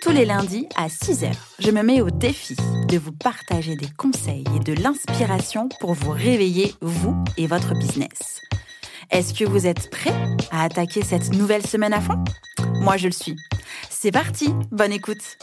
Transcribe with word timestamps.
Tous 0.00 0.12
les 0.12 0.24
lundis 0.24 0.66
à 0.76 0.88
6h, 0.88 1.30
je 1.58 1.70
me 1.70 1.82
mets 1.82 2.00
au 2.00 2.08
défi 2.08 2.56
de 2.88 2.96
vous 2.96 3.12
partager 3.12 3.76
des 3.76 3.90
conseils 3.98 4.44
et 4.56 4.58
de 4.58 4.72
l'inspiration 4.72 5.68
pour 5.78 5.92
vous 5.92 6.12
réveiller, 6.12 6.74
vous 6.80 7.22
et 7.36 7.46
votre 7.46 7.74
business. 7.74 8.40
Est-ce 9.10 9.34
que 9.34 9.44
vous 9.44 9.66
êtes 9.66 9.90
prêts 9.90 10.14
à 10.50 10.64
attaquer 10.64 11.02
cette 11.02 11.34
nouvelle 11.34 11.66
semaine 11.66 11.92
à 11.92 12.00
fond? 12.00 12.24
Moi, 12.80 12.96
je 12.96 13.08
le 13.08 13.12
suis. 13.12 13.36
C'est 13.90 14.10
parti, 14.10 14.48
bonne 14.70 14.92
écoute. 14.92 15.36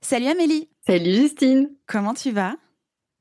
Salut 0.00 0.26
Amélie. 0.26 0.68
Salut 0.86 1.14
Justine. 1.14 1.70
Comment 1.88 2.14
tu 2.14 2.30
vas? 2.30 2.54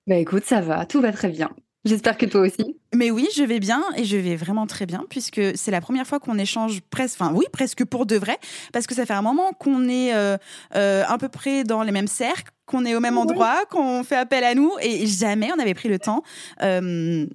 Bah 0.06 0.18
écoute, 0.18 0.46
ça 0.46 0.62
va, 0.62 0.86
tout 0.86 1.02
va 1.02 1.12
très 1.12 1.30
bien. 1.30 1.50
J'espère 1.86 2.18
que 2.18 2.26
toi 2.26 2.42
aussi. 2.42 2.78
Mais 2.96 3.12
oui, 3.12 3.28
je 3.36 3.44
vais 3.44 3.60
bien 3.60 3.84
et 3.98 4.06
je 4.06 4.16
vais 4.16 4.38
vraiment 4.38 4.68
très 4.68 4.86
bien 4.86 5.06
puisque 5.10 5.42
c'est 5.56 5.72
la 5.72 5.82
première 5.82 6.08
fois 6.08 6.20
qu'on 6.20 6.38
échange 6.38 6.80
presque, 6.90 7.20
enfin 7.20 7.34
oui, 7.36 7.46
presque 7.52 7.84
pour 7.84 8.06
de 8.06 8.16
vrai, 8.16 8.38
parce 8.72 8.88
que 8.88 8.96
ça 8.96 9.06
fait 9.06 9.14
un 9.14 9.22
moment 9.22 9.52
qu'on 9.52 9.90
est 9.90 10.14
euh, 10.14 10.38
euh, 10.76 11.04
à 11.06 11.18
peu 11.18 11.28
près 11.28 11.66
dans 11.66 11.84
les 11.84 11.92
mêmes 11.92 12.08
cercles, 12.08 12.52
qu'on 12.66 12.86
est 12.86 12.96
au 12.96 13.02
même 13.02 13.18
endroit, 13.18 13.66
qu'on 13.70 14.04
fait 14.04 14.16
appel 14.16 14.46
à 14.46 14.56
nous 14.56 14.72
et 14.82 15.06
jamais 15.08 15.52
on 15.54 15.60
avait 15.60 15.74
pris 15.74 15.90
le 15.90 16.00
temps 16.00 16.24
euh, 16.62 17.26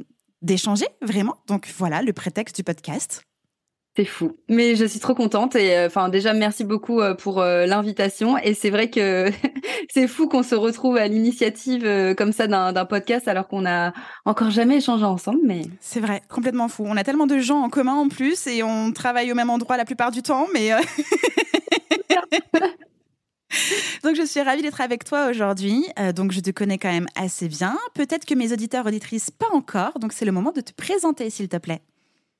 d'échanger 0.40 0.86
vraiment. 1.02 1.36
Donc 1.46 1.68
voilà 1.76 2.00
le 2.00 2.14
prétexte 2.14 2.56
du 2.56 2.64
podcast. 2.64 3.27
C'est 3.98 4.04
fou. 4.04 4.36
Mais 4.48 4.76
je 4.76 4.84
suis 4.84 5.00
trop 5.00 5.16
contente 5.16 5.56
et 5.56 5.76
euh, 5.76 5.88
enfin 5.88 6.08
déjà 6.08 6.32
merci 6.32 6.62
beaucoup 6.62 7.00
euh, 7.00 7.14
pour 7.14 7.40
euh, 7.40 7.66
l'invitation 7.66 8.38
et 8.38 8.54
c'est 8.54 8.70
vrai 8.70 8.90
que 8.90 9.28
c'est 9.90 10.06
fou 10.06 10.28
qu'on 10.28 10.44
se 10.44 10.54
retrouve 10.54 10.96
à 10.96 11.08
l'initiative 11.08 12.14
comme 12.16 12.30
ça 12.30 12.46
d'un 12.46 12.84
podcast 12.84 13.26
alors 13.26 13.48
qu'on 13.48 13.66
a 13.66 13.92
encore 14.24 14.50
jamais 14.50 14.76
échangé 14.76 15.04
ensemble 15.04 15.40
mais 15.44 15.62
c'est 15.80 15.98
vrai, 15.98 16.22
complètement 16.28 16.68
fou. 16.68 16.84
On 16.86 16.96
a 16.96 17.02
tellement 17.02 17.26
de 17.26 17.38
gens 17.38 17.60
en 17.60 17.70
commun 17.70 17.94
en 17.94 18.08
plus 18.08 18.46
et 18.46 18.62
on 18.62 18.92
travaille 18.92 19.32
au 19.32 19.34
même 19.34 19.50
endroit 19.50 19.76
la 19.76 19.84
plupart 19.84 20.12
du 20.12 20.22
temps 20.22 20.46
mais 20.54 20.70
Donc 24.04 24.14
je 24.14 24.24
suis 24.24 24.42
ravie 24.42 24.62
d'être 24.62 24.80
avec 24.80 25.02
toi 25.02 25.26
aujourd'hui. 25.28 25.88
donc 26.14 26.30
je 26.30 26.38
te 26.38 26.50
connais 26.50 26.78
quand 26.78 26.92
même 26.92 27.08
assez 27.16 27.48
bien. 27.48 27.76
Peut-être 27.94 28.26
que 28.26 28.34
mes 28.34 28.52
auditeurs 28.52 28.86
auditrices 28.86 29.32
pas 29.32 29.48
encore. 29.52 29.98
Donc 29.98 30.12
c'est 30.12 30.24
le 30.24 30.30
moment 30.30 30.52
de 30.52 30.60
te 30.60 30.72
présenter 30.72 31.30
s'il 31.30 31.48
te 31.48 31.56
plaît. 31.56 31.82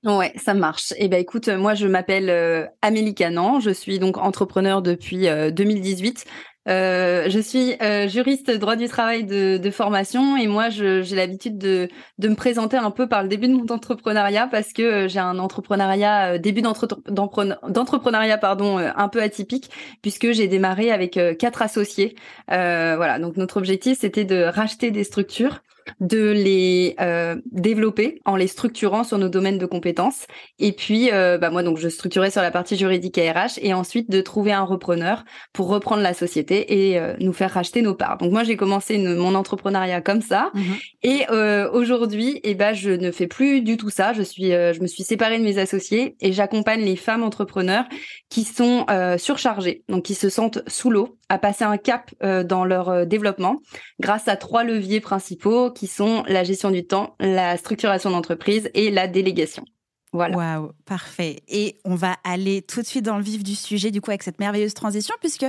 Ouais, 0.05 0.33
ça 0.37 0.55
marche. 0.55 0.95
Eh 0.99 1.09
ben 1.09 1.21
écoute, 1.21 1.49
moi 1.49 1.75
je 1.75 1.89
m'appelle 1.89 2.31
euh, 2.31 2.65
Amélie 2.83 3.17
Canan, 3.17 3.59
je 3.59 3.71
suis 3.71 3.99
donc 3.99 4.17
entrepreneur 4.17 4.81
depuis 4.81 5.27
2018. 5.53 6.25
Euh, 6.69 6.71
euh, 6.71 7.31
je 7.31 7.39
suis 7.41 7.77
juriste 8.09 8.51
droit 8.51 8.77
du 8.77 8.87
travail 8.89 9.25
de, 9.25 9.71
formation 9.71 10.37
et 10.37 10.47
moi 10.47 10.69
j'ai 10.69 11.17
l'habitude 11.17 11.59
de, 11.59 11.89
de 12.19 12.29
me 12.29 12.37
présenter 12.37 12.77
un 12.77 12.91
peu 12.93 13.09
par 13.09 13.23
le 13.23 13.29
début 13.29 13.49
de 13.49 13.55
mon 13.55 13.67
entrepreneuriat 13.73 14.47
parce 14.47 14.73
que 14.73 15.09
j'ai 15.09 15.19
un 15.19 15.39
entrepreneuriat 15.39 16.39
début 16.39 16.63
d'entrepreneuriat 16.63 18.39
pardon 18.39 18.79
un 18.79 19.09
peu 19.09 19.21
atypique 19.21 19.71
puisque 20.03 20.31
j'ai 20.31 20.47
démarré 20.47 20.93
avec 20.93 21.19
quatre 21.39 21.63
associés. 21.63 22.15
voilà, 22.47 23.19
donc 23.19 23.37
notre 23.37 23.57
objectif 23.57 23.99
c'était 23.99 24.25
de 24.25 24.43
racheter 24.45 24.91
des 24.93 25.05
structures 25.05 25.61
de 26.01 26.31
les 26.31 26.95
euh, 27.01 27.37
développer 27.51 28.21
en 28.25 28.37
les 28.37 28.47
structurant 28.47 29.05
sur 29.05 29.19
nos 29.19 29.29
domaines 29.29 29.59
de 29.59 29.67
compétences. 29.67 30.27
Et 30.59 30.73
puis, 30.73 31.11
euh, 31.13 31.39
bah 31.39 31.51
moi, 31.51 31.63
donc, 31.63 31.79
je 31.79 31.89
structurais 31.89 32.31
sur 32.31 32.43
la 32.43 32.51
partie 32.51 32.77
juridique 32.77 33.19
et 33.19 33.31
RH, 33.31 33.59
et 33.63 33.75
ensuite 33.75 34.11
de 34.11 34.21
trouver 34.21 34.53
un 34.53 34.63
repreneur 34.63 35.25
pour 35.53 35.69
reprendre 35.69 36.03
la 36.03 36.15
société 36.15 36.89
et 36.89 36.99
euh, 36.99 37.15
nous 37.21 37.33
faire 37.33 37.53
racheter 37.53 37.83
nos 37.83 37.95
parts. 37.95 38.19
Donc 38.19 38.33
moi, 38.33 38.45
j'ai 38.45 38.57
commencé 38.57 38.99
mon 38.99 39.35
entrepreneuriat 39.35 40.01
comme 40.01 40.23
ça, 40.23 40.51
mmh 40.55 40.61
et 41.03 41.27
aujourd'hui, 41.73 42.41
eh 42.43 42.55
ben, 42.55 42.75
je 42.75 42.91
ne 42.91 43.11
fais 43.11 43.27
plus 43.27 43.63
du 43.63 43.77
tout 43.77 43.89
ça. 43.89 44.13
Je 44.13 44.23
suis, 44.23 44.51
je 44.51 44.81
me 44.81 44.87
suis 44.87 45.05
séparée 45.05 45.39
de 45.39 45.45
mes 45.45 45.59
associés 45.59 46.17
et 46.21 46.33
j'accompagne 46.33 46.81
les 46.81 46.97
femmes 46.97 47.23
entrepreneurs 47.23 47.85
qui 48.29 48.45
sont 48.45 48.85
surchargées, 49.17 49.85
donc 49.89 50.05
qui 50.05 50.15
se 50.15 50.29
sentent 50.29 50.61
sous 50.67 50.91
l'eau, 50.91 51.19
à 51.29 51.39
passer 51.39 51.65
un 51.65 51.77
cap 51.77 52.11
dans 52.21 52.65
leur 52.65 53.07
développement 53.07 53.61
grâce 54.01 54.29
à 54.29 54.37
trois 54.37 54.65
leviers 54.65 55.01
principaux 55.01 55.71
qui 55.79 55.87
sont 55.87 56.25
la 56.27 56.43
gestion 56.43 56.73
du 56.73 56.85
temps, 56.85 57.15
la 57.21 57.57
structuration 57.57 58.11
d'entreprise 58.11 58.69
et 58.75 58.91
la 58.91 59.07
délégation. 59.07 59.65
Voilà. 60.13 60.37
Waouh, 60.37 60.73
parfait. 60.87 61.43
Et 61.49 61.77
on 61.85 61.95
va 61.95 62.17
aller 62.25 62.63
tout 62.63 62.81
de 62.81 62.87
suite 62.87 63.05
dans 63.05 63.19
le 63.19 63.23
vif 63.23 63.45
du 63.45 63.55
sujet, 63.55 63.91
du 63.91 64.01
coup, 64.01 64.11
avec 64.11 64.23
cette 64.23 64.41
merveilleuse 64.41 64.73
transition, 64.73 65.15
puisque 65.21 65.45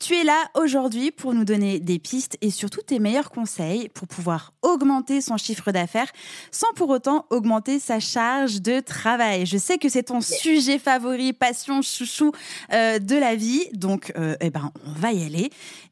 tu 0.00 0.16
es 0.16 0.24
là 0.24 0.46
aujourd'hui 0.54 1.10
pour 1.10 1.34
nous 1.34 1.44
donner 1.44 1.78
des 1.78 1.98
pistes 1.98 2.38
et 2.40 2.50
surtout 2.50 2.80
tes 2.80 3.00
meilleurs 3.00 3.30
conseils 3.30 3.90
pour 3.90 4.08
pouvoir 4.08 4.54
augmenter 4.62 5.20
son 5.20 5.36
chiffre 5.36 5.72
d'affaires 5.72 6.10
sans 6.50 6.72
pour 6.74 6.88
autant 6.88 7.26
augmenter 7.28 7.78
sa 7.78 8.00
charge 8.00 8.62
de 8.62 8.80
travail. 8.80 9.44
Je 9.44 9.58
sais 9.58 9.76
que 9.76 9.90
c'est 9.90 10.04
ton 10.04 10.22
sujet 10.22 10.78
favori, 10.78 11.34
passion, 11.34 11.82
chouchou 11.82 12.32
euh, 12.72 12.98
de 12.98 13.14
la 13.14 13.36
vie. 13.36 13.68
Donc, 13.74 14.12
euh, 14.16 14.36
eh 14.40 14.48
ben, 14.48 14.72
on 14.86 14.92
va 14.98 15.12
y 15.12 15.24
aller. 15.24 15.50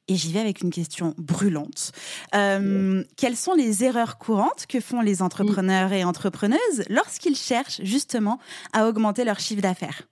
Et 0.08 0.14
j'y 0.14 0.32
vais 0.32 0.40
avec 0.40 0.60
une 0.60 0.70
question 0.70 1.14
brûlante. 1.18 1.92
Euh, 2.34 3.02
quelles 3.16 3.36
sont 3.36 3.54
les 3.54 3.82
erreurs 3.82 4.18
courantes 4.18 4.66
que 4.68 4.80
font 4.80 5.00
les 5.00 5.20
entrepreneurs 5.20 5.92
et 5.92 6.04
entrepreneuses 6.04 6.84
lorsqu'ils 6.88 7.36
cherchent 7.36 7.80
justement 7.82 8.38
à 8.72 8.86
augmenter 8.86 9.24
leur 9.24 9.40
chiffre 9.40 9.62
d'affaires? 9.62 10.02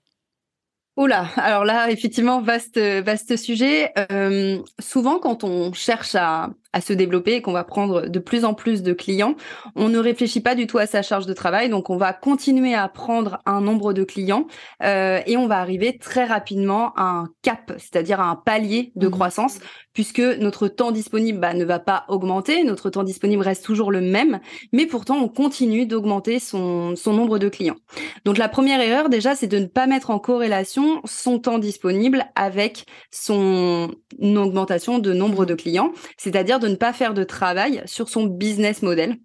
Oula, 0.97 1.29
alors 1.37 1.65
là, 1.65 1.91
effectivement, 1.91 2.41
vaste, 2.41 2.79
vaste 2.79 3.37
sujet. 3.37 3.93
Euh, 4.11 4.63
souvent, 4.81 5.19
quand 5.19 5.43
on 5.45 5.73
cherche 5.73 6.15
à, 6.15 6.51
à 6.75 6.81
se 6.81 6.93
développer 6.93 7.35
et 7.35 7.43
qu'on 7.43 7.53
va 7.53 7.65
prendre 7.65 8.09
de 8.09 8.19
plus 8.19 8.45
en 8.45 8.53
plus 8.53 8.83
de 8.83 8.93
clients, 8.93 9.37
on 9.77 9.89
ne 9.89 9.99
réfléchit 9.99 10.41
pas 10.41 10.57
du 10.57 10.67
tout 10.67 10.79
à 10.79 10.87
sa 10.87 11.03
charge 11.03 11.25
de 11.25 11.33
travail. 11.33 11.69
Donc, 11.69 11.89
on 11.89 11.97
va 11.97 12.13
continuer 12.13 12.75
à 12.75 12.89
prendre 12.89 13.39
un 13.47 13.61
nombre 13.61 13.93
de 13.93 14.03
clients 14.03 14.47
euh, 14.83 15.21
et 15.27 15.37
on 15.37 15.47
va 15.47 15.61
arriver 15.61 15.97
très 15.99 16.25
rapidement 16.25 16.93
à 16.97 17.05
un 17.05 17.29
cap, 17.43 17.73
c'est-à-dire 17.79 18.21
à 18.21 18.25
un 18.25 18.35
palier 18.35 18.93
de 18.97 19.07
mmh. 19.07 19.11
croissance, 19.11 19.59
puisque 19.93 20.19
notre 20.19 20.67
temps 20.67 20.91
disponible 20.91 21.39
bah, 21.39 21.55
ne 21.55 21.65
va 21.65 21.79
pas 21.79 22.05
augmenter, 22.09 22.65
notre 22.65 22.91
temps 22.91 23.05
disponible 23.05 23.43
reste 23.43 23.65
toujours 23.65 23.93
le 23.93 24.01
même, 24.01 24.41
mais 24.73 24.87
pourtant, 24.87 25.19
on 25.19 25.29
continue 25.29 25.87
d'augmenter 25.87 26.41
son, 26.41 26.97
son 26.97 27.13
nombre 27.13 27.39
de 27.39 27.49
clients. 27.49 27.77
Donc, 28.25 28.37
la 28.37 28.49
première 28.49 28.81
erreur, 28.81 29.09
déjà, 29.09 29.37
c'est 29.37 29.47
de 29.47 29.61
ne 29.61 29.67
pas 29.67 29.87
mettre 29.87 30.11
en 30.11 30.19
corrélation 30.19 31.01
son 31.05 31.39
temps 31.39 31.59
disponible 31.59 32.27
avec 32.35 32.87
son 33.13 33.95
augmentation 34.21 34.99
de 34.99 35.13
nombre 35.13 35.47
de 35.47 35.55
clients, 35.55 35.93
c'est-à-dire 36.17 36.59
de 36.65 36.69
ne 36.69 36.77
pas 36.77 36.93
faire 36.93 37.15
de 37.15 37.25
travail 37.25 37.83
sur 37.87 38.09
son 38.09 38.25
business 38.27 38.83
model. 38.83 39.17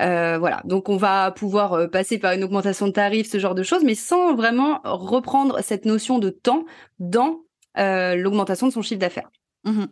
Euh, 0.00 0.38
voilà, 0.38 0.60
donc 0.64 0.88
on 0.88 0.96
va 0.96 1.32
pouvoir 1.32 1.72
euh, 1.72 1.88
passer 1.88 2.18
par 2.18 2.32
une 2.32 2.44
augmentation 2.44 2.86
de 2.86 2.92
tarifs, 2.92 3.28
ce 3.28 3.38
genre 3.38 3.54
de 3.54 3.64
choses, 3.64 3.82
mais 3.82 3.96
sans 3.96 4.34
vraiment 4.34 4.80
reprendre 4.84 5.60
cette 5.62 5.84
notion 5.84 6.18
de 6.18 6.30
temps 6.30 6.64
dans 7.00 7.40
euh, 7.78 8.14
l'augmentation 8.14 8.68
de 8.68 8.72
son 8.72 8.82
chiffre 8.82 9.00
d'affaires. 9.00 9.30
Mmh 9.64 9.86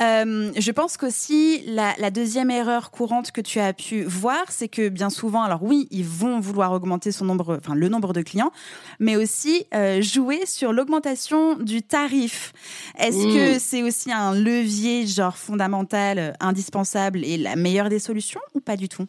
euh, 0.00 0.52
je 0.56 0.70
pense 0.70 0.96
qu'aussi, 0.96 1.62
la, 1.66 2.10
deuxième 2.10 2.50
erreur 2.50 2.90
courante 2.90 3.32
que 3.32 3.40
tu 3.40 3.58
as 3.60 3.72
pu 3.72 4.02
voir, 4.04 4.42
c'est 4.48 4.68
que 4.68 4.88
bien 4.88 5.10
souvent, 5.10 5.42
alors 5.42 5.62
oui, 5.62 5.88
ils 5.90 6.04
vont 6.04 6.40
vouloir 6.40 6.72
augmenter 6.72 7.12
son 7.12 7.24
nombre, 7.24 7.58
enfin 7.58 7.74
le 7.74 7.88
nombre 7.88 8.12
de 8.12 8.22
clients, 8.22 8.52
mais 8.98 9.16
aussi 9.16 9.66
euh, 9.74 10.00
jouer 10.02 10.46
sur 10.46 10.72
l'augmentation 10.72 11.56
du 11.56 11.82
tarif. 11.82 12.52
Est-ce 12.98 13.24
que 13.24 13.56
mmh. 13.56 13.58
c'est 13.58 13.82
aussi 13.82 14.12
un 14.12 14.34
levier 14.34 15.06
genre 15.06 15.36
fondamental, 15.36 16.18
euh, 16.18 16.32
indispensable 16.40 17.24
et 17.24 17.36
la 17.36 17.56
meilleure 17.56 17.88
des 17.88 17.98
solutions 17.98 18.40
ou 18.54 18.60
pas 18.60 18.76
du 18.76 18.88
tout? 18.88 19.06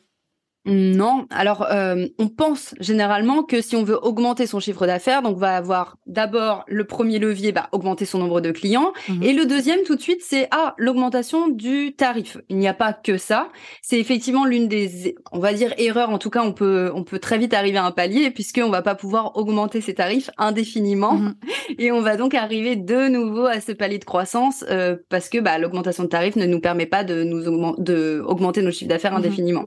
Non, 0.65 1.25
alors 1.29 1.67
euh, 1.71 2.07
on 2.19 2.29
pense 2.29 2.73
généralement 2.79 3.43
que 3.43 3.61
si 3.61 3.75
on 3.75 3.83
veut 3.83 3.99
augmenter 4.01 4.47
son 4.47 4.61
chiffre 4.61 4.87
d'affaires, 4.87 5.21
donc 5.21 5.35
on 5.35 5.39
va 5.39 5.57
avoir 5.57 5.97
d'abord 6.07 6.63
le 6.69 6.85
premier 6.85 7.19
levier, 7.19 7.51
bah, 7.51 7.67
augmenter 7.73 8.05
son 8.05 8.19
nombre 8.19 8.39
de 8.39 8.51
clients, 8.51 8.93
mmh 9.09 9.23
et 9.23 9.33
le 9.33 9.45
deuxième 9.45 9.83
tout 9.83 9.95
de 9.95 10.01
suite, 10.01 10.21
c'est 10.21 10.47
ah 10.51 10.73
l'augmentation 10.77 11.49
du 11.49 11.93
tarif. 11.95 12.37
Il 12.47 12.57
n'y 12.57 12.67
a 12.69 12.73
pas 12.73 12.93
que 12.93 13.17
ça, 13.17 13.49
c'est 13.81 13.99
effectivement 13.99 14.45
l'une 14.45 14.69
des, 14.69 15.15
on 15.33 15.39
va 15.39 15.51
dire 15.51 15.73
erreurs. 15.77 16.11
En 16.11 16.17
tout 16.17 16.29
cas, 16.29 16.43
on 16.43 16.53
peut 16.53 16.91
on 16.95 17.03
peut 17.03 17.19
très 17.19 17.37
vite 17.37 17.53
arriver 17.53 17.77
à 17.77 17.85
un 17.85 17.91
palier 17.91 18.31
puisqu'on 18.31 18.69
va 18.69 18.81
pas 18.81 18.95
pouvoir 18.95 19.35
augmenter 19.35 19.81
ses 19.81 19.95
tarifs 19.95 20.29
indéfiniment, 20.37 21.15
mmh 21.15 21.35
et 21.77 21.91
on 21.91 22.01
va 22.01 22.15
donc 22.15 22.35
arriver 22.35 22.75
de 22.75 23.09
nouveau 23.09 23.45
à 23.45 23.59
ce 23.59 23.71
palier 23.73 23.97
de 23.97 24.05
croissance 24.05 24.63
euh, 24.69 24.95
parce 25.09 25.27
que 25.27 25.39
bah, 25.39 25.57
l'augmentation 25.57 26.03
de 26.03 26.09
tarifs 26.09 26.35
ne 26.37 26.45
nous 26.45 26.61
permet 26.61 26.85
pas 26.85 27.03
de 27.03 27.23
nous 27.23 27.75
de 27.77 28.23
augmenter 28.25 28.61
nos 28.61 28.71
chiffres 28.71 28.89
d'affaires 28.89 29.13
mmh 29.13 29.17
indéfiniment. 29.17 29.65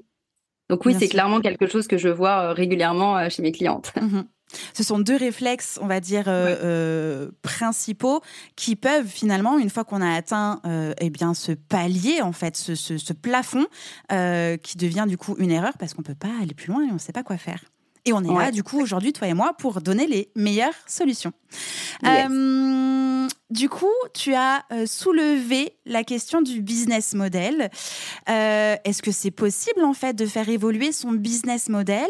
Donc 0.68 0.84
oui, 0.84 0.96
c'est 0.98 1.08
clairement 1.08 1.40
quelque 1.40 1.66
chose 1.66 1.86
que 1.86 1.96
je 1.96 2.08
vois 2.08 2.50
euh, 2.50 2.52
régulièrement 2.52 3.16
euh, 3.16 3.28
chez 3.28 3.42
mes 3.42 3.52
clientes. 3.52 3.92
Mhm. 4.00 4.26
Ce 4.74 4.82
sont 4.82 4.98
deux 4.98 5.16
réflexes, 5.16 5.78
on 5.82 5.86
va 5.86 6.00
dire, 6.00 6.24
euh, 6.28 6.56
euh, 6.62 7.30
principaux 7.42 8.20
qui 8.54 8.76
peuvent 8.76 9.06
finalement, 9.06 9.58
une 9.58 9.70
fois 9.70 9.84
qu'on 9.84 10.00
a 10.00 10.14
atteint 10.14 10.60
euh, 10.66 10.94
eh 11.00 11.10
bien, 11.10 11.34
ce 11.34 11.52
palier, 11.52 12.22
en 12.22 12.32
fait, 12.32 12.56
ce, 12.56 12.74
ce, 12.74 13.12
plafond, 13.12 13.66
qui 14.08 14.76
devient 14.76 15.06
du 15.08 15.16
coup 15.16 15.34
une 15.38 15.50
erreur 15.50 15.72
parce 15.78 15.94
qu'on 15.94 16.02
ne 16.02 16.06
peut 16.06 16.14
pas 16.14 16.32
aller 16.40 16.54
plus 16.54 16.68
loin 16.68 16.86
et 16.86 16.90
on 16.90 16.94
ne 16.94 16.98
sait 16.98 17.12
pas 17.12 17.22
quoi 17.22 17.38
faire. 17.38 17.60
Et 18.06 18.12
on 18.12 18.22
est 18.22 18.32
là, 18.32 18.52
du 18.52 18.62
coup, 18.62 18.80
aujourd'hui, 18.80 19.12
toi 19.12 19.26
et 19.26 19.34
moi, 19.34 19.52
pour 19.58 19.80
donner 19.80 20.06
les 20.06 20.30
meilleures 20.36 20.74
solutions. 20.86 21.32
du 23.50 23.68
coup, 23.68 23.92
tu 24.14 24.32
as 24.34 24.64
soulevé 24.86 25.76
la 25.84 26.04
question 26.04 26.40
du 26.40 26.62
business 26.62 27.14
model. 27.14 27.70
Est-ce 28.26 29.02
que 29.02 29.10
c'est 29.10 29.32
possible, 29.32 29.82
en 29.84 29.92
fait, 29.92 30.14
de 30.14 30.24
faire 30.24 30.48
évoluer 30.48 30.92
son 30.92 31.12
business 31.12 31.68
model? 31.68 32.08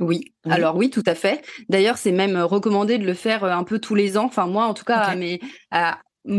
Oui. 0.00 0.34
alors 0.44 0.76
oui, 0.76 0.90
tout 0.90 1.02
à 1.06 1.14
fait. 1.14 1.42
D'ailleurs, 1.70 1.96
c'est 1.96 2.12
même 2.12 2.36
recommandé 2.36 2.98
de 2.98 3.06
le 3.06 3.14
faire 3.14 3.44
un 3.44 3.64
peu 3.64 3.78
tous 3.78 3.94
les 3.94 4.18
ans. 4.18 4.26
Enfin, 4.26 4.46
moi, 4.46 4.66
en 4.66 4.74
tout 4.74 4.84
cas, 4.84 5.14
mais 5.16 5.40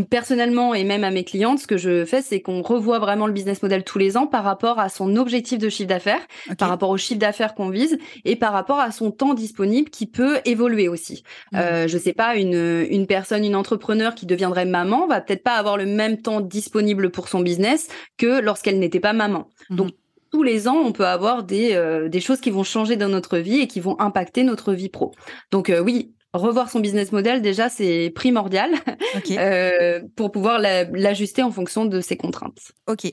personnellement 0.10 0.74
et 0.74 0.84
même 0.84 1.04
à 1.04 1.12
mes 1.12 1.24
clientes, 1.24 1.60
ce 1.60 1.68
que 1.68 1.78
je 1.78 2.06
fais, 2.06 2.22
c'est 2.22 2.42
qu'on 2.42 2.62
revoit 2.62 3.00
vraiment 3.00 3.28
le 3.28 3.34
business 3.34 3.62
model 3.62 3.84
tous 3.84 3.98
les 3.98 4.18
ans 4.18 4.28
par 4.28 4.44
rapport 4.44 4.80
à 4.80 4.90
son 4.90 5.16
objectif 5.16 5.60
de 5.60 5.70
chiffre 5.70 5.90
d'affaires, 5.90 6.26
par 6.58 6.70
rapport 6.70 6.90
au 6.90 6.98
chiffre 6.98 7.20
d'affaires 7.20 7.56
qu'on 7.56 7.70
vise 7.70 7.98
et 8.26 8.36
par 8.36 8.54
rapport 8.54 8.80
à 8.80 8.92
son 8.92 9.12
temps 9.12 9.34
disponible 9.34 9.90
qui 9.90 10.06
peut 10.06 10.40
évoluer 10.46 10.88
aussi. 10.88 11.24
Je 11.52 11.58
mmh. 11.58 11.62
Euh, 11.62 11.88
je 11.88 11.98
sais 11.98 12.14
pas, 12.14 12.36
une, 12.36 12.86
une 12.90 13.08
personne, 13.08 13.44
une 13.44 13.56
entrepreneur 13.56 14.14
qui 14.14 14.26
deviendrait 14.26 14.66
maman 14.66 15.08
va 15.08 15.20
peut-être 15.20 15.44
pas 15.44 15.56
avoir 15.56 15.78
le 15.78 15.86
même 15.86 16.22
temps 16.22 16.42
disponible 16.42 17.10
pour 17.10 17.28
son 17.28 17.40
business 17.40 17.88
que 18.18 18.40
lorsqu'elle 18.40 18.80
n'était 18.80 19.00
pas 19.00 19.14
maman. 19.14 19.48
Mmh. 19.70 19.76
Donc 19.76 19.92
tous 20.32 20.44
les 20.44 20.68
ans, 20.68 20.78
on 20.78 20.92
peut 20.92 21.08
avoir 21.08 21.44
des, 21.44 21.74
euh, 21.74 22.10
des 22.10 22.20
choses 22.20 22.42
qui 22.42 22.52
vont 22.52 22.64
changer 22.64 22.98
dans 22.98 23.10
notre 23.10 23.38
vie 23.38 23.60
et 23.60 23.68
qui 23.68 23.80
vont 23.80 24.00
impacter 24.00 24.44
notre 24.44 24.74
vie 24.74 24.90
pro. 24.90 25.14
Donc 25.52 25.70
euh, 25.70 25.80
oui, 25.80 26.14
revoir 26.38 26.70
son 26.70 26.80
business 26.80 27.12
model, 27.12 27.42
déjà, 27.42 27.70
c'est 27.70 28.12
primordial 28.16 28.72
euh, 29.32 30.02
pour 30.16 30.32
pouvoir 30.32 30.60
l'ajuster 30.60 31.44
en 31.44 31.52
fonction 31.52 31.86
de 31.86 32.02
ses 32.02 32.18
contraintes. 32.18 32.72
Ok. 32.88 33.12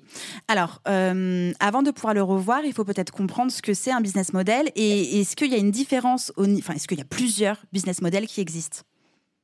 Alors, 0.49 0.81
avant 0.85 1.83
de 1.83 1.91
pouvoir 1.91 2.15
le 2.15 2.23
revoir, 2.23 2.65
il 2.65 2.73
faut 2.73 2.85
peut-être 2.85 3.11
comprendre 3.11 3.51
ce 3.51 3.63
que 3.63 3.75
c'est 3.75 3.93
un 3.93 4.01
business 4.01 4.33
model 4.33 4.71
et 4.77 5.21
est-ce 5.21 5.37
qu'il 5.37 5.51
y 5.51 5.55
a 5.55 5.59
une 5.59 5.71
différence, 5.71 6.33
au, 6.37 6.45
enfin, 6.59 6.75
est-ce 6.75 6.89
qu'il 6.89 6.99
y 6.99 7.03
a 7.03 7.07
plusieurs 7.07 7.57
business 7.73 8.03
models 8.03 8.27
qui 8.27 8.41
existent? 8.41 8.83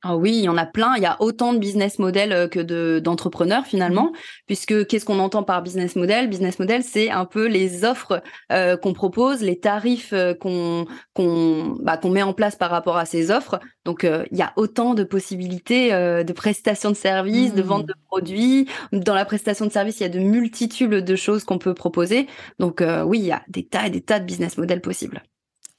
Ah 0.03 0.17
oui, 0.17 0.31
il 0.31 0.43
y 0.43 0.49
en 0.49 0.57
a 0.57 0.65
plein. 0.65 0.95
Il 0.97 1.03
y 1.03 1.05
a 1.05 1.21
autant 1.21 1.53
de 1.53 1.59
business 1.59 1.99
models 1.99 2.31
euh, 2.31 2.47
que 2.47 2.59
de 2.59 2.99
d'entrepreneurs 3.03 3.67
finalement, 3.67 4.07
mmh. 4.07 4.15
puisque 4.47 4.87
qu'est-ce 4.87 5.05
qu'on 5.05 5.19
entend 5.19 5.43
par 5.43 5.61
business 5.61 5.95
model? 5.95 6.27
Business 6.27 6.57
model, 6.57 6.83
c'est 6.83 7.11
un 7.11 7.25
peu 7.25 7.45
les 7.45 7.85
offres 7.85 8.23
euh, 8.51 8.77
qu'on 8.77 8.93
propose, 8.93 9.41
les 9.41 9.59
tarifs 9.59 10.13
euh, 10.13 10.33
qu'on 10.33 10.87
qu'on 11.13 11.77
bah, 11.81 11.97
qu'on 11.97 12.09
met 12.09 12.23
en 12.23 12.33
place 12.33 12.55
par 12.55 12.71
rapport 12.71 12.97
à 12.97 13.05
ces 13.05 13.29
offres. 13.29 13.59
Donc 13.85 14.03
il 14.03 14.37
y 14.37 14.41
a 14.41 14.53
autant 14.55 14.93
de 14.93 15.03
possibilités 15.03 15.89
de 15.89 16.33
prestation 16.33 16.89
de 16.89 16.95
services, 16.95 17.53
de 17.53 17.61
vente 17.63 17.85
de 17.85 17.93
mmh. 17.93 18.05
produits. 18.07 18.67
Dans 18.91 19.15
la 19.15 19.25
prestation 19.25 19.65
de 19.65 19.71
services, 19.71 19.99
il 19.99 20.03
y 20.03 20.05
a 20.05 20.09
de 20.09 20.19
multitudes 20.19 20.91
de 20.91 21.15
choses 21.15 21.43
qu'on 21.43 21.57
peut 21.57 21.73
proposer. 21.73 22.27
Donc 22.59 22.83
oui, 23.05 23.19
il 23.19 23.25
y 23.25 23.31
a 23.31 23.41
des 23.47 23.65
tas 23.65 23.87
et 23.87 23.89
des 23.89 24.01
tas 24.01 24.19
de 24.19 24.25
business 24.25 24.57
models 24.57 24.81
possibles. 24.81 25.23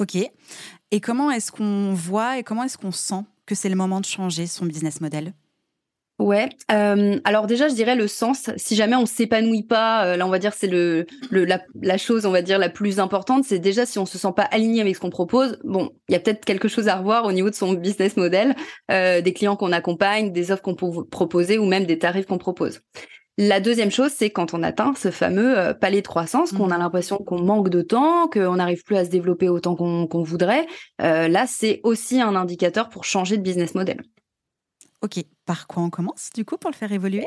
Ok. 0.01 0.17
Et 0.91 1.01
comment 1.01 1.31
est-ce 1.31 1.53
qu'on 1.53 1.95
voit 1.95 2.39
et 2.39 2.43
comment 2.43 2.65
est-ce 2.65 2.77
qu'on 2.77 2.91
sent? 2.91 3.25
Que 3.47 3.55
c'est 3.55 3.69
le 3.69 3.77
moment 3.77 4.01
de 4.01 4.07
changer 4.07 4.47
son 4.47 4.67
business 4.67 5.01
model? 5.01 5.35
Ouais. 6.19 6.51
Euh, 6.71 7.19
alors 7.25 7.47
déjà, 7.47 7.69
je 7.69 7.75
dirais 7.75 7.97
le 7.97 8.07
sens. 8.07 8.51
Si 8.57 8.77
jamais 8.77 8.95
on 8.95 9.07
s'épanouit 9.07 9.65
pas, 9.65 10.07
euh, 10.07 10.17
là, 10.17 10.27
on 10.27 10.31
va 10.31 10.39
dire 10.39 10.53
c'est 10.55 10.69
le, 10.69 11.07
la, 11.31 11.99
chose, 11.99 12.27
on 12.27 12.31
va 12.31 12.43
dire 12.43 12.59
la 12.59 12.69
plus 12.69 13.01
importante, 13.01 13.45
c'est 13.45 13.59
déjà 13.59 13.87
si 13.87 13.99
on 13.99 14.07
se 14.07 14.19
sent 14.19 14.33
pas 14.37 14.45
aligné 14.45 14.81
avec 14.81 14.95
ce 14.95 15.01
qu'on 15.01 15.11
propose. 15.11 15.59
Bon, 15.65 15.91
il 16.09 16.13
y 16.13 16.15
a 16.15 16.21
peut-être 16.21 16.45
quelque 16.45 16.69
chose 16.69 16.87
à 16.87 16.97
revoir 16.97 17.25
au 17.25 17.33
niveau 17.33 17.51
de 17.51 17.55
son 17.55 17.73
business 17.73 18.17
model, 18.17 18.55
euh, 18.91 19.21
des 19.21 19.33
clients 19.33 19.57
qu'on 19.57 19.73
accompagne, 19.73 20.33
des 20.33 20.53
offres 20.53 20.63
qu'on 20.63 20.77
peut 20.77 21.05
proposer 21.11 21.59
ou 21.59 21.67
même 21.67 21.87
des 21.87 21.99
tarifs 21.99 22.27
qu'on 22.27 22.39
propose. 22.39 22.83
La 23.39 23.61
deuxième 23.61 23.91
chose, 23.91 24.13
c'est 24.15 24.31
quand 24.31 24.53
on 24.53 24.63
atteint 24.63 24.93
ce 24.95 25.11
fameux 25.11 25.59
euh, 25.59 25.73
palier 25.73 26.03
de 26.03 26.07
croissance, 26.07 26.53
qu'on 26.53 26.71
a 26.71 26.77
mmh. 26.77 26.81
l'impression 26.81 27.17
qu'on 27.17 27.43
manque 27.43 27.71
de 27.71 27.81
temps, 27.81 28.29
qu'on 28.29 28.57
n'arrive 28.57 28.85
plus 28.85 28.97
à 28.97 29.05
se 29.07 29.11
développer 29.11 29.49
autant 29.49 29.75
qu'on 29.75 30.23
voudrait. 30.23 30.67
Euh, 31.01 31.29
là, 31.29 31.47
c'est 31.47 31.81
aussi 31.83 32.21
un 32.21 32.37
indicateur 32.37 32.91
pour 32.91 33.05
changer 33.05 33.39
de 33.39 33.43
business 33.43 33.75
model. 33.75 34.03
Ok, 35.01 35.25
par 35.47 35.67
quoi 35.67 35.83
on 35.83 35.91
commence 35.91 36.29
du 36.35 36.45
coup 36.45 36.59
pour 36.59 36.71
le 36.71 36.77
faire 36.77 36.93
évoluer? 36.93 37.27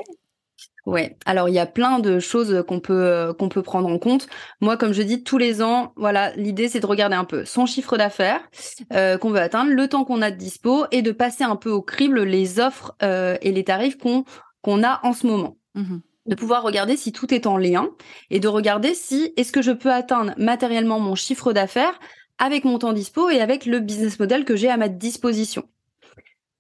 Ouais, 0.86 1.18
alors 1.26 1.50
il 1.50 1.56
y 1.56 1.60
a 1.60 1.66
plein 1.66 1.98
de 1.98 2.20
choses 2.20 2.64
qu'on 2.68 2.80
peut 2.80 2.94
euh, 2.94 3.34
qu'on 3.34 3.50
peut 3.50 3.64
prendre 3.64 3.90
en 3.90 3.98
compte. 3.98 4.28
Moi, 4.62 4.78
comme 4.78 4.94
je 4.94 5.02
dis, 5.02 5.24
tous 5.24 5.40
les 5.40 5.64
ans, 5.64 5.92
voilà, 5.98 6.34
l'idée 6.36 6.70
c'est 6.70 6.80
de 6.80 6.86
regarder 6.86 7.16
un 7.16 7.26
peu 7.26 7.44
son 7.44 7.66
chiffre 7.66 7.98
d'affaires 7.98 8.48
qu'on 8.92 9.32
veut 9.32 9.42
atteindre, 9.42 9.72
le 9.72 9.88
temps 9.88 10.06
qu'on 10.06 10.22
a 10.22 10.30
de 10.30 10.38
dispo 10.38 10.86
et 10.92 11.02
de 11.02 11.12
passer 11.12 11.44
un 11.44 11.56
peu 11.56 11.72
au 11.72 11.82
crible 11.82 12.22
les 12.22 12.60
offres 12.60 12.96
et 13.02 13.52
les 13.52 13.64
tarifs 13.64 13.98
qu'on 13.98 14.24
qu'on 14.62 14.84
a 14.84 15.00
en 15.04 15.12
ce 15.12 15.26
moment. 15.26 15.58
Mmh 15.76 15.98
de 16.26 16.36
pouvoir 16.36 16.64
regarder 16.64 16.98
si 16.98 17.12
tout 17.12 17.34
est 17.34 17.46
en 17.46 17.58
lien 17.58 17.90
et 18.30 18.40
de 18.40 18.48
regarder 18.48 18.94
si 18.94 19.34
est-ce 19.38 19.52
que 19.52 19.62
je 19.62 19.72
peux 19.72 19.92
atteindre 19.92 20.34
matériellement 20.38 21.00
mon 21.00 21.16
chiffre 21.16 21.54
d'affaires 21.54 22.00
avec 22.38 22.66
mon 22.66 22.80
temps 22.80 22.94
dispo 22.94 23.30
et 23.30 23.40
avec 23.40 23.66
le 23.66 23.80
business 23.80 24.20
model 24.20 24.44
que 24.44 24.56
j'ai 24.56 24.70
à 24.70 24.78
ma 24.78 24.90
disposition. 24.90 25.66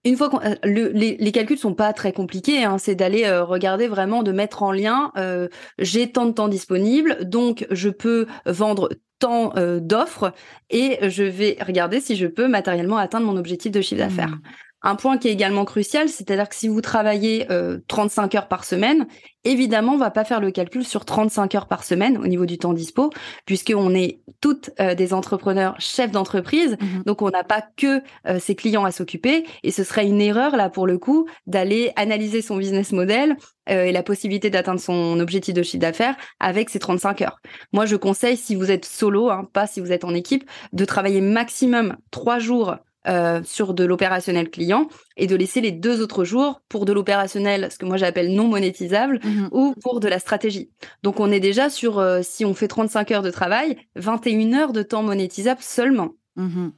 Une 0.06 0.18
fois 0.18 0.30
que 0.30 0.36
euh, 0.36 0.56
les, 0.64 1.18
les, 1.18 1.32
calculs 1.32 1.58
sont 1.58 1.74
pas 1.74 1.92
très 1.92 2.14
compliqués, 2.14 2.64
hein, 2.64 2.78
c'est 2.78 2.94
d'aller 2.94 3.26
euh, 3.26 3.44
regarder 3.44 3.88
vraiment, 3.88 4.22
de 4.22 4.32
mettre 4.32 4.62
en 4.62 4.72
lien. 4.72 5.12
Euh, 5.18 5.48
j'ai 5.80 6.12
tant 6.12 6.28
de 6.28 6.32
temps 6.32 6.48
disponible, 6.48 7.18
donc 7.24 7.66
je 7.72 7.90
peux 7.90 8.28
vendre 8.46 8.90
tant 9.18 9.54
d'offres 9.80 10.34
et 10.70 11.00
je 11.10 11.24
vais 11.24 11.58
regarder 11.66 12.02
si 12.02 12.18
je 12.18 12.28
peux 12.28 12.50
matériellement 12.50 12.98
atteindre 12.98 13.26
mon 13.26 13.38
objectif 13.38 13.72
de 13.72 13.80
chiffre 13.80 14.02
d'affaires. 14.02 14.28
Mmh. 14.28 14.42
Un 14.86 14.96
point 14.96 15.18
qui 15.18 15.28
est 15.28 15.32
également 15.32 15.66
crucial, 15.66 16.10
c'est-à-dire 16.10 16.48
que 16.48 16.56
si 16.56 16.68
vous 16.68 16.80
travaillez 16.80 17.48
35 17.88 18.36
euh, 18.36 18.38
heures 18.38 18.48
par 18.48 18.64
semaine, 18.64 19.08
évidemment, 19.44 19.94
on 19.94 19.98
va 19.98 20.12
pas 20.12 20.24
faire 20.24 20.40
le 20.40 20.52
calcul 20.52 20.86
sur 20.86 21.06
35 21.06 21.56
heures 21.56 21.68
par 21.68 21.84
semaine 21.84 22.20
au 22.20 22.28
niveau 22.28 22.46
du 22.46 22.60
temps 22.60 22.72
dispo, 22.72 23.10
puisqu'on 23.48 23.96
est 23.96 24.20
toutes 24.42 24.70
euh, 24.80 24.94
des 24.94 25.12
entrepreneurs 25.12 25.76
chefs 25.80 26.12
d'entreprise, 26.12 26.78
mmh 26.80 27.04
donc 27.08 27.24
on 27.24 27.32
n'a 27.32 27.44
pas 27.44 27.64
que 27.76 28.02
euh, 28.28 28.38
ses 28.38 28.54
clients 28.54 28.86
à 28.86 28.92
s'occuper, 28.92 29.46
et 29.64 29.72
ce 29.72 29.84
serait 29.84 30.06
une 30.06 30.22
erreur 30.22 30.56
là 30.56 30.70
pour 30.70 30.86
le 30.86 31.00
coup 31.00 31.28
d'aller 31.48 31.92
analyser 31.96 32.44
son 32.44 32.58
business 32.58 32.92
model 32.92 33.38
et 33.68 33.92
la 33.92 34.04
possibilité 34.04 34.52
d'atteindre 34.52 34.80
son 34.80 35.20
objectif 35.20 35.56
de 35.56 35.64
chiffre 35.64 35.82
d'affaires 35.82 36.16
avec 36.40 36.70
ces 36.70 36.78
35 36.78 37.24
heures. 37.24 37.40
Moi, 37.74 37.88
je 37.88 37.96
conseille, 37.96 38.38
si 38.38 38.54
vous 38.54 38.70
êtes 38.70 38.86
solo, 38.86 39.32
hein, 39.32 39.50
pas 39.54 39.66
si 39.66 39.80
vous 39.80 39.92
êtes 39.92 40.04
en 40.04 40.14
équipe, 40.14 40.48
de 40.72 40.86
travailler 40.86 41.20
maximum 41.20 41.98
trois 42.12 42.38
jours 42.38 42.76
euh, 43.08 43.42
sur 43.44 43.74
de 43.74 43.84
l'opérationnel 43.84 44.50
client 44.50 44.88
et 45.18 45.28
de 45.28 45.36
laisser 45.36 45.62
les 45.62 45.72
deux 45.72 46.02
autres 46.02 46.24
jours 46.24 46.62
pour 46.70 46.86
de 46.86 46.94
l'opérationnel, 46.94 47.70
ce 47.72 47.78
que 47.78 47.86
moi 47.86 47.98
j'appelle 47.98 48.34
non 48.34 48.48
monétisable, 48.48 49.20
mhm. 49.24 49.50
ou 49.52 49.76
pour 49.82 50.00
de 50.00 50.08
la 50.08 50.20
stratégie. 50.20 50.72
Donc 51.04 51.20
on 51.20 51.32
est 51.32 51.40
déjà 51.40 51.70
sur, 51.70 52.00
euh, 52.00 52.22
si 52.24 52.46
on 52.46 52.54
fait 52.54 52.68
35 52.68 53.12
heures 53.12 53.22
de 53.22 53.32
travail, 53.32 53.78
21 53.96 54.54
heures 54.54 54.74
de 54.74 54.84
temps 54.84 55.04
monétisable 55.04 55.62
seulement. 55.62 56.12
Mhm. 56.36 56.72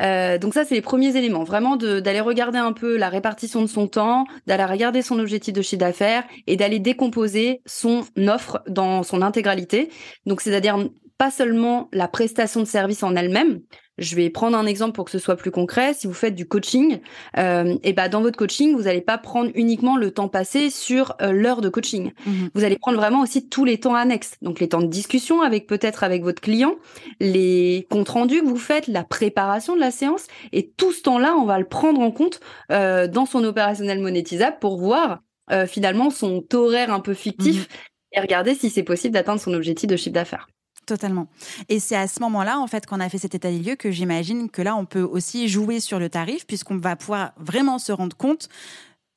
Euh, 0.00 0.38
donc 0.38 0.54
ça, 0.54 0.64
c'est 0.64 0.74
les 0.74 0.82
premiers 0.82 1.16
éléments, 1.16 1.44
vraiment 1.44 1.76
d'aller 1.76 2.20
regarder 2.20 2.58
un 2.58 2.72
peu 2.72 2.96
la 2.96 3.08
répartition 3.08 3.62
de 3.62 3.66
son 3.66 3.88
temps, 3.88 4.26
d'aller 4.46 4.64
regarder 4.64 5.02
son 5.02 5.18
objectif 5.18 5.54
de 5.54 5.62
chiffre 5.62 5.80
d'affaires 5.80 6.24
et 6.46 6.56
d'aller 6.56 6.78
décomposer 6.78 7.62
son 7.66 8.04
offre 8.28 8.62
dans 8.68 9.02
son 9.02 9.22
intégralité. 9.22 9.90
Donc 10.26 10.40
c'est-à-dire 10.40 10.78
pas 11.18 11.30
seulement 11.30 11.88
la 11.92 12.08
prestation 12.08 12.60
de 12.60 12.66
service 12.66 13.02
en 13.02 13.16
elle-même, 13.16 13.60
je 13.98 14.16
vais 14.16 14.30
prendre 14.30 14.56
un 14.56 14.66
exemple 14.66 14.92
pour 14.92 15.04
que 15.04 15.10
ce 15.10 15.18
soit 15.18 15.36
plus 15.36 15.50
concret. 15.50 15.94
Si 15.94 16.06
vous 16.06 16.14
faites 16.14 16.34
du 16.34 16.46
coaching, 16.46 17.00
euh, 17.38 17.76
et 17.82 17.92
ben 17.92 18.08
dans 18.08 18.20
votre 18.20 18.36
coaching, 18.36 18.74
vous 18.76 18.82
n'allez 18.82 19.00
pas 19.00 19.18
prendre 19.18 19.50
uniquement 19.54 19.96
le 19.96 20.10
temps 20.10 20.28
passé 20.28 20.70
sur 20.70 21.14
euh, 21.22 21.32
l'heure 21.32 21.60
de 21.60 21.68
coaching. 21.68 22.12
Mhm. 22.26 22.50
Vous 22.54 22.64
allez 22.64 22.76
prendre 22.78 22.98
vraiment 22.98 23.20
aussi 23.22 23.48
tous 23.48 23.64
les 23.64 23.78
temps 23.78 23.94
annexes. 23.94 24.34
Donc 24.42 24.60
les 24.60 24.68
temps 24.68 24.82
de 24.82 24.86
discussion 24.86 25.42
avec 25.42 25.66
peut-être 25.66 26.04
avec 26.04 26.22
votre 26.22 26.40
client, 26.40 26.76
les 27.20 27.86
comptes 27.90 28.08
rendus 28.08 28.40
que 28.40 28.46
vous 28.46 28.56
faites, 28.56 28.86
la 28.86 29.04
préparation 29.04 29.74
de 29.74 29.80
la 29.80 29.90
séance, 29.90 30.26
et 30.52 30.70
tout 30.76 30.92
ce 30.92 31.02
temps-là, 31.02 31.34
on 31.36 31.44
va 31.44 31.58
le 31.58 31.66
prendre 31.66 32.00
en 32.00 32.10
compte 32.10 32.40
euh, 32.72 33.06
dans 33.06 33.26
son 33.26 33.44
opérationnel 33.44 34.00
monétisable 34.00 34.58
pour 34.60 34.76
voir 34.78 35.20
euh, 35.52 35.66
finalement 35.66 36.10
son 36.10 36.44
horaire 36.52 36.92
un 36.92 37.00
peu 37.00 37.14
fictif 37.14 37.56
mhm. 37.56 37.66
et 38.12 38.20
regarder 38.20 38.54
si 38.54 38.68
c'est 38.68 38.82
possible 38.82 39.14
d'atteindre 39.14 39.40
son 39.40 39.54
objectif 39.54 39.88
de 39.88 39.96
chiffre 39.96 40.14
d'affaires. 40.14 40.48
Totalement. 40.86 41.26
Et 41.68 41.80
c'est 41.80 41.96
à 41.96 42.06
ce 42.06 42.20
moment-là, 42.20 42.60
en 42.60 42.68
fait, 42.68 42.86
qu'on 42.86 43.00
a 43.00 43.08
fait 43.08 43.18
cet 43.18 43.34
état 43.34 43.50
des 43.50 43.58
lieux 43.58 43.74
que 43.74 43.90
j'imagine 43.90 44.48
que 44.48 44.62
là, 44.62 44.76
on 44.76 44.84
peut 44.84 45.02
aussi 45.02 45.48
jouer 45.48 45.80
sur 45.80 45.98
le 45.98 46.08
tarif, 46.08 46.46
puisqu'on 46.46 46.76
va 46.76 46.94
pouvoir 46.94 47.32
vraiment 47.38 47.80
se 47.80 47.90
rendre 47.90 48.16
compte 48.16 48.48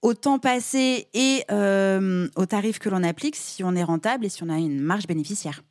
au 0.02 0.16
temps 0.16 0.40
passé 0.40 1.08
et 1.14 1.44
euh, 1.52 2.28
au 2.36 2.46
tarif 2.48 2.80
que 2.80 2.90
l'on 2.90 3.04
applique 3.04 3.36
si 3.36 3.64
on 3.64 3.76
est 3.76 3.84
rentable 3.84 4.26
et 4.26 4.30
si 4.30 4.44
on 4.44 4.50
a 4.50 4.58
une 4.58 4.80
marge 4.80 5.06
bénéficiaire. 5.06 5.62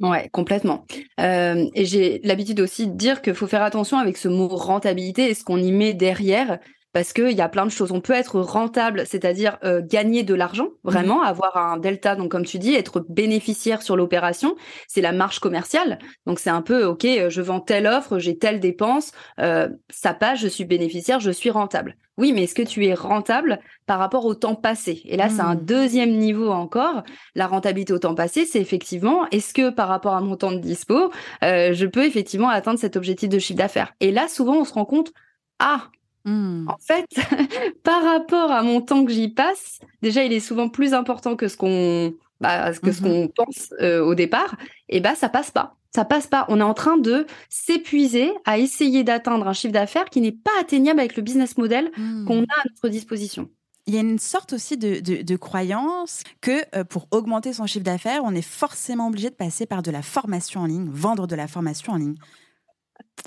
Ouais, 0.00 0.28
complètement. 0.30 0.86
Euh, 1.20 1.66
et 1.74 1.84
j'ai 1.84 2.20
l'habitude 2.24 2.60
aussi 2.60 2.86
de 2.86 2.94
dire 2.94 3.22
qu'il 3.22 3.34
faut 3.34 3.46
faire 3.46 3.62
attention 3.62 3.98
avec 3.98 4.16
ce 4.16 4.28
mot 4.28 4.48
rentabilité 4.48 5.30
et 5.30 5.34
ce 5.34 5.44
qu'on 5.44 5.58
y 5.58 5.72
met 5.72 5.94
derrière. 5.94 6.58
Parce 6.92 7.12
qu'il 7.12 7.32
y 7.32 7.40
a 7.40 7.48
plein 7.48 7.66
de 7.66 7.70
choses. 7.70 7.92
On 7.92 8.00
peut 8.00 8.12
être 8.12 8.40
rentable, 8.40 9.04
c'est-à-dire 9.06 9.58
euh, 9.64 9.80
gagner 9.84 10.22
de 10.22 10.34
l'argent, 10.34 10.64
mmh 10.64 10.90
vraiment, 10.90 11.22
avoir 11.22 11.56
un 11.56 11.76
delta, 11.76 12.16
donc 12.16 12.30
comme 12.30 12.44
tu 12.44 12.58
dis, 12.58 12.74
être 12.74 13.04
bénéficiaire 13.08 13.82
sur 13.82 13.96
l'opération. 13.96 14.56
C'est 14.88 15.00
la 15.00 15.12
marge 15.12 15.38
commerciale. 15.38 15.98
Donc 16.26 16.40
c'est 16.40 16.50
un 16.50 16.62
peu, 16.62 16.84
OK, 16.84 17.04
euh, 17.04 17.30
je 17.30 17.42
vends 17.42 17.60
telle 17.60 17.86
offre, 17.86 18.18
j'ai 18.18 18.38
telle 18.38 18.60
dépense, 18.60 19.12
euh, 19.38 19.68
ça 19.88 20.14
passe, 20.14 20.40
je 20.40 20.48
suis 20.48 20.64
bénéficiaire, 20.64 21.20
je 21.20 21.30
suis 21.30 21.50
rentable. 21.50 21.96
Oui, 22.16 22.32
mais 22.32 22.42
est-ce 22.42 22.54
que 22.54 22.62
tu 22.62 22.84
es 22.84 22.92
rentable 22.92 23.60
par 23.86 23.98
rapport 23.98 24.26
au 24.26 24.34
temps 24.34 24.56
passé? 24.56 25.00
Et 25.06 25.16
là, 25.16 25.30
c'est 25.30 25.40
un 25.40 25.54
mmh. 25.54 25.64
deuxième 25.64 26.10
niveau 26.10 26.50
encore. 26.50 27.02
La 27.34 27.46
rentabilité 27.46 27.94
au 27.94 27.98
temps 27.98 28.14
passé, 28.14 28.44
c'est 28.44 28.60
effectivement, 28.60 29.26
est-ce 29.30 29.54
que 29.54 29.70
par 29.70 29.88
rapport 29.88 30.14
à 30.14 30.20
mon 30.20 30.36
temps 30.36 30.52
de 30.52 30.58
dispo, 30.58 31.10
je 31.40 31.86
peux 31.86 32.04
effectivement 32.04 32.50
atteindre 32.50 32.78
cet 32.78 32.96
objectif 32.96 33.30
de 33.30 33.38
chiffre 33.38 33.56
d'affaires? 33.56 33.94
Et 34.00 34.10
là, 34.10 34.28
souvent, 34.28 34.56
on 34.56 34.64
se 34.64 34.74
rend 34.74 34.84
compte, 34.84 35.14
ah, 35.60 35.88
Mmh. 36.24 36.68
En 36.68 36.76
fait, 36.78 37.06
par 37.82 38.02
rapport 38.04 38.50
à 38.50 38.62
mon 38.62 38.80
temps 38.80 39.04
que 39.04 39.12
j'y 39.12 39.28
passe, 39.28 39.80
déjà, 40.02 40.24
il 40.24 40.32
est 40.32 40.40
souvent 40.40 40.68
plus 40.68 40.94
important 40.94 41.36
que 41.36 41.48
ce 41.48 41.56
qu'on 41.56 42.14
bah, 42.40 42.72
que 42.72 42.92
ce 42.92 43.02
mmh 43.02 43.04
qu'on 43.04 43.28
pense 43.28 43.74
euh, 43.80 44.02
au 44.02 44.14
départ. 44.14 44.56
Et 44.88 45.00
bah, 45.00 45.14
ça 45.14 45.28
passe 45.28 45.50
pas. 45.50 45.76
Ça 45.94 46.04
passe 46.04 46.26
pas. 46.26 46.46
On 46.48 46.60
est 46.60 46.64
en 46.64 46.74
train 46.74 46.96
de 46.96 47.26
s'épuiser 47.48 48.32
à 48.44 48.58
essayer 48.58 49.02
d'atteindre 49.02 49.48
un 49.48 49.52
chiffre 49.52 49.72
d'affaires 49.72 50.06
qui 50.06 50.20
n'est 50.20 50.32
pas 50.32 50.52
atteignable 50.60 51.00
avec 51.00 51.16
le 51.16 51.22
business 51.22 51.58
model 51.58 51.90
mmh. 51.96 52.24
qu'on 52.26 52.42
a 52.42 52.60
à 52.60 52.64
notre 52.68 52.88
disposition. 52.88 53.48
Il 53.86 53.94
y 53.94 53.96
a 53.96 54.00
une 54.00 54.18
sorte 54.20 54.52
aussi 54.52 54.76
de, 54.76 55.36
croyance 55.36 56.22
que 56.40 56.62
euh, 56.76 56.84
pour 56.84 57.08
augmenter 57.10 57.52
son 57.52 57.66
chiffre 57.66 57.84
d'affaires, 57.84 58.22
on 58.24 58.34
est 58.34 58.42
forcément 58.42 59.08
obligé 59.08 59.30
de 59.30 59.34
passer 59.34 59.66
par 59.66 59.82
de 59.82 59.90
la 59.90 60.02
formation 60.02 60.60
en 60.60 60.66
ligne, 60.66 60.88
vendre 60.90 61.26
de 61.26 61.34
la 61.34 61.48
formation 61.48 61.94
en 61.94 61.96
ligne. 61.96 62.14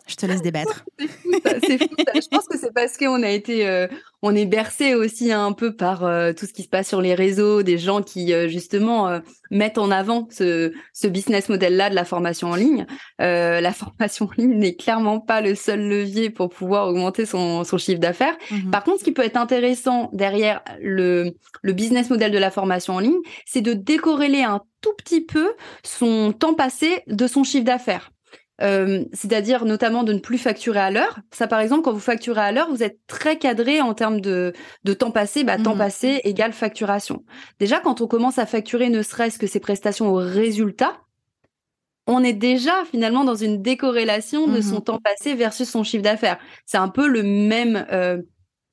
Je 0.08 0.16
te 0.16 0.26
laisse 0.26 0.42
débattre. 0.42 0.86
c'est 1.00 1.78
fou, 1.78 1.96
Je 1.98 2.28
pense 2.28 2.48
que 2.48 2.58
c'est 2.58 2.74
parce 2.74 2.98
qu'on 2.98 3.24
a 3.24 3.30
été, 3.30 3.66
euh, 3.68 3.88
on 4.22 4.36
est 4.36 4.46
bercé 4.46 4.96
aussi 4.96 5.32
un 5.32 5.54
peu 5.54 5.76
par 5.76 6.04
euh, 6.04 6.34
tout 6.34 6.46
ce 6.46 6.54
qui 6.54 6.64
se 6.64 6.68
passe 6.68 6.90
sur 6.90 7.02
les 7.02 7.16
réseaux, 7.16 7.64
des 7.64 7.78
gens 7.78 8.02
qui 8.02 8.34
euh, 8.34 8.48
justement 8.48 9.20
mettent 9.50 9.78
en 9.78 9.92
avant 9.92 10.28
ce, 10.30 10.74
ce 10.94 11.08
business 11.08 11.50
model-là 11.50 11.90
de 11.90 11.96
la 11.96 12.06
formation 12.06 12.52
en 12.52 12.56
ligne. 12.56 12.86
la 13.20 13.74
formation 13.74 14.28
en 14.28 14.42
ligne 14.42 14.58
n'est 14.58 14.76
clairement 14.76 15.20
pas 15.20 15.42
le 15.42 15.56
seul 15.56 15.88
levier 15.88 16.30
pour 16.30 16.50
pouvoir 16.50 16.88
augmenter 16.88 17.26
son, 17.26 17.64
son 17.64 17.78
chiffre 17.78 18.00
d'affaires. 18.00 18.36
Mmh 18.52 18.72
par 18.72 18.84
contre, 18.84 19.00
ce 19.00 19.04
qui 19.04 19.12
peut 19.12 19.24
être 19.24 19.38
intéressant 19.38 20.10
derrière 20.14 20.62
le, 20.82 21.36
le 21.62 21.74
business 21.74 22.10
model 22.10 22.32
de 22.32 22.38
la 22.38 22.50
formation 22.50 22.96
en 22.96 23.00
ligne, 23.00 23.20
c'est 23.46 23.62
de 23.62 23.74
décorréler 23.74 24.42
un 24.42 24.62
tout 24.82 24.94
petit 24.98 25.22
peu 25.22 25.54
son 25.84 26.34
temps 26.34 26.54
passé 26.56 27.04
de 27.08 27.28
son 27.28 27.44
chiffre 27.44 27.66
d'affaires. 27.66 28.12
Euh, 28.62 29.04
c'est-à-dire 29.14 29.66
notamment 29.66 30.04
de 30.04 30.14
ne 30.14 30.20
plus 30.20 30.38
facturer 30.38 30.80
à 30.80 30.92
l'heure. 30.92 31.20
Ça, 31.32 31.48
par 31.48 31.60
exemple, 31.60 31.82
quand 31.84 31.92
vous 31.92 32.00
facturez 32.00 32.42
à 32.42 32.52
l'heure, 32.52 32.70
vous 32.70 32.84
êtes 32.84 33.00
très 33.08 33.38
cadré 33.38 33.82
en 33.82 33.94
termes 33.94 34.22
de, 34.22 34.54
de 34.84 34.94
temps 34.94 35.12
passé. 35.12 35.44
Bah, 35.44 35.58
Temps 35.58 35.76
mmh 35.76 35.80
passé 35.80 36.22
égale 36.24 36.54
facturation. 36.54 37.24
Déjà, 37.60 37.80
quand 37.80 38.02
on 38.02 38.08
commence 38.08 38.38
à 38.38 38.46
facturer 38.46 38.90
ne 38.90 39.02
serait-ce 39.02 39.40
que 39.40 39.48
ces 39.48 39.60
prestations 39.60 40.08
au 40.10 40.16
résultat, 40.18 41.00
on 42.06 42.24
est 42.24 42.34
déjà 42.34 42.74
finalement 42.92 43.24
dans 43.24 43.36
une 43.36 43.62
décorrélation 43.62 44.48
de 44.48 44.60
mmh 44.60 44.62
son 44.62 44.82
temps 44.82 45.00
passé 45.00 45.34
versus 45.34 45.70
son 45.70 45.84
chiffre 45.84 46.04
d'affaires. 46.04 46.38
C'est 46.66 46.78
un 46.78 46.90
peu 46.90 47.08
le 47.08 47.24
même 47.24 47.88
euh, 47.92 48.22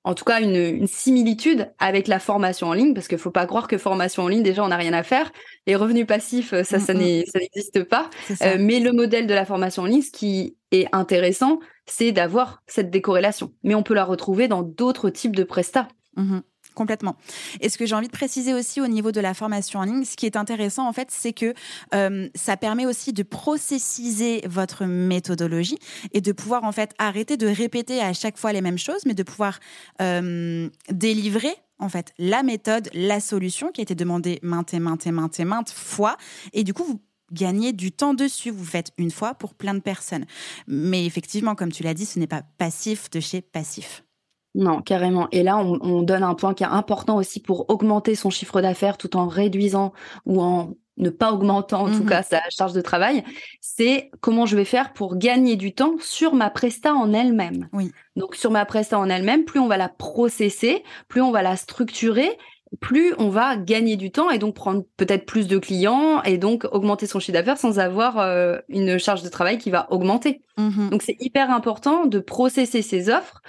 en 0.05 0.15
tout 0.15 0.25
cas 0.25 0.41
une, 0.41 0.87
similitude 0.87 1.71
avec 1.79 2.09
la 2.09 2.19
formation 2.19 2.69
en 2.69 2.73
ligne, 2.73 2.95
parce 2.95 3.09
qu'il 3.09 3.19
faut 3.19 3.31
pas 3.31 3.47
croire 3.47 3.69
que 3.69 3.79
formation 3.79 4.23
en 4.23 4.29
ligne, 4.29 4.43
déjà, 4.43 4.65
on 4.65 4.69
n'a 4.69 4.77
rien 4.77 4.93
à 4.93 5.03
faire. 5.03 5.31
Les 5.67 5.77
revenus 5.77 6.07
passifs, 6.07 6.55
ça, 6.63 6.79
ça 6.79 6.95
n'existe 6.95 7.85
pas. 7.85 8.09
Euh, 8.43 8.57
mais 8.59 8.81
le 8.81 8.93
modèle 8.93 9.27
de 9.27 9.35
la 9.35 9.45
formation 9.45 9.83
en 9.83 9.87
ligne, 9.87 10.03
ce 10.03 10.11
qui 10.11 10.57
est 10.73 10.87
intéressant, 10.93 11.61
c'est 11.87 12.13
d'avoir 12.13 12.63
cette 12.67 12.91
décorrélation. 12.91 13.53
Mais 13.63 13.75
on 13.75 13.83
peut 13.83 13.95
la 13.95 14.05
retrouver 14.05 14.49
dans 14.49 14.63
d'autres 14.63 15.11
types 15.11 15.37
de 15.37 15.45
prestats. 15.45 15.89
Mmh 16.17 16.41
complètement. 16.75 17.17
Et 17.61 17.69
ce 17.69 17.79
que 17.79 17.87
j'ai 17.87 17.95
envie 17.95 18.09
de 18.09 18.13
préciser 18.13 18.55
aussi 18.55 18.81
au 18.81 18.87
niveau 18.87 19.13
de 19.13 19.21
la 19.21 19.35
formation 19.35 19.81
en 19.81 19.85
ligne, 19.85 20.05
ce 20.05 20.17
qui 20.17 20.27
est 20.27 20.37
intéressant 20.37 20.89
en 20.89 20.93
fait, 20.93 21.09
c'est 21.11 21.33
que 21.33 21.55
euh, 21.95 22.29
ça 22.35 22.57
permet 22.57 22.87
aussi 22.87 23.13
de 23.13 23.23
processiser 23.23 24.43
votre 24.47 24.85
méthodologie 24.85 25.79
et 26.13 26.21
de 26.21 26.33
pouvoir 26.33 26.65
en 26.65 26.73
fait 26.73 26.95
arrêter 26.99 27.37
de 27.37 27.47
répéter 27.47 28.01
à 28.01 28.13
chaque 28.13 28.39
fois 28.39 28.53
les 28.53 28.61
mêmes 28.61 28.79
choses, 28.79 29.05
mais 29.07 29.15
de 29.15 29.23
pouvoir 29.23 29.59
euh, 30.01 30.69
délivrer 30.91 31.55
en 31.79 31.89
fait 31.89 32.13
la 32.19 32.43
méthode, 32.43 32.89
la 32.93 33.21
solution 33.21 33.73
qui 33.73 33.81
a 33.81 33.83
été 33.83 33.95
demandée 33.95 34.39
maintes 34.43 34.75
maintes 34.75 35.07
et 35.07 35.13
maintes 35.13 35.41
et 35.41 35.45
maintes 35.45 35.71
fois. 35.71 36.17
Et 36.53 36.63
du 36.63 36.75
coup, 36.75 36.85
vous 36.85 37.01
gagnez 37.33 37.73
du 37.73 37.93
temps 37.93 38.15
dessus. 38.15 38.51
Vous 38.51 38.65
faites 38.65 38.93
une 38.99 39.11
fois 39.11 39.35
pour 39.35 39.55
plein 39.55 39.75
de 39.75 39.81
personnes. 39.81 40.27
Mais 40.67 41.07
effectivement, 41.07 41.55
comme 41.55 41.73
tu 41.73 41.83
l'as 41.83 41.95
dit, 41.95 42.07
ce 42.07 42.19
n'est 42.19 42.27
pas 42.27 42.43
passif 42.59 43.11
de 43.11 43.21
chez 43.21 43.41
passif. 43.41 44.05
Non, 44.55 44.83
carrément. 44.83 45.29
Et 45.31 45.43
là, 45.43 45.59
on, 45.59 46.03
donne 46.03 46.25
un 46.25 46.35
point 46.35 46.55
qui 46.55 46.65
est 46.65 46.67
important 46.67 47.17
aussi 47.17 47.41
pour 47.41 47.71
augmenter 47.71 48.15
son 48.15 48.31
chiffre 48.31 48.61
d'affaires 48.61 48.99
tout 48.99 49.17
en 49.17 49.29
réduisant 49.29 49.93
ou 50.27 50.43
en 50.43 50.75
ne 50.97 51.09
pas 51.09 51.33
augmentant 51.33 51.85
en 51.85 51.87
tout 51.87 52.03
mmh 52.03 52.09
cas 52.09 52.23
sa 52.23 52.43
charge 52.51 52.75
de 52.75 52.81
travail, 52.81 53.25
c'est 53.61 54.11
comment 54.21 54.45
je 54.45 54.57
vais 54.57 54.67
faire 54.67 54.93
pour 54.93 55.17
gagner 55.17 55.57
du 55.57 55.73
temps 55.73 55.95
sur 55.99 56.35
ma 56.35 56.51
presta 56.51 56.95
en 56.95 57.13
elle-même. 57.13 57.69
Oui. 57.73 57.91
Donc 58.17 58.35
sur 58.35 58.51
ma 58.51 58.67
presta 58.67 58.99
en 58.99 59.09
elle-même, 59.09 59.45
plus 59.45 59.61
on 59.61 59.67
va 59.67 59.79
la 59.79 59.89
processer, 59.89 60.85
plus 61.09 61.23
on 61.23 61.31
va 61.31 61.43
la 61.43 61.57
structurer 61.57 62.37
plus 62.79 63.15
on 63.19 63.31
va 63.31 63.57
gagner 63.57 63.97
du 63.97 64.13
temps 64.13 64.31
et 64.31 64.39
donc 64.39 64.55
prendre 64.55 64.85
peut-être 64.97 65.27
plus 65.27 65.49
de 65.49 65.59
clients 65.59 66.23
et 66.23 66.39
donc 66.39 66.67
augmenter 66.71 67.07
son 67.07 67.19
chiffre 67.19 67.37
d'affaires 67.37 67.59
sans 67.59 67.81
avoir 67.81 68.19
euh, 68.19 68.59
une 68.69 68.99
charge 68.99 69.23
de 69.23 69.29
travail 69.29 69.59
qui 69.59 69.71
va 69.71 69.89
augmenter. 69.91 70.43
Mmh 70.57 70.91
donc 70.91 71.03
c'est 71.03 71.17
hyper 71.21 71.51
important 71.51 72.07
de 72.07 72.19
processer 72.19 72.83
ses 72.83 73.09
offres 73.09 73.43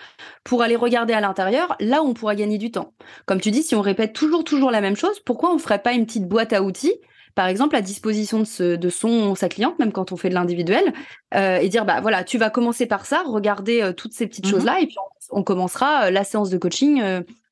pour 0.44 0.64
aller 0.64 0.76
regarder 0.76 1.14
à 1.14 1.22
l'intérieur 1.22 1.76
là 1.80 2.02
où 2.02 2.08
on 2.08 2.14
pourra 2.14 2.36
gagner 2.36 2.58
du 2.58 2.72
temps. 2.72 2.94
Comme 3.26 3.42
tu 3.42 3.52
dis, 3.52 3.64
si 3.64 3.76
on 3.76 3.82
répète 3.82 4.14
toujours 4.14 4.44
toujours 4.44 4.72
la 4.72 4.82
même 4.82 4.96
chose, 4.96 5.20
pourquoi 5.20 5.54
on 5.54 5.58
ferait 5.60 5.82
pas 5.82 5.94
une 5.94 6.06
petite 6.06 6.28
boîte 6.28 6.54
à 6.54 6.64
outils 6.64 6.96
par 7.34 7.48
exemple, 7.48 7.78
à 7.78 7.82
disposition 7.82 8.40
de, 8.40 8.44
ce, 8.44 8.76
de 8.76 8.90
son 8.90 9.36
sa 9.36 9.48
cliente, 9.48 9.80
même 9.80 9.94
quand 9.94 10.12
on 10.12 10.18
fait 10.18 10.28
de 10.28 10.34
l'individuel, 10.34 10.92
euh, 11.34 11.60
et 11.60 11.70
dire 11.70 11.86
bah 11.86 12.02
voilà, 12.02 12.26
tu 12.26 12.38
vas 12.38 12.50
commencer 12.50 12.88
par 12.88 13.06
ça, 13.06 13.24
regarder 13.26 13.82
euh, 13.82 13.94
toutes 13.94 14.12
ces 14.12 14.28
petites 14.28 14.46
mmh 14.48 14.50
choses 14.50 14.66
là, 14.66 14.82
et 14.82 14.86
puis 14.86 14.98
on 15.30 15.42
commencera 15.42 16.12
la 16.12 16.26
séance 16.26 16.50
de 16.50 16.58
coaching 16.58 17.02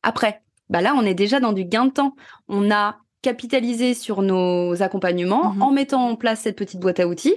après 0.03 0.41
bah 0.69 0.81
là, 0.81 0.93
on 0.95 1.05
est 1.05 1.13
déjà 1.13 1.39
dans 1.39 1.53
du 1.53 1.65
gain 1.65 1.85
de 1.85 1.91
temps. 1.91 2.15
On 2.47 2.71
a 2.71 2.97
capitalisé 3.21 3.93
sur 3.93 4.21
nos 4.21 4.81
accompagnements 4.81 5.53
mhm. 5.53 5.61
en 5.61 5.71
mettant 5.71 6.09
en 6.09 6.15
place 6.15 6.41
cette 6.41 6.55
petite 6.55 6.79
boîte 6.79 6.99
à 6.99 7.07
outils 7.07 7.35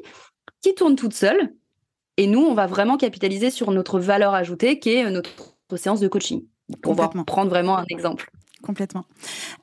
qui 0.60 0.74
tourne 0.74 0.96
toute 0.96 1.14
seule. 1.14 1.54
Et 2.18 2.26
nous, 2.26 2.40
on 2.40 2.54
va 2.54 2.66
vraiment 2.66 2.96
capitaliser 2.96 3.50
sur 3.50 3.70
notre 3.70 3.98
valeur 3.98 4.34
ajoutée 4.34 4.78
qui 4.78 4.90
est 4.90 5.10
notre 5.10 5.56
séance 5.76 6.00
de 6.00 6.08
coaching. 6.08 6.44
On 6.84 6.92
va 6.92 7.08
prendre 7.08 7.50
vraiment 7.50 7.78
un 7.78 7.84
exemple 7.88 8.30
complètement. 8.62 9.04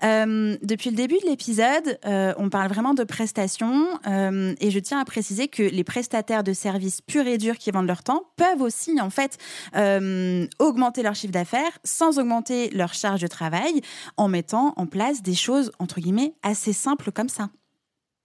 Euh, 0.04 0.56
depuis 0.62 0.92
le 0.92 0.96
début 0.96 1.18
de 1.24 1.28
l'épisode, 1.28 1.98
euh, 2.06 2.34
on 2.38 2.50
parle 2.50 2.70
vraiment 2.70 2.94
de 2.94 3.04
prestations 3.04 3.88
euh, 4.08 4.54
et 4.62 4.70
je 4.70 4.80
tiens 4.80 5.00
à 5.00 5.06
préciser 5.06 5.48
que 5.48 5.64
les 5.64 5.84
prestataires 5.84 6.44
de 6.44 6.54
services 6.54 7.02
purs 7.02 7.26
et 7.26 7.38
durs 7.38 7.58
qui 7.58 7.72
vendent 7.72 7.88
leur 7.88 8.04
temps 8.04 8.24
peuvent 8.36 8.62
aussi 8.62 9.00
en 9.02 9.10
fait 9.10 9.38
augmenter 10.60 11.04
leur 11.04 11.16
chiffre 11.16 11.34
d'affaires 11.34 11.80
sans 11.84 12.20
augmenter 12.20 12.70
leur 12.72 12.94
charge 12.94 13.22
de 13.22 13.28
travail 13.28 13.82
en 14.18 14.28
mettant 14.28 14.74
en 14.78 14.86
place 14.86 15.22
des 15.22 15.34
choses 15.34 15.72
entre 15.80 16.00
guillemets 16.00 16.34
assez 16.44 16.74
simples 16.74 17.12
comme 17.12 17.30
ça. 17.30 17.50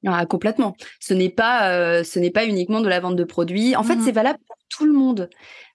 Ah, 0.07 0.27
complètement. 0.27 0.77
Ce 1.01 1.15
n'est 1.15 1.31
pas, 1.31 2.05
ce 2.05 2.19
n'est 2.19 2.31
pas 2.31 2.45
uniquement 2.45 2.81
de 2.81 2.89
la 2.89 3.01
vente 3.01 3.17
de 3.17 3.25
produits. 3.25 3.77
En 3.77 3.83
fait, 3.83 3.97
mmh 3.97 4.05
c'est 4.05 4.13
valable 4.13 4.39
tout 4.69 4.87
le 4.87 4.93
monde. 4.93 5.31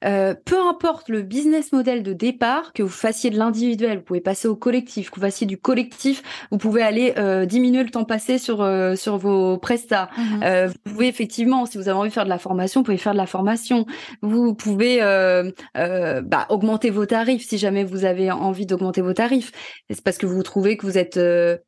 Euh, 0.05 0.33
peu 0.45 0.59
importe 0.59 1.09
le 1.09 1.21
business 1.21 1.71
model 1.71 2.03
de 2.03 2.13
départ, 2.13 2.73
que 2.73 2.83
vous 2.83 2.89
fassiez 2.89 3.29
de 3.29 3.37
l'individuel, 3.37 3.99
vous 3.99 4.03
pouvez 4.03 4.21
passer 4.21 4.47
au 4.47 4.55
collectif, 4.55 5.09
que 5.09 5.15
vous 5.15 5.25
fassiez 5.25 5.47
du 5.47 5.57
collectif, 5.57 6.21
vous 6.51 6.57
pouvez 6.57 6.81
aller 6.81 7.13
euh, 7.17 7.45
diminuer 7.45 7.83
le 7.83 7.89
temps 7.89 8.05
passé 8.05 8.37
sur 8.37 8.61
euh, 8.61 8.95
sur 8.95 9.17
vos 9.17 9.57
prestats. 9.57 10.09
Mhm. 10.17 10.67
Vous 10.67 10.91
pouvez 10.91 11.07
effectivement, 11.07 11.65
si 11.65 11.77
vous 11.77 11.89
avez 11.89 11.97
envie 11.97 12.09
de 12.09 12.13
faire 12.13 12.23
de 12.25 12.29
la 12.29 12.39
formation, 12.39 12.81
vous 12.81 12.85
pouvez 12.85 12.97
faire 12.97 13.13
de 13.13 13.17
la 13.17 13.27
formation. 13.27 13.85
Vous 14.21 14.53
pouvez 14.53 14.99
bah, 14.99 16.45
augmenter 16.49 16.89
vos 16.89 17.05
tarifs 17.05 17.47
si 17.47 17.57
jamais 17.57 17.83
vous 17.83 18.05
avez 18.05 18.31
envie 18.31 18.65
d'augmenter 18.65 19.01
vos 19.01 19.13
tarifs. 19.13 19.51
C'est 19.89 20.03
parce 20.03 20.17
que 20.17 20.25
vous 20.25 20.43
trouvez 20.43 20.77
que 20.77 20.85
vous 20.85 20.97
êtes, 20.97 21.19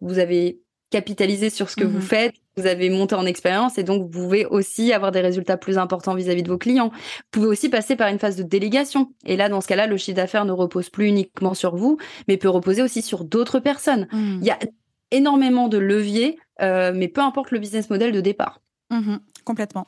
vous 0.01 0.19
avez 0.19 0.59
capitaliser 0.91 1.49
sur 1.49 1.69
ce 1.69 1.75
que 1.75 1.85
vous 1.85 1.97
mmh 1.97 2.01
faites, 2.01 2.33
vous 2.57 2.67
avez 2.67 2.89
monté 2.89 3.15
en 3.15 3.25
expérience 3.25 3.77
et 3.77 3.83
donc 3.83 4.03
vous 4.03 4.09
pouvez 4.09 4.45
aussi 4.45 4.93
avoir 4.93 5.11
des 5.11 5.21
résultats 5.21 5.57
plus 5.57 5.77
importants 5.77 6.13
vis-à-vis 6.13 6.43
de 6.43 6.49
vos 6.49 6.57
clients. 6.57 6.89
Vous 6.89 7.29
pouvez 7.31 7.47
aussi 7.47 7.69
passer 7.69 7.95
par 7.95 8.09
une 8.09 8.19
phase 8.19 8.35
de 8.35 8.43
délégation. 8.43 9.11
Et 9.25 9.37
là, 9.37 9.49
dans 9.49 9.61
ce 9.61 9.67
cas-là, 9.67 9.87
le 9.87 9.97
chiffre 9.97 10.17
d'affaires 10.17 10.45
ne 10.45 10.51
repose 10.51 10.89
plus 10.89 11.07
uniquement 11.07 11.53
sur 11.53 11.75
vous, 11.75 11.97
mais 12.27 12.37
peut 12.37 12.49
reposer 12.49 12.83
aussi 12.83 13.01
sur 13.01 13.23
d'autres 13.23 13.59
personnes. 13.59 14.07
Mmh. 14.11 14.37
Il 14.41 14.45
y 14.45 14.51
a 14.51 14.59
énormément 15.11 15.69
de 15.69 15.77
leviers, 15.77 16.37
euh, 16.61 16.91
mais 16.93 17.07
peu 17.07 17.21
importe 17.21 17.51
le 17.51 17.59
business 17.59 17.89
model 17.89 18.11
de 18.11 18.21
départ. 18.21 18.61
Mhm, 18.91 19.19
complètement. 19.43 19.87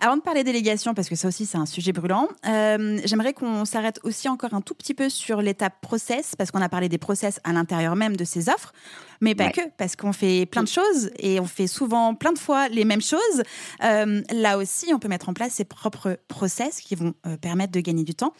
Avant 0.00 0.16
de 0.16 0.22
parler 0.22 0.44
délégation, 0.44 0.94
parce 0.94 1.08
que 1.08 1.14
ça 1.14 1.28
aussi 1.28 1.46
c'est 1.46 1.58
un 1.58 1.66
sujet 1.66 1.92
brûlant, 1.92 2.28
euh, 2.46 3.00
j'aimerais 3.04 3.32
qu'on 3.32 3.64
s'arrête 3.64 4.00
aussi 4.04 4.28
encore 4.28 4.54
un 4.54 4.60
tout 4.60 4.74
petit 4.74 4.94
peu 4.94 5.08
sur 5.08 5.42
l'étape 5.42 5.80
process, 5.80 6.34
parce 6.36 6.50
qu'on 6.50 6.62
a 6.62 6.68
parlé 6.68 6.88
des 6.88 6.98
process 6.98 7.40
à 7.44 7.52
l'intérieur 7.52 7.96
même 7.96 8.16
de 8.16 8.24
ces 8.24 8.48
offres, 8.48 8.72
mais 9.20 9.34
pas 9.34 9.50
que, 9.50 9.60
parce 9.76 9.94
qu'on 9.94 10.12
fait 10.12 10.46
plein 10.46 10.62
de 10.62 10.68
choses 10.68 11.10
et 11.18 11.38
on 11.38 11.46
fait 11.46 11.68
souvent 11.68 12.14
plein 12.14 12.32
de 12.32 12.38
fois 12.38 12.68
les 12.68 12.84
mêmes 12.84 13.02
choses. 13.02 13.42
Euh, 13.84 14.20
là 14.32 14.58
aussi, 14.58 14.92
on 14.92 14.98
peut 14.98 15.08
mettre 15.08 15.28
en 15.28 15.34
place 15.34 15.52
ses 15.52 15.64
propres 15.64 16.18
process 16.26 16.80
qui 16.80 16.96
vont 16.96 17.14
euh, 17.26 17.36
permettre 17.36 17.72
de 17.72 17.80
gagner 17.80 18.02
du 18.02 18.14
temps. 18.14 18.32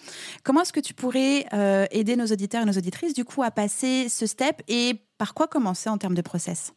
Comment 0.43 0.63
est-ce 0.63 0.73
que 0.73 0.81
tu 0.81 0.95
pourrais 0.95 1.47
aider 1.93 2.17
nos 2.17 2.27
auditeurs 2.27 2.63
et 2.63 2.67
nos 2.67 2.73
auditrices 2.73 3.15
du 3.15 3.25
coup 3.25 3.43
à 3.43 3.51
passer 3.51 4.09
ce 4.09 4.27
step 4.27 4.63
et 4.67 5.01
par 5.19 5.35
quoi 5.35 5.47
commencer 5.47 5.89
en 5.89 5.99
termes 5.99 6.15
de 6.15 6.23
process? 6.23 6.73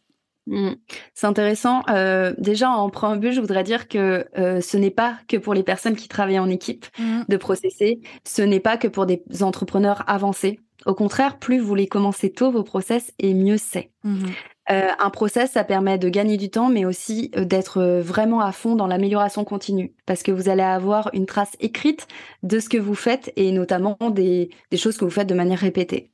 Mmh. 0.48 0.72
C'est 1.14 1.28
intéressant. 1.28 1.82
Euh, 1.90 2.34
déjà, 2.38 2.70
en 2.70 2.90
préambule, 2.90 3.32
je 3.32 3.42
voudrais 3.42 3.64
dire 3.64 3.88
que 3.88 4.28
euh, 4.38 4.62
ce 4.62 4.78
n'est 4.78 4.92
pas 4.92 5.18
que 5.28 5.38
pour 5.38 5.54
les 5.54 5.64
personnes 5.64 5.96
qui 5.96 6.08
travaillent 6.08 6.40
en 6.40 6.50
équipe 6.50 6.86
mmh. 7.00 7.24
de 7.28 7.38
processer, 7.38 8.02
ce 8.26 8.42
n'est 8.42 8.60
pas 8.60 8.78
que 8.78 8.88
pour 8.88 9.06
des 9.06 9.24
entrepreneurs 9.42 10.04
avancés. 10.08 10.60
Au 10.86 10.94
contraire, 10.94 11.40
plus 11.40 11.60
vous 11.60 11.74
les 11.74 11.88
commencez 11.88 12.32
tôt, 12.32 12.52
vos 12.52 12.64
process, 12.64 13.12
et 13.18 13.34
mieux 13.34 13.58
c'est. 13.58 13.92
Mmh. 14.04 14.26
Euh, 14.72 14.90
un 15.00 15.10
process, 15.10 15.52
ça 15.52 15.64
permet 15.64 15.98
de 15.98 16.10
gagner 16.10 16.38
du 16.38 16.50
temps, 16.50 16.70
mais 16.70 16.86
aussi 16.86 17.32
d'être 17.36 17.82
vraiment 18.02 18.42
à 18.42 18.52
fond 18.52 18.76
dans 18.76 18.88
l'amélioration 18.88 19.46
continue, 19.46 19.96
parce 20.06 20.22
que 20.22 20.32
vous 20.32 20.50
allez 20.50 20.64
avoir 20.64 21.10
une 21.14 21.26
trace 21.26 21.56
écrite 21.60 22.08
de 22.44 22.60
ce 22.60 22.70
que 22.70 22.78
vous 22.78 22.96
faites, 22.96 23.32
et 23.36 23.52
notamment 23.52 23.98
des, 24.12 24.50
des 24.70 24.78
choses 24.78 24.98
que 24.98 25.06
vous 25.06 25.12
faites 25.12 25.30
de 25.30 25.36
manière 25.36 25.60
répétée. 25.60 26.12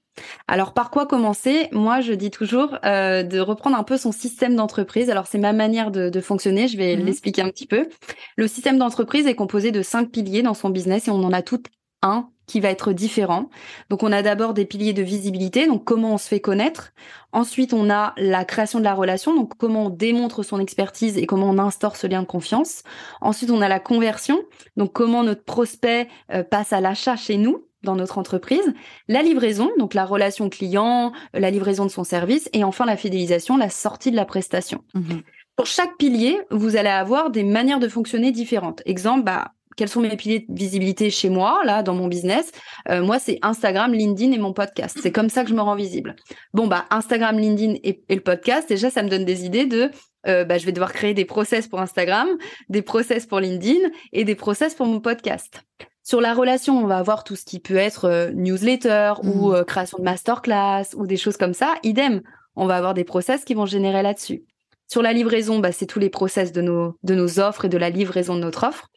Alors 0.47 0.73
par 0.73 0.91
quoi 0.91 1.05
commencer? 1.05 1.69
Moi, 1.71 2.01
je 2.01 2.13
dis 2.13 2.31
toujours 2.31 2.77
euh, 2.85 3.23
de 3.23 3.39
reprendre 3.39 3.77
un 3.77 3.83
peu 3.83 3.97
son 3.97 4.11
système 4.11 4.55
d'entreprise. 4.55 5.09
Alors 5.09 5.27
c'est 5.27 5.37
ma 5.37 5.53
manière 5.53 5.91
de, 5.91 6.21
fonctionner, 6.21 6.67
je 6.67 6.77
vais 6.77 6.95
mhm. 6.95 7.05
l'expliquer 7.05 7.41
un 7.41 7.49
petit 7.49 7.67
peu. 7.67 7.87
Le 8.35 8.47
système 8.47 8.77
d'entreprise 8.77 9.27
est 9.27 9.35
composé 9.35 9.71
de 9.71 9.81
cinq 9.81 10.11
piliers 10.11 10.43
dans 10.43 10.53
son 10.53 10.69
business 10.69 11.07
et 11.07 11.11
on 11.11 11.23
en 11.23 11.33
a 11.33 11.41
tout 11.41 11.61
un 12.01 12.29
qui 12.47 12.59
va 12.59 12.69
être 12.69 12.91
différent. 12.91 13.49
Donc 13.89 14.03
on 14.03 14.11
a 14.11 14.21
d'abord 14.21 14.53
des 14.53 14.65
piliers 14.65 14.91
de 14.91 15.01
visibilité, 15.01 15.67
donc 15.67 15.85
comment 15.85 16.15
on 16.15 16.17
se 16.17 16.27
fait 16.27 16.41
connaître. 16.41 16.91
Ensuite, 17.31 17.73
on 17.73 17.89
a 17.89 18.13
la 18.17 18.43
création 18.43 18.79
de 18.79 18.83
la 18.83 18.93
relation, 18.93 19.33
donc 19.33 19.55
comment 19.57 19.85
on 19.85 19.89
démontre 19.89 20.43
son 20.43 20.59
expertise 20.59 21.17
et 21.17 21.25
comment 21.25 21.49
on 21.49 21.59
instaure 21.59 21.95
ce 21.95 22.07
lien 22.07 22.21
de 22.21 22.27
confiance. 22.27 22.83
Ensuite, 23.21 23.51
on 23.51 23.61
a 23.61 23.69
la 23.69 23.79
conversion, 23.79 24.41
donc 24.75 24.91
comment 24.91 25.23
notre 25.23 25.45
prospect 25.45 26.09
euh, 26.33 26.43
passe 26.43 26.73
à 26.73 26.81
l'achat 26.81 27.15
chez 27.15 27.37
nous 27.37 27.67
dans 27.83 27.95
notre 27.95 28.17
entreprise, 28.17 28.73
la 29.07 29.21
livraison, 29.21 29.69
donc 29.77 29.93
la 29.93 30.05
relation 30.05 30.49
client, 30.49 31.11
la 31.33 31.51
livraison 31.51 31.85
de 31.85 31.91
son 31.91 32.03
service, 32.03 32.49
et 32.53 32.63
enfin 32.63 32.85
la 32.85 32.97
fidélisation, 32.97 33.57
la 33.57 33.69
sortie 33.69 34.11
de 34.11 34.15
la 34.15 34.25
prestation. 34.25 34.83
Mhm. 34.93 35.21
Pour 35.55 35.65
chaque 35.65 35.97
pilier, 35.97 36.39
vous 36.49 36.75
allez 36.75 36.89
avoir 36.89 37.29
des 37.29 37.43
manières 37.43 37.79
de 37.79 37.87
fonctionner 37.87 38.31
différentes. 38.31 38.81
Exemple, 38.85 39.23
bah, 39.23 39.51
quels 39.77 39.89
sont 39.89 40.01
mes 40.01 40.15
piliers 40.15 40.45
de 40.47 40.53
visibilité 40.53 41.09
chez 41.09 41.29
moi, 41.29 41.61
là, 41.65 41.83
dans 41.83 41.93
mon 41.93 42.07
business? 42.07 42.51
Euh, 42.89 43.03
Moi, 43.03 43.19
c'est 43.19 43.39
Instagram, 43.41 43.93
LinkedIn 43.93 44.31
et 44.31 44.37
mon 44.37 44.53
podcast. 44.53 44.97
C'est 45.01 45.11
comme 45.11 45.29
ça 45.29 45.43
que 45.43 45.49
je 45.49 45.55
me 45.55 45.61
rends 45.61 45.75
visible. 45.75 46.15
Bon, 46.53 46.67
bah, 46.67 46.85
Instagram, 46.89 47.37
LinkedIn 47.37 47.75
et, 47.83 48.03
le 48.09 48.21
podcast, 48.21 48.69
déjà, 48.69 48.89
ça 48.89 49.03
me 49.03 49.09
donne 49.09 49.25
des 49.25 49.45
idées 49.45 49.65
de 49.65 49.89
euh, 50.27 50.45
bah, 50.45 50.57
je 50.57 50.65
vais 50.65 50.71
devoir 50.71 50.93
créer 50.93 51.13
des 51.13 51.25
process 51.25 51.67
pour 51.67 51.79
Instagram, 51.79 52.27
des 52.69 52.81
process 52.81 53.25
pour 53.25 53.39
LinkedIn 53.39 53.89
et 54.13 54.23
des 54.23 54.35
process 54.35 54.75
pour 54.75 54.85
mon 54.85 54.99
podcast. 54.99 55.63
Sur 56.03 56.21
la 56.21 56.33
relation, 56.33 56.77
on 56.77 56.87
va 56.87 56.97
avoir 56.97 57.23
tout 57.23 57.35
ce 57.35 57.45
qui 57.45 57.59
peut 57.59 57.75
être 57.75 58.05
euh, 58.05 58.31
newsletter 58.33 59.13
ou 59.23 59.49
mmh. 59.49 59.55
euh, 59.55 59.63
création 59.63 59.97
de 59.99 60.03
masterclass 60.03 60.95
ou 60.95 61.05
des 61.05 61.17
choses 61.17 61.37
comme 61.37 61.53
ça. 61.53 61.75
Idem, 61.83 62.21
on 62.55 62.65
va 62.65 62.77
avoir 62.77 62.93
des 62.93 63.03
process 63.03 63.45
qui 63.45 63.53
vont 63.53 63.65
générer 63.65 64.01
là-dessus. 64.01 64.43
Sur 64.91 65.01
la 65.01 65.13
livraison, 65.13 65.59
bah, 65.59 65.71
c'est 65.71 65.85
tous 65.85 65.99
les 65.99 66.09
process 66.09 66.51
de 66.51 66.61
nos, 66.61 66.97
de 67.03 67.15
nos 67.15 67.39
offres 67.39 67.63
et 67.63 67.69
de 67.69 67.77
la 67.77 67.89
livraison 67.89 68.35
de 68.35 68.41
notre 68.41 68.67
offre. 68.67 68.89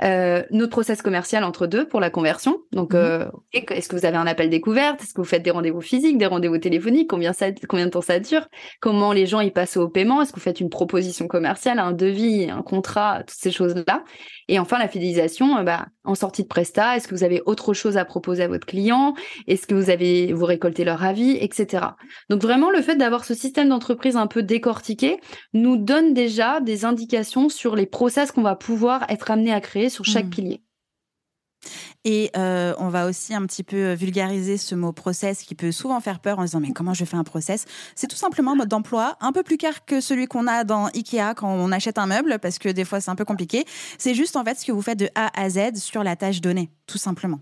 Euh, 0.00 0.44
notre 0.52 0.70
process 0.70 1.02
commercial 1.02 1.42
entre 1.42 1.66
deux 1.66 1.88
pour 1.88 1.98
la 1.98 2.08
conversion. 2.08 2.58
Donc, 2.70 2.94
euh, 2.94 3.28
est-ce 3.52 3.88
que 3.88 3.96
vous 3.96 4.06
avez 4.06 4.16
un 4.16 4.28
appel 4.28 4.48
découverte? 4.48 5.02
Est-ce 5.02 5.12
que 5.12 5.20
vous 5.20 5.26
faites 5.26 5.42
des 5.42 5.50
rendez-vous 5.50 5.80
physiques, 5.80 6.18
des 6.18 6.26
rendez-vous 6.26 6.58
téléphoniques? 6.58 7.10
Combien, 7.10 7.32
ça, 7.32 7.46
combien 7.68 7.86
de 7.86 7.90
temps 7.90 8.00
ça 8.00 8.20
dure? 8.20 8.46
Comment 8.78 9.12
les 9.12 9.26
gens 9.26 9.40
y 9.40 9.50
passent 9.50 9.76
au 9.76 9.88
paiement? 9.88 10.22
Est-ce 10.22 10.30
que 10.30 10.36
vous 10.36 10.44
faites 10.44 10.60
une 10.60 10.70
proposition 10.70 11.26
commerciale, 11.26 11.80
un 11.80 11.90
devis, 11.90 12.48
un 12.48 12.62
contrat, 12.62 13.24
toutes 13.26 13.36
ces 13.36 13.50
choses-là? 13.50 14.04
Et 14.46 14.60
enfin, 14.60 14.78
la 14.78 14.86
fidélisation, 14.86 15.64
bah, 15.64 15.86
en 16.10 16.14
sortie 16.14 16.42
de 16.42 16.48
Presta, 16.48 16.96
est-ce 16.96 17.08
que 17.08 17.14
vous 17.14 17.24
avez 17.24 17.42
autre 17.46 17.74
chose 17.74 17.96
à 17.96 18.04
proposer 18.04 18.42
à 18.42 18.48
votre 18.48 18.66
client? 18.66 19.14
Est-ce 19.46 19.66
que 19.66 19.74
vous 19.74 19.90
avez 19.90 20.32
vous 20.32 20.44
récoltez 20.44 20.84
leur 20.84 21.04
avis, 21.04 21.36
etc. 21.40 21.84
Donc 22.28 22.42
vraiment, 22.42 22.70
le 22.70 22.82
fait 22.82 22.96
d'avoir 22.96 23.24
ce 23.24 23.34
système 23.34 23.68
d'entreprise 23.68 24.16
un 24.16 24.26
peu 24.26 24.42
décortiqué, 24.42 25.18
nous 25.52 25.76
donne 25.76 26.14
déjà 26.14 26.60
des 26.60 26.84
indications 26.84 27.48
sur 27.48 27.76
les 27.76 27.86
process 27.86 28.32
qu'on 28.32 28.42
va 28.42 28.56
pouvoir 28.56 29.04
être 29.08 29.30
amené 29.30 29.52
à 29.52 29.60
créer 29.60 29.88
sur 29.88 30.04
chaque 30.04 30.26
mmh. 30.26 30.30
pilier. 30.30 30.62
Et 32.04 32.30
euh, 32.36 32.74
on 32.78 32.88
va 32.88 33.06
aussi 33.06 33.34
un 33.34 33.44
petit 33.46 33.62
peu 33.62 33.92
vulgariser 33.92 34.56
ce 34.56 34.74
mot 34.74 34.92
process 34.92 35.42
qui 35.42 35.54
peut 35.54 35.72
souvent 35.72 36.00
faire 36.00 36.20
peur 36.20 36.38
en 36.38 36.44
disant 36.44 36.60
mais 36.60 36.72
comment 36.72 36.94
je 36.94 37.04
fais 37.04 37.16
un 37.16 37.24
process? 37.24 37.66
C'est 37.94 38.06
tout 38.06 38.16
simplement 38.16 38.52
un 38.52 38.56
mode 38.56 38.68
d'emploi 38.68 39.16
un 39.20 39.32
peu 39.32 39.42
plus 39.42 39.56
clair 39.56 39.84
que 39.84 40.00
celui 40.00 40.26
qu'on 40.26 40.46
a 40.46 40.64
dans 40.64 40.86
Ikea 40.86 41.34
quand 41.36 41.50
on 41.50 41.72
achète 41.72 41.98
un 41.98 42.06
meuble 42.06 42.38
parce 42.40 42.58
que 42.58 42.68
des 42.68 42.84
fois 42.84 43.00
c'est 43.00 43.10
un 43.10 43.16
peu 43.16 43.24
compliqué. 43.24 43.64
C'est 43.98 44.14
juste 44.14 44.36
en 44.36 44.44
fait 44.44 44.58
ce 44.58 44.64
que 44.64 44.72
vous 44.72 44.82
faites 44.82 44.98
de 44.98 45.08
A 45.14 45.30
à 45.38 45.50
Z 45.50 45.76
sur 45.76 46.02
la 46.02 46.16
tâche 46.16 46.40
donnée, 46.40 46.70
tout 46.86 46.98
simplement. 46.98 47.40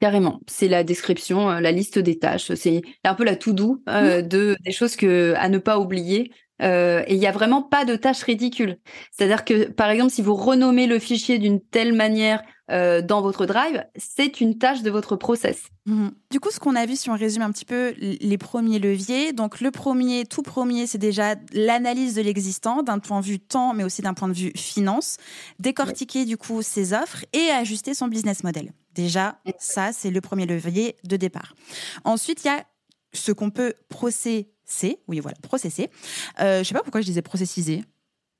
Carrément, 0.00 0.40
c'est 0.46 0.68
la 0.68 0.84
description, 0.84 1.50
euh, 1.50 1.60
la 1.60 1.72
liste 1.72 1.98
des 1.98 2.18
tâches, 2.18 2.52
c'est 2.54 2.82
un 3.04 3.14
peu 3.14 3.24
la 3.24 3.36
tout 3.36 3.54
doux 3.54 3.82
euh, 3.88 4.18
mmh. 4.18 4.28
de 4.28 4.56
des 4.62 4.72
choses 4.72 4.96
que 4.96 5.32
à 5.36 5.48
ne 5.48 5.58
pas 5.58 5.78
oublier 5.78 6.30
euh, 6.62 7.02
et 7.06 7.14
il 7.14 7.18
n'y 7.18 7.26
a 7.26 7.32
vraiment 7.32 7.62
pas 7.62 7.84
de 7.84 7.96
tâche 7.96 8.22
ridicule. 8.22 8.78
C'est-à-dire 9.10 9.44
que, 9.44 9.68
par 9.70 9.90
exemple, 9.90 10.12
si 10.12 10.22
vous 10.22 10.34
renommez 10.34 10.86
le 10.86 10.98
fichier 10.98 11.38
d'une 11.38 11.60
telle 11.60 11.92
manière 11.92 12.42
euh, 12.70 13.02
dans 13.02 13.20
votre 13.20 13.44
drive, 13.44 13.84
c'est 13.96 14.40
une 14.40 14.56
tâche 14.56 14.82
de 14.82 14.90
votre 14.90 15.16
process. 15.16 15.64
Mhm. 15.86 16.12
Du 16.30 16.40
coup, 16.40 16.50
ce 16.50 16.60
qu'on 16.60 16.76
a 16.76 16.86
vu, 16.86 16.96
si 16.96 17.10
on 17.10 17.16
résume 17.16 17.42
un 17.42 17.50
petit 17.50 17.64
peu 17.64 17.94
les 17.98 18.38
premiers 18.38 18.78
leviers, 18.78 19.32
donc 19.32 19.60
le 19.60 19.70
premier, 19.70 20.24
tout 20.24 20.42
premier, 20.42 20.86
c'est 20.86 20.98
déjà 20.98 21.34
l'analyse 21.52 22.14
de 22.14 22.22
l'existant 22.22 22.82
d'un 22.82 23.00
point 23.00 23.20
de 23.20 23.26
vue 23.26 23.40
temps, 23.40 23.74
mais 23.74 23.84
aussi 23.84 24.00
d'un 24.00 24.14
point 24.14 24.28
de 24.28 24.34
vue 24.34 24.52
finance, 24.54 25.18
décortiquer 25.58 26.24
du 26.24 26.36
coup 26.36 26.62
ses 26.62 26.92
offres 26.92 27.24
et 27.32 27.50
ajuster 27.50 27.94
son 27.94 28.08
business 28.08 28.44
model. 28.44 28.72
Déjà, 28.94 29.38
ça, 29.58 29.92
c'est 29.92 30.10
le 30.10 30.20
premier 30.20 30.46
levier 30.46 30.96
de 31.04 31.16
départ. 31.16 31.54
Ensuite, 32.04 32.44
il 32.44 32.46
y 32.46 32.50
a 32.50 32.64
ce 33.12 33.32
qu'on 33.32 33.50
peut 33.50 33.74
procéder 33.88 34.53
c'est, 34.64 34.98
oui, 35.08 35.20
voilà, 35.20 35.36
processer. 35.42 35.90
Euh, 36.40 36.58
je 36.58 36.68
sais 36.68 36.74
pas 36.74 36.82
pourquoi 36.82 37.00
je 37.00 37.06
disais 37.06 37.22
processiser. 37.22 37.82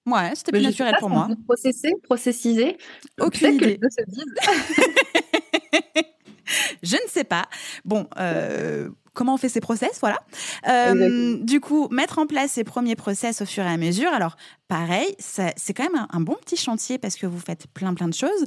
Ouais, 0.06 0.32
c'était 0.34 0.52
plus 0.52 0.62
naturel 0.62 0.94
pour 0.98 1.08
moi. 1.08 1.28
Processer, 1.46 1.92
processiser. 2.02 2.76
Aucune 3.20 3.54
idée. 3.54 3.78
Que 3.78 3.88
je 6.82 6.96
ne 6.96 7.08
sais 7.08 7.24
pas. 7.24 7.46
Bon, 7.86 8.06
euh, 8.18 8.90
comment 9.14 9.34
on 9.34 9.38
fait 9.38 9.48
ces 9.48 9.60
process, 9.60 9.98
voilà. 10.00 10.18
Euh, 10.68 11.38
du 11.42 11.60
coup, 11.60 11.88
mettre 11.90 12.18
en 12.18 12.26
place 12.26 12.52
ces 12.52 12.64
premiers 12.64 12.96
process 12.96 13.40
au 13.40 13.46
fur 13.46 13.64
et 13.64 13.68
à 13.68 13.78
mesure. 13.78 14.12
Alors, 14.12 14.36
pareil, 14.68 15.14
c'est 15.18 15.74
quand 15.74 15.84
même 15.84 15.96
un, 15.96 16.08
un, 16.10 16.20
bon 16.20 16.34
petit 16.34 16.56
chantier 16.56 16.98
parce 16.98 17.16
que 17.16 17.26
vous 17.26 17.40
faites 17.40 17.66
plein, 17.68 17.94
plein 17.94 18.08
de 18.08 18.14
choses. 18.14 18.44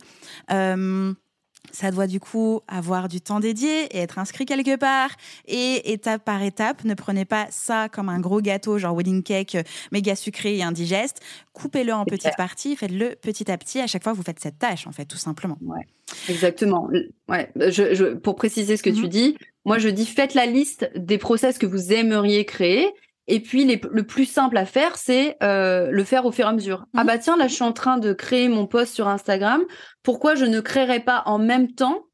Ça 1.72 1.92
doit 1.92 2.08
du 2.08 2.20
coup 2.20 2.62
avoir 2.68 3.08
du 3.08 3.22
temps 3.22 3.40
dédié 3.40 3.86
et 3.96 4.00
être 4.00 4.20
inscrit 4.20 4.46
quelque 4.46 4.76
part. 4.78 5.12
Et 5.48 5.92
étape 5.92 6.24
par 6.24 6.42
étape, 6.42 6.84
ne 6.84 6.94
prenez 6.94 7.26
pas 7.26 7.48
ça 7.50 7.90
comme 7.90 8.10
un 8.10 8.20
gros 8.20 8.42
gâteau, 8.42 8.78
genre 8.78 8.96
wedding 8.96 9.24
cake, 9.24 9.56
euh, 9.56 9.64
méga 9.92 10.16
sucré 10.16 10.58
et 10.58 10.64
indigeste. 10.64 11.20
Coupez-le 11.54 11.94
en 11.94 12.06
petites 12.06 12.38
parties, 12.38 12.76
faites-le 12.76 13.16
petit 13.16 13.52
à 13.52 13.58
petit 13.58 13.80
à 13.80 13.88
chaque 13.88 14.04
fois 14.04 14.14
vous 14.14 14.24
faites 14.24 14.40
cette 14.40 14.60
tâche, 14.60 14.88
en 14.88 14.92
fait, 14.92 15.06
tout 15.06 15.18
simplement. 15.18 15.58
Ouais, 15.62 15.86
exactement. 16.30 16.90
Ouais, 17.28 17.52
je, 17.56 18.14
pour 18.14 18.36
préciser 18.36 18.78
ce 18.78 18.84
que 18.84 18.90
tu 18.90 19.04
mhm. 19.04 19.10
dis, 19.10 19.38
moi 19.66 19.78
je 19.78 19.90
dis 19.90 20.06
faites 20.06 20.34
la 20.34 20.46
liste 20.46 20.90
des 20.96 21.18
process 21.18 21.58
que 21.58 21.66
vous 21.66 21.92
aimeriez 21.92 22.46
créer 22.46 22.90
et 23.28 23.40
puis 23.42 23.66
le 23.66 24.04
plus 24.04 24.26
simple 24.26 24.58
à 24.58 24.66
faire, 24.66 24.98
c'est 24.98 25.38
euh, 25.44 25.90
le 25.92 26.04
faire 26.04 26.26
au 26.26 26.32
fur 26.32 26.46
et 26.46 26.50
à 26.50 26.54
mesure. 26.54 26.86
Ah 26.96 27.02
mhm. 27.02 27.08
bah 27.08 27.18
tiens, 27.18 27.38
là 27.38 27.48
je 27.48 27.54
suis 27.54 27.64
en 27.64 27.74
train 27.74 27.98
de 27.98 28.14
créer 28.14 28.48
mon 28.48 28.66
post 28.68 28.94
sur 28.94 29.08
Instagram. 29.08 29.62
Pourquoi 30.04 30.36
je 30.36 30.46
ne 30.46 30.60
créerais 30.60 31.02
pas 31.02 31.24
en 31.26 31.38
même 31.38 31.72
temps 31.72 32.06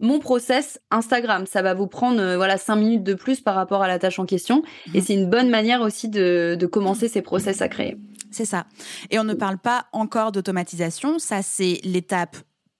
mon 0.00 0.18
process 0.18 0.80
Instagram? 0.90 1.46
Ça 1.46 1.62
va 1.62 1.74
vous 1.74 1.86
prendre 1.86 2.20
euh, 2.20 2.36
voilà 2.36 2.58
cinq 2.58 2.76
minutes 2.76 3.04
de 3.04 3.14
plus 3.14 3.40
par 3.40 3.54
rapport 3.54 3.82
à 3.82 3.88
la 3.88 3.98
tâche 3.98 4.18
en 4.18 4.26
question. 4.26 4.62
Et 4.92 4.98
mhm. 4.98 5.04
c'est 5.04 5.14
une 5.14 5.30
bonne 5.30 5.50
manière 5.50 5.82
aussi 5.82 6.08
de, 6.08 6.56
de 6.58 6.66
commencer 6.66 7.08
ces 7.08 7.22
process 7.22 7.62
à 7.62 7.68
créer. 7.68 7.96
C'est 8.32 8.44
ça. 8.44 8.66
Et 9.10 9.18
on 9.18 9.24
ne 9.24 9.34
parle 9.34 9.58
pas 9.58 9.86
encore 9.92 10.32
d'automatisation. 10.32 11.18
Ça, 11.18 11.42
c'est 11.42 11.80
l'étape 11.84 12.36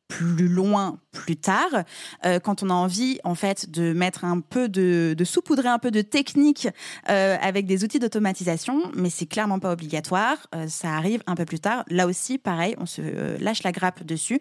plus 0.09 0.49
loin 0.49 0.99
plus 1.12 1.37
tard, 1.37 1.85
euh, 2.25 2.38
quand 2.38 2.62
on 2.62 2.71
a 2.71 2.75
envie 2.75 3.19
en 3.25 3.35
fait 3.35 3.71
de 3.71 3.92
mettre 3.92 4.25
un 4.25 4.40
peu 4.40 4.69
de, 4.69 5.14
de 5.16 5.25
saupoudrer 5.25 5.69
un 5.69 5.79
peu 5.79 5.90
de 5.90 6.03
technique 6.03 6.69
euh, 7.11 7.37
avec 7.40 7.66
des 7.66 7.85
outils 7.85 7.99
d'automatisation, 7.99 8.90
mais 8.95 9.11
c'est 9.11 9.27
clairement 9.27 9.59
pas 9.59 9.73
obligatoire. 9.73 10.47
Euh, 10.55 10.69
ça 10.69 10.90
arrive 10.90 11.23
un 11.27 11.35
peu 11.35 11.45
plus 11.45 11.61
tard. 11.61 11.85
Là 11.88 12.07
aussi, 12.07 12.38
pareil, 12.38 12.77
on 12.79 12.87
se 12.87 13.42
lâche 13.42 13.62
la 13.62 13.73
grappe 13.73 14.05
dessus. 14.05 14.40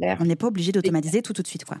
On 0.00 0.24
n'est 0.24 0.36
pas 0.36 0.46
obligé 0.46 0.72
d'automatiser 0.72 1.20
tout 1.20 1.34
tout 1.34 1.42
de 1.42 1.46
suite, 1.46 1.66
quoi. 1.66 1.76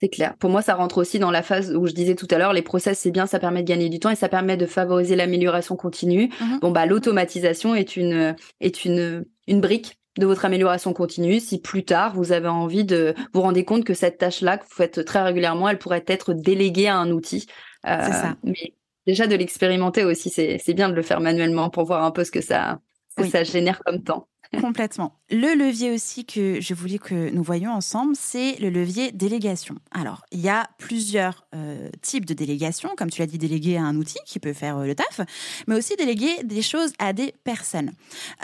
C'est 0.00 0.10
clair. 0.10 0.36
Pour 0.36 0.50
moi, 0.50 0.60
ça 0.60 0.74
rentre 0.74 0.98
aussi 0.98 1.18
dans 1.18 1.30
la 1.30 1.42
phase 1.42 1.74
où 1.74 1.86
je 1.86 1.92
disais 1.92 2.14
tout 2.14 2.28
à 2.30 2.36
l'heure, 2.36 2.52
les 2.52 2.60
process, 2.60 2.98
c'est 2.98 3.10
bien, 3.10 3.26
ça 3.26 3.38
permet 3.38 3.62
de 3.62 3.68
gagner 3.68 3.88
du 3.88 3.98
temps 3.98 4.10
et 4.10 4.14
ça 4.14 4.28
permet 4.28 4.58
de 4.58 4.66
favoriser 4.66 5.16
l'amélioration 5.16 5.74
continue. 5.74 6.30
Mhm. 6.38 6.58
Bon, 6.60 6.70
bah, 6.70 6.84
l'automatisation 6.84 7.74
est 7.74 7.96
une, 7.96 8.36
est 8.60 8.84
une, 8.84 9.24
une 9.46 9.60
brique 9.62 9.98
de 10.18 10.26
votre 10.26 10.44
amélioration 10.44 10.92
continue. 10.92 11.40
Si 11.40 11.60
plus 11.60 11.84
tard, 11.84 12.14
vous 12.14 12.32
avez 12.32 12.48
envie 12.48 12.84
de 12.84 13.14
vous 13.32 13.42
rendre 13.42 13.60
compte 13.62 13.84
que 13.84 13.94
cette 13.94 14.18
tâche-là 14.18 14.58
que 14.58 14.64
vous 14.64 14.74
faites 14.74 15.04
très 15.04 15.22
régulièrement, 15.22 15.68
elle 15.68 15.78
pourrait 15.78 16.04
être 16.06 16.32
déléguée 16.32 16.88
à 16.88 16.96
un 16.96 17.10
outil. 17.10 17.46
Euh, 17.86 17.98
C'est 18.04 18.12
ça. 18.12 18.36
Mais 18.42 18.74
déjà 19.06 19.26
de 19.26 19.34
l'expérimenter 19.34 20.04
aussi, 20.04 20.30
c'est 20.30 20.74
bien 20.74 20.88
de 20.88 20.94
le 20.94 21.02
faire 21.02 21.20
manuellement 21.20 21.70
pour 21.70 21.84
voir 21.84 22.04
un 22.04 22.10
peu 22.10 22.24
ce 22.24 22.30
que 22.30 22.40
ça, 22.40 22.80
ce 23.16 23.24
que 23.24 23.28
ça 23.28 23.44
génère 23.44 23.82
comme 23.84 24.02
temps. 24.02 24.28
Complètement. 24.60 25.12
Le 25.30 25.54
levier 25.54 25.90
aussi 25.90 26.24
que 26.24 26.60
je 26.60 26.74
voulais 26.74 26.98
que 26.98 27.30
nous 27.30 27.42
voyions 27.42 27.72
ensemble, 27.72 28.14
c'est 28.16 28.56
le 28.60 28.70
levier 28.70 29.12
délégation. 29.12 29.76
Alors, 29.90 30.24
il 30.30 30.40
y 30.40 30.48
a 30.48 30.68
plusieurs 30.78 31.46
euh, 31.54 31.88
types 32.02 32.24
de 32.24 32.34
délégation, 32.34 32.90
comme 32.96 33.10
tu 33.10 33.20
l'as 33.20 33.26
dit, 33.26 33.38
déléguer 33.38 33.76
à 33.76 33.82
un 33.82 33.96
outil 33.96 34.18
qui 34.24 34.38
peut 34.38 34.52
faire 34.52 34.78
euh, 34.78 34.86
le 34.86 34.94
taf, 34.94 35.20
mais 35.66 35.76
aussi 35.76 35.96
déléguer 35.96 36.42
des 36.44 36.62
choses 36.62 36.92
à 36.98 37.12
des 37.12 37.34
personnes. 37.44 37.92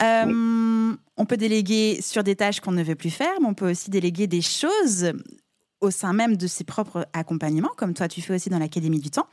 Euh, 0.03 0.94
On 1.16 1.27
peut 1.27 1.37
déléguer 1.37 2.01
sur 2.03 2.25
des 2.25 2.37
tâches 2.37 2.61
qu'on 2.61 2.72
ne 2.72 2.83
veut 2.83 2.96
plus 2.96 3.11
faire, 3.11 3.33
mais 3.40 3.46
on 3.46 3.55
peut 3.55 3.70
aussi 3.70 3.90
déléguer 3.90 4.27
des 4.27 4.42
choses 4.42 5.12
au 5.81 5.90
sein 5.90 6.12
même 6.12 6.37
de 6.37 6.46
ses 6.46 6.64
propres 6.64 7.07
accompagnements, 7.12 7.72
comme 7.77 7.94
toi 7.94 8.09
tu 8.09 8.22
fais 8.22 8.35
aussi 8.35 8.48
dans 8.51 8.59
l'Académie 8.59 9.01
du 9.01 9.11
temps. 9.11 9.27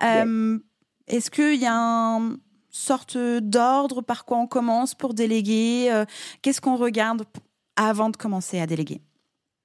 Est-ce 0.00 1.30
qu'il 1.30 1.60
y 1.60 1.66
a 1.66 1.74
un 1.74 2.36
sorte 2.76 3.16
d'ordre 3.16 4.02
par 4.02 4.24
quoi 4.24 4.38
on 4.38 4.46
commence 4.46 4.94
pour 4.94 5.14
déléguer 5.14 5.88
euh, 5.90 6.04
Qu'est-ce 6.42 6.60
qu'on 6.60 6.76
regarde 6.76 7.24
avant 7.76 8.10
de 8.10 8.16
commencer 8.16 8.60
à 8.60 8.66
déléguer? 8.66 9.00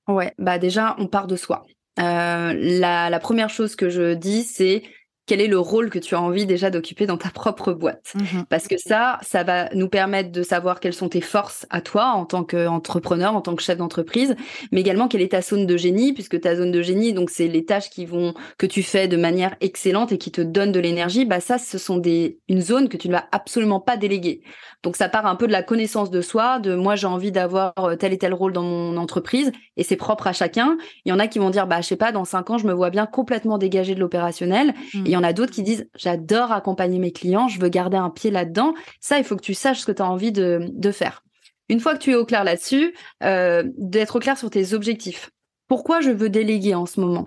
Ouais, 0.07 0.33
bah 0.39 0.57
déjà, 0.57 0.95
on 0.97 1.07
part 1.07 1.27
de 1.27 1.35
soi. 1.35 1.65
Euh, 1.99 2.53
la, 2.55 3.09
la 3.09 3.19
première 3.19 3.49
chose 3.49 3.75
que 3.75 3.89
je 3.89 4.13
dis, 4.13 4.43
c'est 4.43 4.83
quel 5.27 5.39
est 5.39 5.47
le 5.47 5.59
rôle 5.59 5.89
que 5.89 5.99
tu 5.99 6.15
as 6.15 6.21
envie 6.21 6.45
déjà 6.45 6.69
d'occuper 6.69 7.05
dans 7.05 7.17
ta 7.17 7.29
propre 7.29 7.73
boîte. 7.73 8.13
Mhm. 8.15 8.45
Parce 8.49 8.67
que 8.67 8.77
ça, 8.77 9.19
ça 9.21 9.43
va 9.43 9.69
nous 9.73 9.87
permettre 9.87 10.31
de 10.31 10.43
savoir 10.43 10.79
quelles 10.79 10.93
sont 10.93 11.09
tes 11.09 11.21
forces 11.21 11.65
à 11.69 11.81
toi 11.81 12.07
en 12.07 12.25
tant 12.25 12.43
qu'entrepreneur, 12.43 13.35
en 13.35 13.41
tant 13.41 13.55
que 13.55 13.63
chef 13.63 13.77
d'entreprise, 13.77 14.35
mais 14.71 14.81
également 14.81 15.07
quelle 15.07 15.21
est 15.21 15.31
ta 15.31 15.41
zone 15.41 15.65
de 15.65 15.77
génie, 15.77 16.13
puisque 16.13 16.39
ta 16.41 16.55
zone 16.55 16.71
de 16.71 16.81
génie, 16.81 17.13
donc 17.13 17.29
c'est 17.29 17.47
les 17.47 17.65
tâches 17.65 17.89
qui 17.89 18.05
vont 18.05 18.33
que 18.57 18.65
tu 18.65 18.83
fais 18.83 19.07
de 19.07 19.17
manière 19.17 19.55
excellente 19.61 20.11
et 20.11 20.17
qui 20.17 20.31
te 20.31 20.41
donnent 20.41 20.71
de 20.71 20.79
l'énergie. 20.79 21.25
Bah 21.25 21.39
ça, 21.39 21.57
ce 21.57 21.77
sont 21.77 21.97
des 21.97 22.39
une 22.47 22.61
zone 22.61 22.89
que 22.89 22.97
tu 22.97 23.07
ne 23.07 23.13
vas 23.13 23.25
absolument 23.31 23.79
pas 23.79 23.97
déléguer. 23.97 24.41
Donc 24.83 24.95
ça 24.95 25.09
part 25.09 25.27
un 25.27 25.35
peu 25.35 25.45
de 25.47 25.51
la 25.51 25.61
connaissance 25.61 26.09
de 26.09 26.21
soi, 26.21 26.59
de 26.59 26.75
moi 26.75 26.95
j'ai 26.95 27.07
envie 27.07 27.31
d'avoir 27.31 27.73
euh, 27.79 27.95
tel 27.95 28.13
et 28.13 28.17
tel 28.17 28.33
rôle 28.33 28.53
dans 28.53 28.63
mon 28.63 28.97
entreprise 28.97 29.51
et 29.77 29.83
c'est 29.83 29.95
propre 29.95 30.27
à 30.27 30.33
chacun. 30.33 30.77
Il 31.05 31.09
y 31.09 31.11
en 31.13 31.19
a 31.19 31.27
qui 31.27 31.37
vont 31.39 31.51
dire 31.51 31.67
bah 31.67 31.81
je 31.81 31.87
sais 31.87 31.95
pas 31.95 32.11
dans 32.11 32.25
cinq 32.25 32.49
ans 32.49 32.57
je 32.57 32.65
me 32.65 32.73
vois 32.73 32.89
bien 32.89 33.05
complètement 33.05 33.57
dégagé 33.57 33.93
de 33.93 33.99
l'opérationnel. 33.99 34.73
Mm. 34.93 35.05
Il 35.11 35.15
y 35.15 35.17
en 35.17 35.23
a 35.23 35.33
d'autres 35.33 35.51
qui 35.51 35.61
disent 35.61 35.89
j'adore 35.93 36.53
accompagner 36.53 36.97
mes 36.97 37.11
clients, 37.11 37.49
je 37.49 37.59
veux 37.59 37.67
garder 37.67 37.97
un 37.97 38.09
pied 38.09 38.31
là-dedans. 38.31 38.73
Ça 39.01 39.17
il 39.17 39.25
faut 39.25 39.35
que 39.35 39.41
tu 39.41 39.53
saches 39.53 39.81
ce 39.81 39.85
que 39.85 39.91
tu 39.91 40.01
as 40.01 40.09
envie 40.09 40.31
de, 40.31 40.69
de 40.71 40.91
faire. 40.91 41.21
Une 41.67 41.81
fois 41.81 41.95
que 41.95 41.99
tu 41.99 42.11
es 42.11 42.15
au 42.15 42.25
clair 42.25 42.45
là-dessus, 42.45 42.93
euh, 43.21 43.63
d'être 43.77 44.15
au 44.15 44.19
clair 44.19 44.37
sur 44.37 44.49
tes 44.49 44.73
objectifs. 44.73 45.29
Pourquoi 45.67 45.99
je 45.99 46.11
veux 46.11 46.29
déléguer 46.29 46.75
en 46.75 46.85
ce 46.85 47.01
moment? 47.01 47.25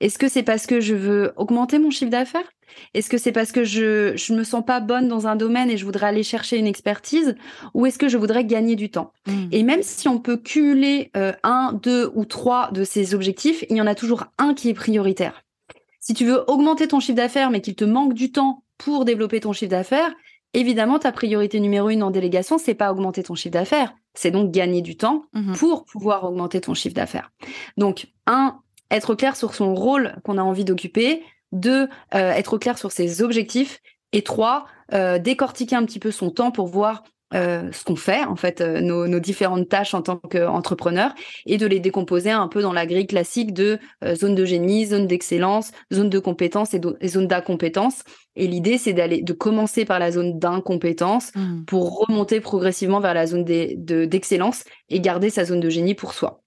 Est-ce 0.00 0.18
que 0.18 0.28
c'est 0.28 0.44
parce 0.44 0.66
que 0.66 0.80
je 0.80 0.94
veux 0.94 1.34
augmenter 1.36 1.78
mon 1.78 1.90
chiffre 1.90 2.10
d'affaires? 2.10 2.50
Est-ce 2.94 3.10
que 3.10 3.18
c'est 3.18 3.32
parce 3.32 3.52
que 3.52 3.64
je 3.64 4.16
je 4.16 4.32
me 4.32 4.42
sens 4.42 4.64
pas 4.64 4.80
bonne 4.80 5.06
dans 5.06 5.26
un 5.26 5.36
domaine 5.36 5.70
et 5.70 5.76
je 5.76 5.84
voudrais 5.84 6.06
aller 6.06 6.22
chercher 6.22 6.56
une 6.56 6.66
expertise? 6.66 7.34
Ou 7.74 7.84
est-ce 7.84 7.98
que 7.98 8.08
je 8.08 8.16
voudrais 8.16 8.46
gagner 8.46 8.76
du 8.76 8.90
temps? 8.90 9.12
Mhm. 9.26 9.48
Et 9.52 9.62
même 9.62 9.82
si 9.82 10.08
on 10.08 10.18
peut 10.18 10.38
cumuler 10.38 11.10
euh, 11.18 11.32
un, 11.42 11.74
deux 11.82 12.10
ou 12.14 12.24
trois 12.24 12.70
de 12.72 12.82
ces 12.82 13.14
objectifs, 13.14 13.62
il 13.68 13.76
y 13.76 13.82
en 13.82 13.86
a 13.86 13.94
toujours 13.94 14.24
un 14.38 14.54
qui 14.54 14.70
est 14.70 14.74
prioritaire. 14.74 15.42
Si 16.06 16.14
tu 16.14 16.24
veux 16.24 16.48
augmenter 16.48 16.86
ton 16.86 17.00
chiffre 17.00 17.16
d'affaires 17.16 17.50
mais 17.50 17.60
qu'il 17.60 17.74
te 17.74 17.84
manque 17.84 18.14
du 18.14 18.30
temps 18.30 18.62
pour 18.78 19.04
développer 19.04 19.40
ton 19.40 19.52
chiffre 19.52 19.72
d'affaires, 19.72 20.14
évidemment 20.54 21.00
ta 21.00 21.10
priorité 21.10 21.58
numéro 21.58 21.90
une 21.90 22.04
en 22.04 22.12
délégation, 22.12 22.58
c'est 22.58 22.74
pas 22.74 22.92
augmenter 22.92 23.24
ton 23.24 23.34
chiffre 23.34 23.52
d'affaires, 23.54 23.92
c'est 24.14 24.30
donc 24.30 24.52
gagner 24.52 24.82
du 24.82 24.96
temps 24.96 25.24
Mhm. 25.34 25.56
pour 25.56 25.84
pouvoir 25.84 26.22
augmenter 26.22 26.60
ton 26.60 26.74
chiffre 26.74 26.94
d'affaires. 26.94 27.32
Donc, 27.76 28.06
un, 28.28 28.60
être 28.92 29.14
au 29.14 29.16
clair 29.16 29.34
sur 29.34 29.52
son 29.52 29.74
rôle 29.74 30.14
qu'on 30.22 30.38
a 30.38 30.42
envie 30.42 30.64
d'occuper. 30.64 31.24
Deux, 31.50 31.88
euh, 32.14 32.30
être 32.32 32.54
au 32.54 32.58
clair 32.60 32.78
sur 32.78 32.92
ses 32.92 33.20
objectifs. 33.20 33.80
Et 34.12 34.22
trois, 34.22 34.66
euh, 34.94 35.18
décortiquer 35.18 35.74
un 35.74 35.84
petit 35.84 35.98
peu 35.98 36.12
son 36.12 36.30
temps 36.30 36.52
pour 36.52 36.68
voir 36.68 37.02
euh, 37.34 37.70
ce 37.72 37.82
qu'on 37.84 37.96
fait, 37.96 38.24
en 38.24 38.36
fait, 38.36 38.60
euh, 38.60 38.80
nos, 38.80 39.08
nos 39.08 39.18
différentes 39.18 39.68
tâches 39.68 39.94
en 39.94 40.02
tant 40.02 40.16
qu'entrepreneur 40.16 41.12
et 41.44 41.56
de 41.58 41.66
les 41.66 41.80
décomposer 41.80 42.30
un 42.30 42.46
peu 42.48 42.62
dans 42.62 42.72
la 42.72 42.86
grille 42.86 43.06
classique 43.06 43.52
de 43.52 43.78
euh, 44.04 44.14
zone 44.14 44.34
de 44.36 44.44
génie, 44.44 44.86
zone 44.86 45.06
d'excellence, 45.08 45.72
zone 45.92 46.08
de 46.08 46.18
compétence 46.20 46.72
et, 46.74 46.80
zone 47.08 47.26
d'incompétence. 47.26 48.02
Et 48.36 48.46
l'idée, 48.46 48.78
c'est 48.78 48.92
d'aller, 48.92 49.22
de 49.22 49.32
commencer 49.32 49.84
par 49.84 49.98
la 49.98 50.12
zone 50.12 50.38
d'incompétence 50.38 51.32
Mhm. 51.34 51.64
pour 51.66 52.06
remonter 52.06 52.40
progressivement 52.40 53.00
vers 53.00 53.14
la 53.14 53.26
zone 53.26 53.44
de- 53.44 54.04
d'excellence 54.04 54.64
et 54.88 55.00
garder 55.00 55.30
sa 55.30 55.44
zone 55.44 55.60
de 55.60 55.68
génie 55.70 55.94
pour 55.94 56.12
soi. 56.12 56.42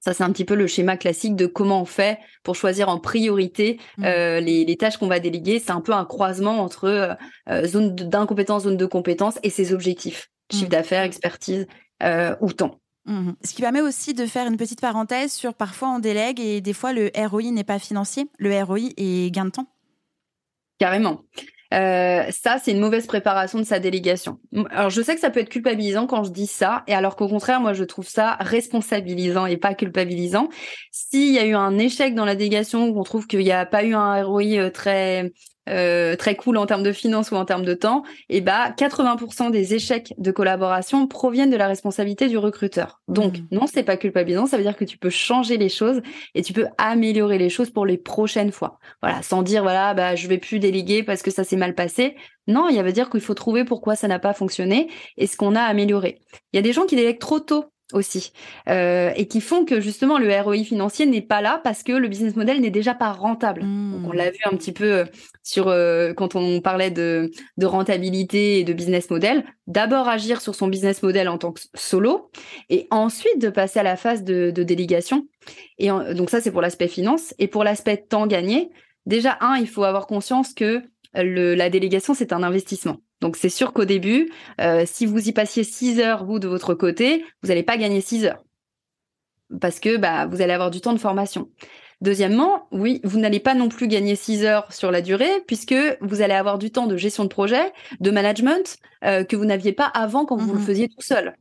Ça, 0.00 0.14
c'est 0.14 0.22
un 0.24 0.32
petit 0.32 0.44
peu 0.46 0.54
le 0.54 0.66
schéma 0.66 0.96
classique 0.96 1.36
de 1.36 1.46
comment 1.46 1.82
on 1.82 1.84
fait 1.84 2.18
pour 2.42 2.54
choisir 2.56 2.88
en 2.88 2.98
priorité 2.98 3.78
Mhm. 3.98 4.04
euh, 4.04 4.40
les, 4.40 4.64
les 4.64 4.76
tâches 4.76 4.96
qu'on 4.96 5.08
va 5.08 5.20
déléguer. 5.20 5.58
C'est 5.58 5.72
un 5.72 5.80
peu 5.82 5.92
un 5.92 6.04
croisement 6.06 6.60
entre 6.60 6.84
euh, 6.84 7.14
euh, 7.50 7.66
zone 7.66 7.94
d'incompétence, 7.94 8.62
zone 8.64 8.76
de 8.78 8.86
compétence 8.86 9.38
et 9.42 9.50
ses 9.50 9.72
objectifs. 9.74 10.30
Chiffre 10.50 10.64
Mhm. 10.64 10.70
d'affaires, 10.70 11.02
expertise 11.02 11.66
euh, 12.02 12.34
ou 12.40 12.52
temps. 12.52 12.80
Mhm. 13.06 13.34
Ce 13.44 13.52
qui 13.54 13.60
permet 13.60 13.80
aussi 13.82 14.14
de 14.14 14.24
faire 14.26 14.46
une 14.46 14.56
petite 14.56 14.80
parenthèse 14.80 15.32
sur 15.32 15.54
parfois 15.54 15.90
on 15.90 15.98
délègue 15.98 16.40
et 16.40 16.60
des 16.60 16.72
fois 16.72 16.92
le 16.92 17.10
ROI 17.14 17.50
n'est 17.50 17.64
pas 17.64 17.78
financier, 17.78 18.26
le 18.38 18.62
ROI 18.62 18.90
est 18.96 19.30
gain 19.30 19.44
de 19.46 19.50
temps. 19.50 19.66
Carrément. 20.78 21.20
Euh, 21.72 22.24
ça, 22.30 22.58
c'est 22.62 22.72
une 22.72 22.80
mauvaise 22.80 23.06
préparation 23.06 23.58
de 23.58 23.64
sa 23.64 23.78
délégation. 23.78 24.40
Alors, 24.70 24.90
je 24.90 25.00
sais 25.02 25.14
que 25.14 25.20
ça 25.20 25.30
peut 25.30 25.40
être 25.40 25.48
culpabilisant 25.48 26.06
quand 26.06 26.24
je 26.24 26.30
dis 26.30 26.48
ça, 26.48 26.82
et 26.88 26.94
alors 26.94 27.14
qu'au 27.14 27.28
contraire, 27.28 27.60
moi, 27.60 27.74
je 27.74 27.84
trouve 27.84 28.08
ça 28.08 28.36
responsabilisant 28.40 29.46
et 29.46 29.56
pas 29.56 29.74
culpabilisant. 29.74 30.48
S'il 30.90 31.32
y 31.32 31.38
a 31.38 31.46
eu 31.46 31.54
un 31.54 31.78
échec 31.78 32.14
dans 32.14 32.24
la 32.24 32.34
délégation, 32.34 32.92
qu'on 32.92 33.04
trouve 33.04 33.26
qu'il 33.26 33.40
n'y 33.40 33.52
a 33.52 33.66
pas 33.66 33.84
eu 33.84 33.94
un 33.94 34.22
ROI 34.24 34.42
euh, 34.58 34.70
très 34.70 35.32
euh, 35.68 36.16
très 36.16 36.34
cool 36.36 36.56
en 36.56 36.66
termes 36.66 36.82
de 36.82 36.92
finances 36.92 37.30
ou 37.30 37.36
en 37.36 37.44
termes 37.44 37.64
de 37.64 37.74
temps, 37.74 38.02
et 38.28 38.40
bah 38.40 38.70
80% 38.76 39.50
des 39.50 39.74
échecs 39.74 40.14
de 40.18 40.30
collaboration 40.30 41.06
proviennent 41.06 41.50
de 41.50 41.56
la 41.56 41.68
responsabilité 41.68 42.28
du 42.28 42.38
recruteur. 42.38 43.00
Donc 43.08 43.38
Mhm. 43.38 43.46
non, 43.52 43.66
c'est 43.66 43.82
pas 43.82 43.96
culpabilisant, 43.96 44.46
ça 44.46 44.56
veut 44.56 44.62
dire 44.62 44.76
que 44.76 44.84
tu 44.84 44.98
peux 44.98 45.10
changer 45.10 45.58
les 45.58 45.68
choses 45.68 46.00
et 46.34 46.42
tu 46.42 46.52
peux 46.52 46.66
améliorer 46.78 47.38
les 47.38 47.50
choses 47.50 47.70
pour 47.70 47.86
les 47.86 47.98
prochaines 47.98 48.52
fois. 48.52 48.78
Voilà, 49.02 49.22
sans 49.22 49.42
dire 49.42 49.62
voilà, 49.62 49.94
bah 49.94 50.14
je 50.16 50.26
vais 50.28 50.38
plus 50.38 50.58
déléguer 50.58 51.02
parce 51.02 51.22
que 51.22 51.30
ça 51.30 51.44
s'est 51.44 51.56
mal 51.56 51.74
passé. 51.74 52.16
Non, 52.46 52.68
il 52.68 52.82
veut 52.82 52.92
dire 52.92 53.10
qu'il 53.10 53.20
faut 53.20 53.34
trouver 53.34 53.64
pourquoi 53.64 53.94
ça 53.96 54.08
n'a 54.08 54.18
pas 54.18 54.32
fonctionné 54.32 54.88
et 55.18 55.26
ce 55.26 55.36
qu'on 55.36 55.54
a 55.54 55.60
amélioré. 55.62 56.18
Il 56.52 56.56
y 56.56 56.58
a 56.58 56.62
des 56.62 56.72
gens 56.72 56.86
qui 56.86 56.96
délèguent 56.96 57.20
trop 57.20 57.38
tôt 57.40 57.66
aussi 57.92 58.32
euh, 58.68 59.10
et 59.16 59.26
qui 59.26 59.40
font 59.40 59.64
que 59.64 59.80
justement 59.80 60.18
le 60.18 60.28
ROI 60.40 60.64
financier 60.64 61.06
n'est 61.06 61.22
pas 61.22 61.40
là 61.40 61.60
parce 61.64 61.82
que 61.82 61.92
le 61.92 62.08
business 62.08 62.36
model 62.36 62.60
n'est 62.60 62.70
déjà 62.70 62.94
pas 62.94 63.12
rentable. 63.12 63.62
Donc 63.62 64.02
on 64.08 64.12
l'a 64.12 64.30
vu 64.30 64.38
un 64.44 64.56
petit 64.56 64.72
peu 64.72 64.92
euh, 64.92 65.04
sur 65.42 65.68
euh, 65.68 66.12
quand 66.14 66.36
on 66.36 66.60
parlait 66.60 66.90
de, 66.90 67.30
de 67.56 67.66
rentabilité 67.66 68.60
et 68.60 68.64
de 68.64 68.72
business 68.72 69.10
model. 69.10 69.44
D'abord 69.66 70.08
agir 70.08 70.40
sur 70.40 70.54
son 70.54 70.68
business 70.68 71.02
model 71.02 71.28
en 71.28 71.38
tant 71.38 71.52
que 71.52 71.60
solo 71.74 72.30
et 72.68 72.86
ensuite 72.90 73.40
de 73.40 73.48
passer 73.50 73.78
à 73.80 73.82
la 73.82 73.96
phase 73.96 74.24
de, 74.24 74.50
de 74.50 74.62
délégation. 74.62 75.26
Et 75.78 75.90
en- 75.90 76.14
donc 76.14 76.30
ça 76.30 76.40
c'est 76.40 76.50
pour 76.50 76.62
l'aspect 76.62 76.88
finance 76.88 77.34
et 77.38 77.48
pour 77.48 77.64
l'aspect 77.64 77.96
temps 77.96 78.26
gagné. 78.26 78.70
Déjà 79.06 79.38
un, 79.40 79.56
il 79.56 79.66
faut 79.68 79.84
avoir 79.84 80.06
conscience 80.06 80.52
que 80.54 80.82
le, 81.14 81.54
la 81.54 81.70
délégation 81.70 82.14
c'est 82.14 82.32
un 82.32 82.42
investissement. 82.42 82.98
Donc 83.20 83.36
c'est 83.36 83.48
sûr 83.50 83.72
qu'au 83.72 83.84
début, 83.84 84.30
euh, 84.60 84.84
si 84.86 85.06
vous 85.06 85.28
y 85.28 85.32
passiez 85.32 85.64
6 85.64 86.00
heures 86.00 86.24
vous 86.24 86.38
de 86.38 86.48
votre 86.48 86.74
côté, 86.74 87.24
vous 87.42 87.48
n'allez 87.48 87.62
pas 87.62 87.76
gagner 87.76 88.00
6 88.00 88.24
heures 88.24 88.42
parce 89.60 89.80
que 89.80 89.96
bah, 89.96 90.26
vous 90.26 90.42
allez 90.42 90.52
avoir 90.52 90.70
du 90.70 90.80
temps 90.80 90.92
de 90.92 90.98
formation. 90.98 91.48
Deuxièmement, 92.00 92.66
oui, 92.72 93.00
vous 93.04 93.18
n'allez 93.18 93.40
pas 93.40 93.54
non 93.54 93.68
plus 93.68 93.88
gagner 93.88 94.16
6 94.16 94.44
heures 94.44 94.72
sur 94.72 94.90
la 94.90 95.02
durée, 95.02 95.42
puisque 95.46 95.74
vous 96.00 96.22
allez 96.22 96.34
avoir 96.34 96.58
du 96.58 96.70
temps 96.70 96.86
de 96.86 96.96
gestion 96.96 97.24
de 97.24 97.28
projet, 97.28 97.72
de 98.00 98.10
management, 98.10 98.78
euh, 99.04 99.24
que 99.24 99.36
vous 99.36 99.44
n'aviez 99.44 99.72
pas 99.72 99.84
avant 99.86 100.24
quand 100.24 100.36
vous 100.36 100.54
le 100.54 100.60
faisiez 100.60 100.88
tout 100.88 101.02
seul. 101.02 101.34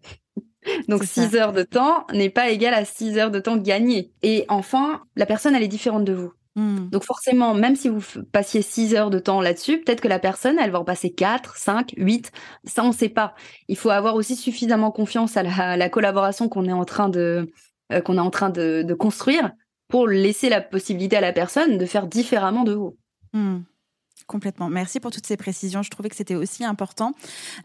Donc 0.90 1.04
C'est 1.06 1.22
ça. 1.22 1.30
6 1.30 1.36
heures 1.38 1.54
de 1.54 1.64
temps 1.64 2.06
n'est 2.12 2.30
pas 2.30 2.50
égal 2.50 2.74
à 2.74 2.84
6 2.84 3.18
heures 3.18 3.32
de 3.32 3.40
temps 3.40 3.56
gagné. 3.56 4.12
Et 4.22 4.46
enfin, 4.50 5.02
la 5.16 5.26
personne, 5.26 5.56
elle 5.56 5.64
est 5.64 5.70
différente 5.70 6.04
de 6.04 6.14
vous. 6.14 6.34
Mhm. 6.60 6.90
Donc 6.90 7.04
forcément, 7.04 7.54
même 7.54 7.76
si 7.76 7.88
vous 7.88 8.02
passiez 8.32 8.62
6 8.62 8.94
heures 8.94 9.10
de 9.10 9.20
temps 9.20 9.40
là-dessus, 9.40 9.82
peut-être 9.82 10.02
que 10.02 10.08
la 10.08 10.20
personne, 10.20 10.58
elle 10.60 10.72
va 10.72 10.80
en 10.80 10.84
passer 10.84 11.12
4, 11.12 11.56
5, 11.56 11.94
8. 11.96 12.32
Ça, 12.66 12.84
on 12.84 12.90
ne 12.90 12.94
sait 12.94 13.10
pas. 13.10 13.34
Il 13.70 13.78
faut 13.78 13.90
avoir 13.90 14.16
aussi 14.16 14.36
suffisamment 14.36 14.92
confiance 14.92 15.38
à 15.38 15.44
la, 15.44 15.72
à 15.72 15.78
la 15.78 15.90
collaboration 15.90 16.50
qu'on 16.50 16.66
est 16.66 16.74
en 16.74 16.86
train 16.86 17.08
de, 17.08 17.50
euh, 17.94 18.02
qu'on 18.02 18.18
est 18.18 18.22
en 18.22 18.30
train 18.30 18.50
de, 18.50 18.84
de 18.84 18.94
construire 18.94 19.52
pour 19.88 20.08
laisser 20.08 20.50
la 20.50 20.60
possibilité 20.60 21.16
à 21.16 21.22
la 21.22 21.32
personne 21.32 21.78
de 21.78 21.86
faire 21.86 22.08
différemment 22.08 22.64
de 22.64 22.74
vous. 22.74 22.98
Hmm. 23.34 23.60
Complètement. 24.28 24.70
Merci 24.70 25.00
pour 25.00 25.12
toutes 25.12 25.26
ces 25.26 25.38
précisions. 25.38 25.84
Je 25.84 25.90
trouvais 25.90 26.10
que 26.10 26.16
c'était 26.16 26.36
aussi 26.36 26.64
important. 26.64 27.14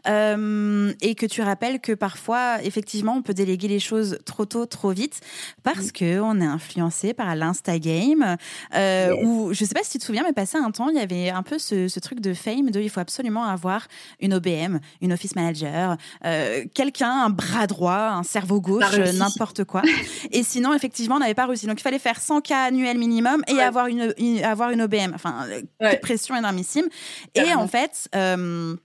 Euh, 0.07 0.93
et 1.01 1.15
que 1.15 1.25
tu 1.25 1.41
rappelles 1.41 1.79
que 1.79 1.91
parfois, 1.91 2.63
effectivement, 2.63 3.15
on 3.15 3.21
peut 3.21 3.33
déléguer 3.33 3.67
les 3.67 3.79
choses 3.79 4.19
trop 4.25 4.45
tôt, 4.45 4.65
trop 4.65 4.91
vite, 4.91 5.21
parce 5.63 5.91
que 5.91 6.19
qu'on 6.19 6.41
est 6.41 6.45
influencé 6.45 7.13
par 7.13 7.35
l'Instagame. 7.35 8.37
Euh, 8.75 9.15
Ou 9.23 9.53
je 9.53 9.65
sais 9.65 9.73
pas 9.73 9.83
si 9.83 9.91
tu 9.91 9.97
te 9.99 10.03
souviens, 10.03 10.23
mais 10.23 10.33
passé 10.33 10.57
un 10.57 10.71
temps, 10.71 10.89
il 10.89 10.97
y 10.97 10.99
avait 10.99 11.29
un 11.29 11.43
peu 11.43 11.57
ce, 11.57 11.99
truc 11.99 12.19
de 12.19 12.33
fame 12.33 12.69
de 12.69 12.79
il 12.79 12.89
faut 12.89 12.99
absolument 12.99 13.45
avoir 13.45 13.87
une 14.19 14.33
OBM, 14.33 14.79
une 15.01 15.13
office 15.13 15.35
manager, 15.35 15.97
euh, 16.25 16.63
quelqu'un, 16.73 17.09
un 17.09 17.29
bras 17.29 17.65
droit, 17.65 18.11
un 18.11 18.23
cerveau 18.23 18.61
gauche, 18.61 18.97
n'importe 19.15 19.63
quoi. 19.63 19.81
et 20.31 20.43
sinon, 20.43 20.73
effectivement, 20.73 21.15
on 21.15 21.19
n'avait 21.19 21.33
pas 21.33 21.45
réussi. 21.45 21.65
Donc, 21.65 21.79
il 21.79 21.83
fallait 21.83 21.99
faire 21.99 22.19
100 22.19 22.41
k 22.41 22.51
annuels 22.51 22.97
minimum 22.97 23.41
et 23.47 23.59
avoir, 23.59 23.87
une, 23.87 24.13
avoir 24.43 24.69
une 24.69 24.81
OBM. 24.83 25.13
Enfin, 25.15 25.45
ouais. 25.81 25.97
pression 25.97 26.35
énorme 26.35 26.44
et 27.33 27.53
en 27.53 27.67
fait, 27.67 28.07
euh, 28.15 28.75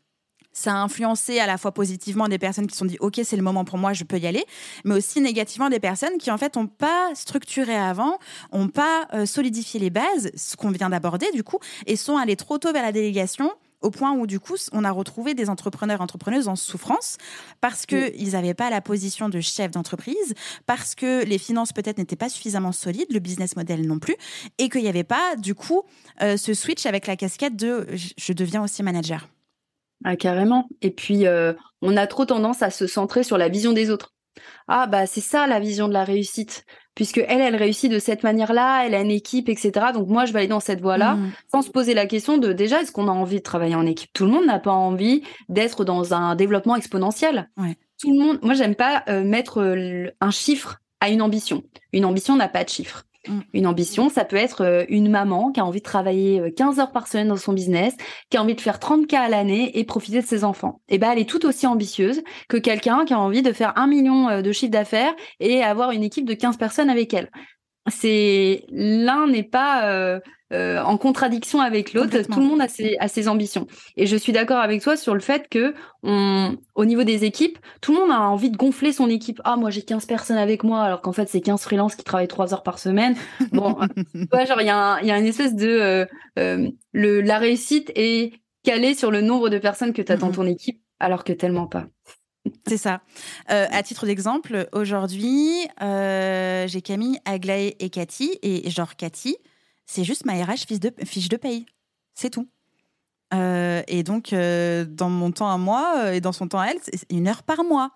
ça 0.53 0.73
a 0.73 0.77
influencé 0.77 1.38
à 1.38 1.46
la 1.46 1.59
fois 1.59 1.73
positivement 1.73 2.29
des 2.29 2.38
personnes 2.38 2.66
qui 2.66 2.73
se 2.73 2.79
sont 2.79 2.85
dit 2.85 2.96
ok 3.01 3.20
c'est 3.25 3.37
le 3.37 3.42
moment 3.42 3.64
pour 3.64 3.79
moi 3.79 3.92
je 3.92 4.05
peux 4.05 4.18
y 4.18 4.27
aller 4.27 4.44
mais 4.85 4.96
aussi 4.96 5.20
négativement 5.20 5.68
des 5.68 5.81
personnes 5.81 6.18
qui 6.18 6.31
en 6.31 6.38
fait 6.38 6.57
n'ont 6.57 6.66
pas 6.66 7.11
structuré 7.14 7.77
avant 7.77 8.18
n'ont 8.53 8.68
pas 8.68 9.07
euh, 9.14 9.27
solidifié 9.27 9.79
les 9.79 9.90
bases 9.90 10.31
ce 10.35 10.57
qu'on 10.57 10.70
vient 10.70 10.90
d'aborder 10.90 11.31
du 11.33 11.44
coup 11.44 11.59
et 11.87 11.96
sont 11.96 12.16
allés 12.16 12.37
trop 12.37 12.59
tôt 12.59 12.73
vers 12.73 12.83
la 12.83 12.92
délégation 12.92 13.53
au 13.80 13.90
point 13.90 14.12
où 14.12 14.26
du 14.26 14.40
coup 14.40 14.56
on 14.72 14.84
a 14.84 14.90
retrouvé 14.90 15.34
des 15.34 15.48
entrepreneurs 15.48 16.00
entrepreneuses 16.00 16.48
en 16.48 16.56
souffrance 16.56 17.16
parce 17.60 17.86
que 17.86 18.14
ils 18.16 18.32
n'avaient 18.32 18.54
pas 18.54 18.70
la 18.70 18.80
position 18.80 19.28
de 19.28 19.40
chef 19.40 19.70
d'entreprise 19.70 20.34
parce 20.66 20.94
que 20.94 21.24
les 21.24 21.38
finances 21.38 21.72
peut-être 21.72 21.98
n'étaient 21.98 22.16
pas 22.16 22.28
suffisamment 22.28 22.72
solides 22.72 23.12
le 23.12 23.18
business 23.18 23.56
model 23.56 23.86
non 23.86 23.98
plus 23.98 24.16
et 24.58 24.68
qu'il 24.68 24.82
n'y 24.82 24.88
avait 24.88 25.04
pas 25.04 25.36
du 25.36 25.54
coup 25.54 25.82
euh, 26.22 26.36
ce 26.36 26.54
switch 26.54 26.86
avec 26.86 27.06
la 27.06 27.16
casquette 27.16 27.56
de 27.56 27.86
je 28.16 28.32
deviens 28.32 28.62
aussi 28.62 28.82
manager. 28.82 29.28
Ah, 30.04 30.16
carrément. 30.16 30.68
Et 30.80 30.90
puis 30.90 31.26
euh, 31.26 31.52
on 31.82 31.96
a 31.96 32.06
trop 32.06 32.24
tendance 32.24 32.62
à 32.62 32.70
se 32.70 32.86
centrer 32.86 33.22
sur 33.22 33.38
la 33.38 33.48
vision 33.48 33.72
des 33.72 33.90
autres 33.90 34.14
ah 34.68 34.86
bah 34.86 35.06
c'est 35.06 35.20
ça 35.20 35.46
la 35.46 35.60
vision 35.60 35.88
de 35.88 35.92
la 35.92 36.04
réussite 36.04 36.64
puisque 36.94 37.18
elle, 37.18 37.40
elle 37.40 37.56
réussit 37.56 37.90
de 37.90 37.98
cette 37.98 38.22
manière-là, 38.24 38.84
elle 38.84 38.94
a 38.94 39.00
une 39.00 39.10
équipe, 39.10 39.48
etc. 39.48 39.86
Donc 39.94 40.08
moi, 40.08 40.26
je 40.26 40.34
vais 40.34 40.40
aller 40.40 40.48
dans 40.48 40.60
cette 40.60 40.82
voie-là, 40.82 41.14
mmh. 41.14 41.32
sans 41.50 41.62
se 41.62 41.70
poser 41.70 41.94
la 41.94 42.06
question 42.06 42.36
de 42.36 42.52
déjà, 42.52 42.82
est-ce 42.82 42.92
qu'on 42.92 43.08
a 43.08 43.12
envie 43.12 43.38
de 43.38 43.42
travailler 43.42 43.74
en 43.74 43.86
équipe? 43.86 44.10
Tout 44.12 44.26
le 44.26 44.30
monde 44.30 44.44
n'a 44.44 44.58
pas 44.58 44.72
envie 44.72 45.22
d'être 45.48 45.84
dans 45.84 46.12
un 46.12 46.34
développement 46.34 46.76
exponentiel. 46.76 47.48
Tout 47.98 48.12
le 48.12 48.18
monde, 48.18 48.38
moi, 48.42 48.52
j'aime 48.52 48.74
pas 48.74 49.02
euh, 49.08 49.24
mettre 49.24 49.62
euh, 49.62 50.10
un 50.20 50.30
chiffre 50.30 50.80
à 51.00 51.08
une 51.08 51.22
ambition. 51.22 51.62
Une 51.94 52.04
ambition 52.04 52.36
n'a 52.36 52.48
pas 52.48 52.64
de 52.64 52.68
chiffre. 52.68 53.04
Mm. 53.28 53.40
Une 53.52 53.66
ambition, 53.66 54.09
ça 54.09 54.24
peut 54.24 54.37
être 54.37 54.62
euh, 54.62 54.85
une 54.88 55.11
maman 55.11 55.52
qui 55.52 55.61
a 55.61 55.64
envie 55.64 55.80
de 55.80 55.85
travailler 55.85 56.52
15 56.56 56.78
euh, 56.78 56.83
heures 56.83 56.92
par 56.92 57.06
semaine 57.06 57.28
dans 57.28 57.37
son 57.37 57.52
business, 57.52 57.94
qui 58.30 58.37
a 58.37 58.42
envie 58.42 58.54
de 58.54 58.61
faire 58.61 58.78
30 58.78 59.06
k 59.06 59.14
à 59.14 59.28
l'année 59.28 59.78
et 59.78 59.85
profiter 59.85 60.20
de 60.20 60.26
ses 60.26 60.44
enfants. 60.44 60.80
Et 60.88 60.94
eh 60.94 60.98
ben, 60.98 61.12
elle 61.12 61.18
est 61.18 61.28
tout 61.28 61.44
aussi 61.46 61.66
ambitieuse 61.66 62.22
que 62.48 62.56
quelqu'un 62.56 63.04
qui 63.04 63.12
a 63.12 63.20
envie 63.20 63.42
de 63.42 63.52
faire 63.52 63.76
un 63.76 63.87
million 63.87 64.28
euh, 64.28 64.42
de 64.42 64.52
chiffre 64.52 64.72
d'affaires 64.72 65.14
et 65.38 65.62
avoir 65.62 65.90
une 65.90 66.02
équipe 66.02 66.26
de 66.26 66.35
15 66.35 66.56
personnes 66.56 66.90
avec 66.90 67.12
elle. 67.12 67.30
C'est 67.88 68.64
l'un 68.70 69.26
n'est 69.26 69.42
pas 69.42 70.20
en 70.52 70.96
contradiction 70.96 71.60
avec 71.60 71.92
l'autre. 71.92 72.18
Tout 72.22 72.40
le 72.40 72.46
monde 72.46 72.60
a 72.60 72.68
ses, 72.68 72.96
a 72.98 73.08
ses 73.08 73.28
ambitions. 73.28 73.66
Et 73.96 74.06
je 74.06 74.16
suis 74.16 74.32
d'accord 74.32 74.58
avec 74.58 74.82
toi 74.82 74.96
sur 74.96 75.14
le 75.14 75.20
fait 75.20 75.48
que, 75.48 75.74
on, 76.02 76.56
au 76.74 76.84
niveau 76.84 77.04
des 77.04 77.24
équipes, 77.24 77.58
tout 77.80 77.92
le 77.92 78.00
monde 78.00 78.10
a 78.10 78.20
envie 78.20 78.50
de 78.50 78.56
gonfler 78.56 78.92
son 78.92 79.08
équipe. 79.08 79.40
Ah, 79.44 79.56
moi 79.56 79.70
j'ai 79.70 79.82
15 79.82 80.06
personnes 80.06 80.38
avec 80.38 80.64
moi, 80.64 80.82
alors 80.82 81.02
qu'en 81.02 81.12
fait 81.12 81.28
c'est 81.28 81.40
15 81.40 81.62
freelances 81.62 81.94
qui 81.94 82.04
travaillent 82.04 82.28
3 82.28 82.52
heures 82.52 82.62
par 82.62 82.78
semaine. 82.78 83.14
Bon, 83.52 83.76
ouais, 84.32 84.46
genre 84.46 84.60
il 84.60 84.66
y, 84.66 84.70
a 84.70 85.02
y 85.02 85.10
a 85.10 85.18
une 85.18 85.26
espèce 85.26 85.54
de 85.54 85.68
euh, 85.68 86.06
euh, 86.38 86.70
le, 86.92 87.20
la 87.20 87.38
réussite 87.38 87.92
est 87.94 88.32
calée 88.62 88.94
sur 88.94 89.10
le 89.10 89.20
nombre 89.20 89.48
de 89.48 89.58
personnes 89.58 89.92
que 89.92 90.02
tu 90.02 90.12
as 90.12 90.16
dans 90.16 90.30
ton 90.30 90.46
équipe, 90.46 90.80
alors 90.98 91.24
que 91.24 91.32
tellement 91.32 91.66
pas. 91.66 91.86
C'est 92.66 92.78
ça. 92.78 93.02
Euh, 93.50 93.66
à 93.70 93.82
titre 93.82 94.06
d'exemple, 94.06 94.68
aujourd'hui, 94.72 95.50
euh, 95.82 96.66
j'ai 96.66 96.80
Camille, 96.80 97.18
Aglaé 97.24 97.76
et 97.80 97.90
Cathy. 97.90 98.38
Et 98.42 98.70
genre, 98.70 98.96
Cathy, 98.96 99.36
c'est 99.90 100.05
juste 100.05 100.24
ma 100.24 100.35
RH 100.35 100.66
fiche 100.68 100.79
de, 100.79 100.92
fiche 101.05 101.29
de 101.29 101.37
paye. 101.37 101.66
C'est 102.14 102.31
tout. 102.31 102.48
Euh, 103.35 103.83
et 103.88 104.05
donc, 104.05 104.33
euh, 104.33 104.85
dans 104.85 105.11
mon 105.11 105.33
temps 105.33 105.50
à 105.50 105.59
moi 105.59 105.94
euh, 105.98 106.12
et 106.12 106.20
dans 106.20 106.31
son 106.31 106.46
temps 106.46 106.61
à 106.61 106.66
elle, 106.68 106.79
c'est 106.83 107.11
une 107.11 107.26
heure 107.26 107.42
par 107.42 107.64
mois. 107.64 107.90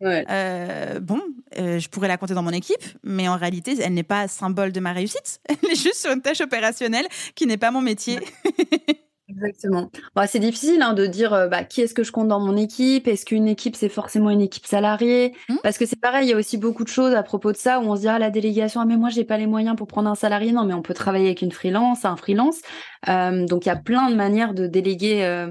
bon, 0.00 1.20
je 1.56 1.88
pourrais 1.88 2.06
la 2.08 2.16
compter 2.16 2.34
dans 2.34 2.44
mon 2.44 2.52
équipe, 2.52 2.84
mais 3.02 3.28
en 3.28 3.36
réalité, 3.36 3.76
elle 3.80 3.94
n'est 3.94 4.04
pas 4.04 4.28
symbole 4.28 4.70
de 4.70 4.78
ma 4.78 4.92
réussite. 4.92 5.40
Elle 5.48 5.70
est 5.70 5.82
juste 5.82 5.96
sur 5.96 6.12
une 6.12 6.22
tâche 6.22 6.40
opérationnelle 6.40 7.06
qui 7.34 7.46
n'est 7.46 7.56
pas 7.56 7.70
mon 7.70 7.80
métier. 7.80 8.20
Exactement. 9.34 9.90
C'est 10.26 10.38
difficile 10.38 10.82
hein, 10.82 10.92
de 10.92 11.06
dire 11.06 11.32
euh, 11.32 11.48
bah, 11.48 11.64
qui 11.64 11.80
est-ce 11.80 11.94
que 11.94 12.02
je 12.02 12.12
compte 12.12 12.28
dans 12.28 12.40
mon 12.40 12.56
équipe? 12.56 13.08
Est-ce 13.08 13.24
qu'une 13.24 13.48
équipe, 13.48 13.76
c'est 13.76 13.88
forcément 13.88 14.30
une 14.30 14.40
équipe 14.40 14.66
salariée? 14.66 15.34
Mmh. 15.48 15.56
Parce 15.62 15.78
que 15.78 15.86
c'est 15.86 16.00
pareil, 16.00 16.26
il 16.26 16.30
y 16.30 16.34
a 16.34 16.36
aussi 16.36 16.58
beaucoup 16.58 16.84
de 16.84 16.88
choses 16.88 17.14
à 17.14 17.22
propos 17.22 17.52
de 17.52 17.56
ça 17.56 17.80
où 17.80 17.84
on 17.84 17.96
se 17.96 18.02
dit, 18.02 18.08
ah, 18.08 18.18
la 18.18 18.30
délégation, 18.30 18.80
ah, 18.80 18.84
mais 18.84 18.96
moi, 18.96 19.08
j'ai 19.08 19.24
pas 19.24 19.38
les 19.38 19.46
moyens 19.46 19.76
pour 19.76 19.86
prendre 19.86 20.08
un 20.08 20.14
salarié. 20.14 20.52
Non, 20.52 20.64
mais 20.64 20.74
on 20.74 20.82
peut 20.82 20.94
travailler 20.94 21.26
avec 21.26 21.42
une 21.42 21.52
freelance, 21.52 22.04
un 22.04 22.16
freelance. 22.16 22.60
Euh, 23.08 23.46
donc, 23.46 23.66
il 23.66 23.68
y 23.68 23.72
a 23.72 23.76
plein 23.76 24.10
de 24.10 24.14
manières 24.14 24.54
de 24.54 24.66
déléguer 24.66 25.24
euh, 25.24 25.50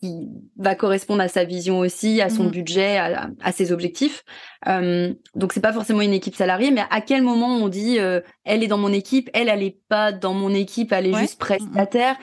qui 0.00 0.28
va 0.56 0.74
correspondre 0.74 1.20
à 1.22 1.28
sa 1.28 1.44
vision 1.44 1.80
aussi, 1.80 2.20
à 2.20 2.30
son 2.30 2.44
mmh. 2.44 2.50
budget, 2.50 2.98
à, 2.98 3.52
ses 3.52 3.72
objectifs. 3.72 4.22
Euh, 4.68 5.12
donc 5.34 5.52
c'est 5.52 5.60
pas 5.60 5.72
forcément 5.72 6.02
une 6.02 6.12
équipe 6.12 6.36
salariée, 6.36 6.70
mais 6.70 6.82
à 6.90 7.00
quel 7.00 7.22
moment 7.22 7.56
on 7.56 7.68
dit 7.68 7.98
elle 8.44 8.62
est 8.62 8.68
dans 8.68 8.78
mon 8.78 8.92
équipe, 8.92 9.28
elle 9.34 9.48
elle 9.48 9.64
est 9.64 9.80
pas 9.88 10.12
dans 10.12 10.34
mon 10.34 10.54
équipe, 10.54 10.92
elle 10.92 11.06
est 11.06 11.14
juste 11.14 11.34
mmh, 11.34 11.44
prestataire? 11.44 12.16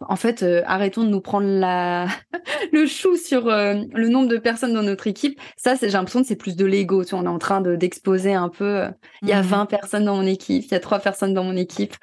En 0.00 0.16
fait, 0.16 0.42
euh, 0.42 0.62
arrêtons 0.66 1.04
de 1.04 1.08
nous 1.08 1.20
prendre 1.20 1.46
la... 1.46 2.06
le 2.72 2.86
chou 2.86 3.16
sur 3.16 3.48
euh, 3.48 3.82
le 3.92 4.08
nombre 4.08 4.28
de 4.28 4.38
personnes 4.38 4.74
dans 4.74 4.82
notre 4.82 5.06
équipe. 5.06 5.38
Ça, 5.56 5.74
j'ai 5.74 5.88
l'impression 5.88 6.22
que 6.22 6.26
c'est 6.26 6.36
plus 6.36 6.56
de 6.56 6.64
l'ego. 6.64 7.04
Tu 7.04 7.14
on 7.14 7.24
est 7.24 7.28
en 7.28 7.38
train 7.38 7.60
de 7.60 7.76
d'exposer 7.76 8.34
un 8.34 8.48
peu. 8.48 8.64
Euh, 8.64 8.90
il 9.22 9.28
y 9.28 9.32
a 9.32 9.42
20 9.42 9.64
mmh 9.64 9.66
personnes 9.66 10.04
dans 10.04 10.16
mon 10.16 10.26
équipe, 10.26 10.64
il 10.64 10.70
y 10.70 10.74
a 10.74 10.80
trois 10.80 10.98
personnes 10.98 11.34
dans 11.34 11.44
mon 11.44 11.56
équipe. 11.56 11.94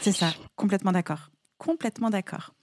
C'est 0.00 0.12
ça, 0.12 0.28
complètement 0.56 0.92
d'accord. 0.92 1.31
Complètement 1.62 2.10
d'accord. 2.10 2.54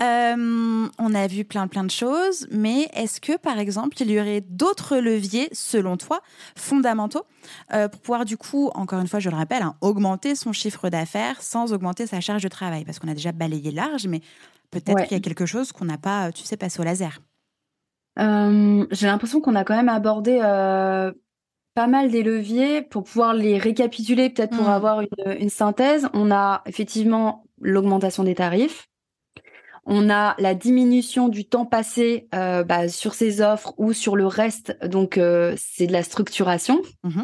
Euh, 0.00 0.86
on 0.98 1.14
a 1.14 1.26
vu 1.26 1.44
plein 1.44 1.66
plein 1.66 1.82
de 1.82 1.90
choses, 1.90 2.46
mais 2.52 2.88
est-ce 2.94 3.20
que 3.20 3.36
par 3.36 3.58
exemple 3.58 3.96
il 4.00 4.12
y 4.12 4.20
aurait 4.20 4.42
d'autres 4.42 4.98
leviers 4.98 5.48
selon 5.50 5.96
toi 5.96 6.20
fondamentaux 6.54 7.24
euh, 7.72 7.88
pour 7.88 8.00
pouvoir 8.00 8.24
du 8.24 8.36
coup, 8.36 8.70
encore 8.76 9.00
une 9.00 9.08
fois 9.08 9.18
je 9.18 9.28
le 9.28 9.34
rappelle, 9.34 9.62
hein, 9.62 9.74
augmenter 9.80 10.36
son 10.36 10.52
chiffre 10.52 10.88
d'affaires 10.88 11.42
sans 11.42 11.72
augmenter 11.72 12.06
sa 12.06 12.20
charge 12.20 12.44
de 12.44 12.48
travail? 12.48 12.84
Parce 12.84 13.00
qu'on 13.00 13.08
a 13.08 13.14
déjà 13.14 13.32
balayé 13.32 13.72
large, 13.72 14.06
mais 14.06 14.20
peut-être 14.70 15.02
qu'il 15.02 15.16
y 15.16 15.20
a 15.20 15.22
quelque 15.22 15.46
chose 15.46 15.72
qu'on 15.72 15.86
n'a 15.86 15.98
pas, 15.98 16.30
tu 16.30 16.44
sais, 16.44 16.56
passé 16.56 16.78
au 16.78 16.84
laser. 16.84 17.18
Euh, 18.20 18.86
j'ai 18.92 19.08
l'impression 19.08 19.40
qu'on 19.40 19.56
a 19.56 19.64
quand 19.64 19.74
même 19.74 19.88
abordé 19.88 20.38
pas 21.74 21.86
mal 21.86 22.10
des 22.10 22.22
leviers 22.22 22.82
pour 22.82 23.04
pouvoir 23.04 23.34
les 23.34 23.58
récapituler, 23.58 24.30
peut-être 24.30 24.56
pour 24.56 24.66
mmh. 24.66 24.70
avoir 24.70 25.02
une, 25.40 25.48
synthèse. 25.48 26.08
On 26.12 26.30
a 26.32 26.62
effectivement 26.66 27.47
l'augmentation 27.60 28.24
des 28.24 28.34
tarifs. 28.34 28.88
On 29.90 30.10
a 30.10 30.34
la 30.38 30.54
diminution 30.54 31.28
du 31.28 31.46
temps 31.46 31.64
passé 31.64 32.28
euh, 32.34 32.62
bah, 32.62 32.88
sur 32.88 33.14
ces 33.14 33.40
offres 33.40 33.72
ou 33.78 33.94
sur 33.94 34.16
le 34.16 34.26
reste, 34.26 34.76
donc 34.86 35.16
euh, 35.16 35.54
c'est 35.56 35.86
de 35.86 35.92
la 35.92 36.02
structuration. 36.02 36.82
Mhm. 37.04 37.22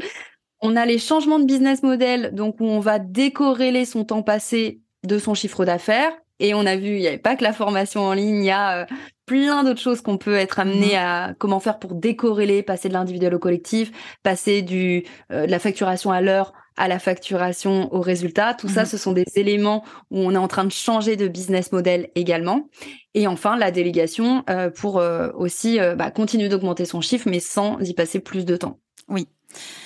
On 0.62 0.76
a 0.76 0.86
les 0.86 0.98
changements 0.98 1.38
de 1.38 1.44
business 1.44 1.82
model, 1.82 2.34
donc 2.34 2.56
où 2.60 2.64
on 2.64 2.80
va 2.80 2.98
décorréler 2.98 3.84
son 3.84 4.04
temps 4.04 4.22
passé 4.22 4.80
de 5.06 5.18
son 5.18 5.34
chiffre 5.34 5.66
d'affaires. 5.66 6.12
Et 6.40 6.54
on 6.54 6.64
a 6.64 6.76
vu, 6.76 6.86
il 6.86 7.00
n'y 7.00 7.06
avait 7.06 7.18
pas 7.18 7.36
que 7.36 7.44
la 7.44 7.52
formation 7.52 8.00
en 8.00 8.14
ligne, 8.14 8.40
il 8.40 8.46
y 8.46 8.50
a 8.50 8.78
euh, 8.78 8.86
plein 9.26 9.62
d'autres 9.62 9.80
choses 9.80 10.00
qu'on 10.00 10.16
peut 10.16 10.34
être 10.34 10.58
amené 10.58 10.92
mhm. 10.92 10.98
à 10.98 11.34
comment 11.38 11.60
faire 11.60 11.78
pour 11.78 11.94
décorréler, 11.94 12.62
passer 12.62 12.88
de 12.88 12.94
l'individuel 12.94 13.34
au 13.34 13.38
collectif, 13.38 13.92
passer 14.22 14.62
du 14.62 15.04
de 15.28 15.44
la 15.44 15.58
facturation 15.58 16.12
à 16.12 16.22
l'heure 16.22 16.54
à 16.76 16.88
la 16.88 16.98
facturation, 16.98 17.92
au 17.94 18.00
résultat. 18.00 18.54
Tout 18.54 18.68
ça, 18.68 18.82
mhm. 18.82 18.86
ce 18.86 18.96
sont 18.96 19.12
des 19.12 19.24
éléments 19.36 19.84
où 20.10 20.18
on 20.18 20.32
est 20.32 20.38
en 20.38 20.48
train 20.48 20.64
de 20.64 20.72
changer 20.72 21.16
de 21.16 21.28
business 21.28 21.72
model 21.72 22.10
également. 22.14 22.68
Et 23.14 23.26
enfin, 23.26 23.56
la 23.56 23.70
délégation 23.70 24.44
euh, 24.50 24.70
pour 24.70 24.98
euh, 24.98 25.30
aussi 25.34 25.80
euh, 25.80 25.94
bah, 25.94 26.10
continuer 26.10 26.48
d'augmenter 26.48 26.84
son 26.84 27.00
chiffre, 27.00 27.28
mais 27.28 27.40
sans 27.40 27.78
y 27.80 27.94
passer 27.94 28.20
plus 28.20 28.44
de 28.44 28.56
temps. 28.56 28.78
Oui. 29.08 29.28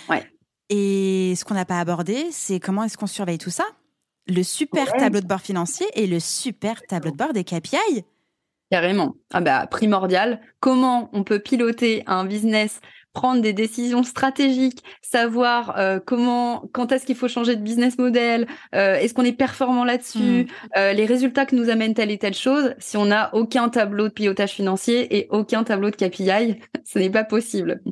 Ouais. 0.09 0.25
Et 0.71 1.35
ce 1.37 1.45
qu'on 1.45 1.55
n'a 1.55 1.65
pas 1.65 1.81
abordé, 1.81 2.27
c'est 2.31 2.61
comment 2.61 2.85
est-ce 2.85 2.97
qu'on 2.97 3.07
surveille 3.07 3.39
tout 3.39 3.51
ça? 3.51 3.65
Le 4.27 4.43
super 4.43 4.93
tableau 4.93 5.21
de 5.21 5.27
bord 5.27 5.41
financier 5.41 5.87
et 5.95 6.07
le 6.07 6.21
super 6.21 6.83
tableau 6.83 7.11
de 7.11 7.17
bord 7.17 7.33
des 7.33 7.45
KPI. 7.45 8.05
Carrément. 8.71 9.15
Ah 9.33 9.41
bah 9.41 9.67
primordial. 9.67 10.41
Comment 10.61 11.09
on 11.15 11.25
peut 11.25 11.39
piloter 11.39 12.03
un 12.07 12.27
business 12.27 12.81
prendre 13.19 13.43
des 13.43 13.53
décisions 13.53 14.05
stratégiques, 14.05 14.85
savoir 15.03 15.77
euh, 15.77 15.99
comment, 15.99 16.69
quand 16.73 16.93
est-ce 16.93 17.05
qu'il 17.05 17.17
faut 17.17 17.27
changer 17.27 17.57
de 17.57 17.61
business 17.61 17.99
model, 17.99 18.47
euh, 18.77 18.95
est-ce 18.95 19.13
qu'on 19.13 19.25
est 19.25 19.33
performant 19.33 19.85
là-dessus, 19.85 20.45
mm. 20.45 20.47
euh, 20.77 20.93
les 20.93 21.05
résultats 21.05 21.45
que 21.45 21.57
nous 21.57 21.69
amènent 21.69 21.95
telle 21.95 22.13
et 22.13 22.19
telle 22.19 22.37
chose. 22.37 22.77
Si 22.79 22.97
on 22.97 23.07
n'a 23.07 23.35
aucun 23.35 23.71
tableau 23.71 24.05
de 24.05 24.13
pilotage 24.13 24.53
financier 24.53 25.17
et 25.17 25.27
aucun 25.31 25.65
tableau 25.65 25.91
de 25.91 25.97
KPI, 25.97 26.61
ce 26.85 27.01
n'est 27.01 27.11
pas 27.11 27.25
possible. 27.25 27.83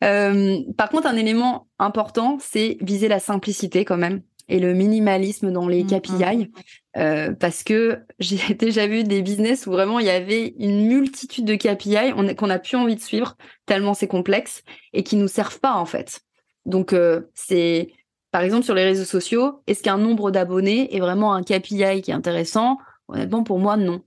par 0.00 0.90
contre, 0.90 1.06
un 1.06 1.16
élément 1.16 1.66
important, 1.78 2.36
c'est 2.38 2.76
viser 2.82 3.08
la 3.08 3.20
simplicité 3.20 3.86
quand 3.86 3.96
même. 3.96 4.20
Et 4.48 4.58
le 4.60 4.74
minimalisme 4.74 5.50
dans 5.52 5.68
les 5.68 5.84
Mmh, 5.84 5.86
KPI. 6.00 6.50
Euh, 6.96 7.32
parce 7.32 7.62
que 7.62 7.98
j'ai 8.18 8.38
déjà 8.54 8.86
vu 8.86 9.04
des 9.04 9.22
business 9.22 9.66
où 9.66 9.70
vraiment 9.72 9.98
il 10.00 10.06
y 10.06 10.10
avait 10.10 10.54
une 10.58 10.86
multitude 10.86 11.44
de 11.44 11.54
KPI 11.54 12.34
qu'on 12.36 12.46
n'a 12.48 12.58
plus 12.58 12.76
envie 12.76 12.96
de 12.96 13.00
suivre 13.00 13.36
tellement 13.66 13.94
c'est 13.94 14.08
complexe 14.08 14.62
et 14.92 15.02
qui 15.02 15.16
nous 15.16 15.28
servent 15.28 15.60
pas 15.60 15.74
en 15.74 15.84
fait. 15.86 16.20
Donc 16.66 16.92
euh, 16.92 17.22
c'est 17.34 17.92
par 18.30 18.42
exemple 18.42 18.64
sur 18.64 18.74
les 18.74 18.84
réseaux 18.84 19.04
sociaux, 19.04 19.62
est-ce 19.66 19.82
qu'un 19.82 19.98
nombre 19.98 20.30
d'abonnés 20.30 20.94
est 20.94 21.00
vraiment 21.00 21.32
un 21.34 21.42
KPI 21.42 22.02
qui 22.02 22.10
est 22.10 22.14
intéressant? 22.14 22.78
Honnêtement 23.08 23.42
pour 23.44 23.58
moi 23.58 23.76
non. 23.76 24.02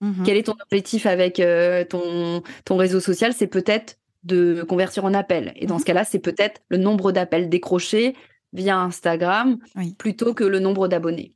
Mhm. 0.00 0.22
Quel 0.24 0.36
est 0.36 0.44
ton 0.44 0.54
objectif 0.62 1.06
avec 1.06 1.40
euh, 1.40 1.84
ton, 1.84 2.42
ton 2.64 2.76
réseau 2.76 3.00
social? 3.00 3.32
C'est 3.32 3.48
peut-être 3.48 3.96
de 4.24 4.62
convertir 4.68 5.04
en 5.04 5.12
appel. 5.14 5.52
Et 5.56 5.66
dans 5.66 5.74
Mhm. 5.74 5.80
ce 5.80 5.84
cas-là, 5.86 6.04
c'est 6.04 6.18
peut-être 6.20 6.60
le 6.68 6.76
nombre 6.76 7.10
d'appels 7.12 7.48
décrochés 7.48 8.14
via 8.52 8.78
Instagram 8.78 9.58
Oui. 9.76 9.94
plutôt 9.98 10.34
que 10.34 10.44
le 10.44 10.58
nombre 10.58 10.88
d'abonnés, 10.88 11.34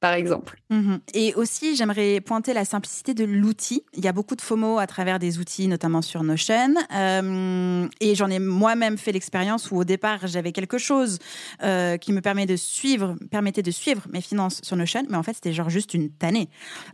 par 0.00 0.14
exemple. 0.14 0.60
Mhm. 0.68 0.98
Et 1.14 1.32
aussi, 1.36 1.76
j'aimerais 1.76 2.20
pointer 2.20 2.52
la 2.54 2.64
simplicité 2.64 3.14
de 3.14 3.22
l'outil. 3.22 3.84
Il 3.94 4.04
y 4.04 4.08
a 4.08 4.12
beaucoup 4.12 4.34
de 4.34 4.40
FOMO 4.40 4.80
à 4.80 4.88
travers 4.88 5.20
des 5.20 5.38
outils, 5.38 5.68
notamment 5.68 6.02
sur 6.02 6.24
Notion. 6.24 6.74
Euh, 6.92 7.86
et 8.00 8.16
j'en 8.16 8.28
ai 8.28 8.40
moi-même 8.40 8.98
fait 8.98 9.12
l'expérience 9.12 9.70
où 9.70 9.76
au 9.76 9.84
départ, 9.84 10.26
j'avais 10.26 10.50
quelque 10.50 10.76
chose 10.76 11.20
euh, 11.62 11.98
qui 11.98 12.12
me 12.12 12.20
permet 12.20 12.46
de 12.46 12.56
suivre, 12.56 13.14
permettait 13.30 13.62
de 13.62 13.70
suivre 13.70 14.02
mes 14.12 14.20
finances 14.22 14.58
sur 14.64 14.74
Notion. 14.76 15.04
Mais 15.08 15.16
en 15.16 15.22
fait, 15.22 15.34
c'était 15.34 15.52
genre 15.52 15.70
juste 15.70 15.94
une 15.94 16.10
tannée. 16.10 16.48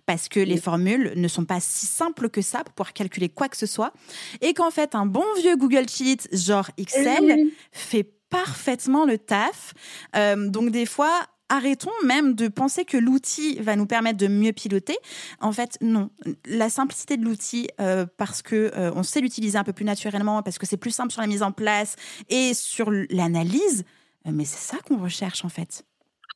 Parce 0.04 0.28
que 0.28 0.40
les 0.40 0.58
formules 0.58 1.14
ne 1.16 1.28
sont 1.28 1.46
pas 1.46 1.60
si 1.60 1.86
simples 1.86 2.28
que 2.28 2.42
ça 2.42 2.62
pour 2.62 2.74
pouvoir 2.74 2.92
calculer 2.92 3.30
quoi 3.30 3.48
que 3.48 3.56
ce 3.56 3.64
soit. 3.64 3.94
Et 4.42 4.52
qu'en 4.52 4.70
fait, 4.70 4.94
un 4.94 5.06
bon 5.06 5.24
vieux 5.40 5.56
Google 5.56 5.88
Sheet, 5.88 6.28
genre 6.32 6.70
Excel, 6.76 7.46
fait 7.72 8.17
parfaitement 8.30 9.04
le 9.04 9.18
taf. 9.18 9.74
Euh, 10.16 10.48
donc 10.48 10.70
des 10.70 10.86
fois, 10.86 11.26
arrêtons 11.48 11.92
même 12.04 12.34
de 12.34 12.48
penser 12.48 12.84
que 12.84 12.96
l'outil 12.96 13.58
va 13.60 13.76
nous 13.76 13.86
permettre 13.86 14.18
de 14.18 14.28
mieux 14.28 14.52
piloter. 14.52 14.96
En 15.40 15.52
fait, 15.52 15.78
non. 15.80 16.10
La 16.46 16.68
simplicité 16.68 17.16
de 17.16 17.24
l'outil, 17.24 17.68
euh, 17.80 18.06
parce 18.16 18.42
que 18.42 18.70
euh, 18.76 18.92
on 18.94 19.02
sait 19.02 19.20
l'utiliser 19.20 19.58
un 19.58 19.64
peu 19.64 19.72
plus 19.72 19.84
naturellement, 19.84 20.42
parce 20.42 20.58
que 20.58 20.66
c'est 20.66 20.76
plus 20.76 20.90
simple 20.90 21.12
sur 21.12 21.20
la 21.20 21.26
mise 21.26 21.42
en 21.42 21.52
place 21.52 21.96
et 22.28 22.54
sur 22.54 22.90
l'analyse. 22.90 23.84
Mais 24.24 24.44
c'est 24.44 24.74
ça 24.74 24.78
qu'on 24.86 24.98
recherche 24.98 25.44
en 25.44 25.48
fait. 25.48 25.84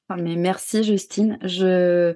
Ah, 0.08 0.16
mais 0.16 0.36
merci 0.36 0.82
Justine. 0.82 1.38
Je 1.42 2.14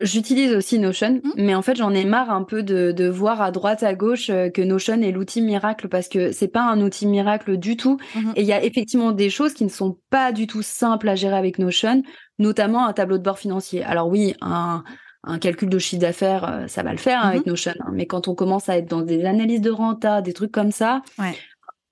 j'utilise 0.00 0.54
aussi 0.54 0.78
Notion, 0.78 1.20
Mhm. 1.22 1.32
mais 1.36 1.54
en 1.54 1.62
fait 1.62 1.76
j'en 1.76 1.92
ai 1.92 2.04
marre 2.04 2.30
un 2.30 2.42
peu 2.44 2.62
de, 2.62 2.92
de 2.92 3.08
voir 3.08 3.40
à 3.42 3.50
droite 3.50 3.82
à 3.82 3.94
gauche 3.94 4.30
euh, 4.30 4.48
que 4.50 4.62
Notion 4.62 5.00
est 5.02 5.12
l'outil 5.12 5.42
miracle 5.42 5.88
parce 5.88 6.08
que 6.08 6.32
c'est 6.32 6.48
pas 6.48 6.62
un 6.62 6.80
outil 6.80 7.06
miracle 7.06 7.56
du 7.56 7.76
tout. 7.76 7.98
Mhm. 8.14 8.32
Et 8.36 8.40
il 8.42 8.46
y 8.46 8.52
a 8.52 8.62
effectivement 8.64 9.12
des 9.12 9.30
choses 9.30 9.54
qui 9.54 9.64
ne 9.64 9.68
sont 9.70 9.98
pas 10.10 10.32
du 10.32 10.46
tout 10.46 10.62
simples 10.62 11.08
à 11.08 11.14
gérer 11.14 11.36
avec 11.36 11.58
Notion, 11.58 12.02
notamment 12.38 12.86
un 12.86 12.92
tableau 12.92 13.18
de 13.18 13.22
bord 13.22 13.38
financier. 13.38 13.82
Alors 13.84 14.08
oui, 14.08 14.34
un 14.40 14.82
un 15.22 15.38
calcul 15.38 15.68
de 15.68 15.78
chiffre 15.78 16.00
d'affaires, 16.00 16.44
euh, 16.50 16.66
ça 16.66 16.82
va 16.82 16.92
le 16.92 16.96
faire 16.98 17.22
avec 17.26 17.44
Notion. 17.44 17.72
hein, 17.80 17.90
mais 17.92 18.06
quand 18.06 18.26
on 18.26 18.34
commence 18.34 18.70
à 18.70 18.78
être 18.78 18.88
dans 18.88 19.02
des 19.02 19.26
analyses 19.26 19.60
de 19.60 19.70
renta, 19.70 20.22
des 20.22 20.32
trucs 20.32 20.50
comme 20.50 20.72
ça, 20.72 21.02
Ouais. 21.18 21.34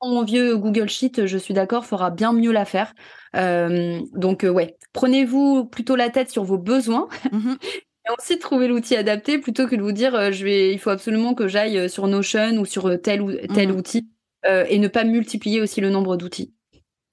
mon 0.03 0.23
vieux 0.25 0.57
Google 0.57 0.89
Sheet, 0.89 1.27
je 1.27 1.37
suis 1.37 1.53
d'accord, 1.53 1.85
fera 1.85 2.11
bien 2.11 2.33
mieux 2.33 2.53
l'affaire. 2.53 2.95
Euh, 3.37 4.01
donc 4.15 4.45
euh, 4.45 4.49
ouais, 4.49 4.79
prenez-vous 4.95 5.67
plutôt 5.67 5.95
la 5.95 6.09
tête 6.09 6.31
sur 6.31 6.43
vos 6.45 6.57
besoins 6.57 7.07
ensuite 8.19 8.41
trouver 8.41 8.69
l'outil 8.69 8.97
adapté 8.97 9.39
plutôt 9.39 9.67
que 9.67 9.77
de 9.77 9.83
vous 9.83 9.93
dire 9.93 10.15
euh, 10.15 10.33
je 10.33 10.45
vais, 10.45 10.73
il 10.73 10.79
faut 10.79 10.91
absolument 10.91 11.35
que 11.35 11.49
j'aille 11.49 11.79
euh, 11.79 11.89
sur 11.89 12.07
Notion 12.07 12.57
ou 12.59 12.65
sur 12.65 12.87
euh, 12.89 12.97
tel 12.97 13.23
ou 13.23 13.33
tel 13.55 13.69
Mhm. 13.71 13.77
outil 13.77 14.09
euh, 14.47 14.65
et 14.69 14.79
ne 14.79 14.89
pas 14.89 15.05
multiplier 15.05 15.61
aussi 15.61 15.81
le 15.81 15.91
nombre 15.91 16.17
d'outils. 16.17 16.53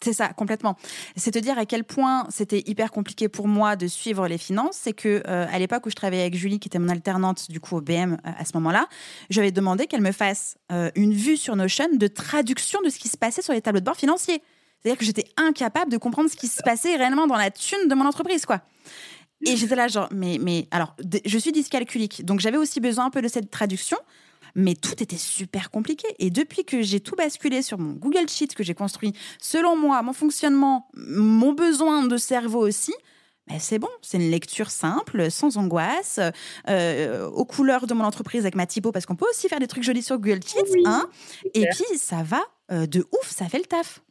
C'est 0.03 0.13
ça, 0.13 0.27
complètement. 0.34 0.75
C'est 1.15 1.31
te 1.31 1.39
dire 1.39 1.58
à 1.58 1.65
quel 1.65 1.84
point 1.86 2.27
c'était 2.29 2.62
hyper 2.67 2.91
compliqué 2.91 3.29
pour 3.29 3.47
moi 3.47 3.75
de 3.77 3.88
suivre 3.88 4.27
les 4.27 4.38
finances. 4.38 4.77
C'est 4.81 4.93
que 4.93 5.23
euh, 5.25 5.47
à 5.49 5.58
l'époque 5.58 5.86
où 5.86 5.89
je 5.89 5.95
travaillais 5.95 6.21
avec 6.21 6.36
Julie, 6.36 6.60
qui 6.60 6.67
était 6.67 6.79
mon 6.79 6.89
alternante 6.89 7.49
du 7.49 7.60
coup 7.62 7.77
au 7.77 7.81
BM 7.81 8.13
euh, 8.13 8.15
à 8.38 8.43
ce 8.45 8.51
moment-là, 8.55 8.88
j'avais 9.29 9.51
demandé 9.51 9.88
qu'elle 9.88 10.01
me 10.01 10.12
fasse 10.12 10.58
euh, 10.71 10.91
une 10.95 11.13
vue 11.13 11.38
sur 11.38 11.55
Notion 11.55 11.88
de 11.93 12.08
traduction 12.08 12.79
de 12.84 12.89
ce 12.89 12.99
qui 12.99 13.08
se 13.08 13.17
passait 13.17 13.41
sur 13.41 13.53
les 13.53 13.62
tableaux 13.62 13.79
de 13.79 13.86
bord 13.86 13.95
financiers. 13.95 14.43
C'est-à-dire 14.84 14.99
que 14.99 15.05
j'étais 15.05 15.25
incapable 15.38 15.89
de 15.91 15.97
comprendre 15.97 16.29
ce 16.29 16.36
qui 16.36 16.47
se 16.49 16.62
passait 16.62 16.95
réellement 16.97 17.25
dans 17.25 17.38
la 17.38 17.49
thune 17.49 17.88
de 17.88 17.95
mon 17.95 18.05
entreprise, 18.05 18.45
quoi. 18.45 18.62
Et 19.45 19.55
j'étais 19.58 19.75
là, 19.75 19.88
genre, 19.88 20.08
mais, 20.12 20.38
mais 20.39 20.67
alors, 20.71 20.95
je 21.25 21.38
suis 21.38 21.51
dyscalculique, 21.51 22.25
donc 22.25 22.39
j'avais 22.39 22.58
aussi 22.58 22.79
besoin 22.79 23.05
un 23.05 23.10
peu 23.10 23.21
de 23.21 23.27
cette 23.27 23.51
traduction, 23.51 23.97
mais 24.55 24.73
tout 24.73 25.01
était 25.03 25.17
super 25.17 25.69
compliqué. 25.69 26.08
Et 26.19 26.29
depuis 26.29 26.63
que 26.63 26.81
j'ai 26.81 26.99
tout 26.99 27.15
basculé 27.15 27.62
sur 27.62 27.77
mon 27.77 27.93
Google 27.93 28.27
Sheet 28.29 28.47
que 28.55 28.63
j'ai 28.63 28.73
construit, 28.73 29.13
selon 29.39 29.75
moi, 29.75 30.01
mon 30.01 30.13
fonctionnement, 30.13 30.89
mon 30.95 31.53
besoin 31.53 32.05
de 32.08 32.17
cerveau 32.17 32.65
aussi, 32.65 32.93
ben 33.47 33.60
c'est 33.60 33.77
bon, 33.77 33.89
c'est 34.01 34.17
une 34.17 34.31
lecture 34.31 34.71
simple, 34.71 35.29
sans 35.29 35.58
angoisse, 35.58 36.19
euh, 36.67 37.29
aux 37.29 37.45
couleurs 37.45 37.86
de 37.86 37.93
mon 37.93 38.03
entreprise 38.03 38.41
avec 38.41 38.55
ma 38.55 38.65
typo, 38.65 38.91
parce 38.91 39.05
qu'on 39.05 39.15
peut 39.15 39.27
aussi 39.29 39.47
faire 39.47 39.60
des 39.60 39.67
trucs 39.67 39.84
jolis 39.84 40.01
sur 40.01 40.17
Google 40.17 40.41
Sheets, 40.43 40.71
Oui, 40.71 40.84
hein. 40.86 41.08
Et 41.53 41.67
puis 41.67 41.97
ça 41.99 42.23
va 42.23 42.41
euh, 42.71 42.88
de 42.88 43.05
ouf, 43.12 43.29
ça 43.29 43.47
fait 43.47 43.60
le 43.60 43.65
taf. 43.65 44.01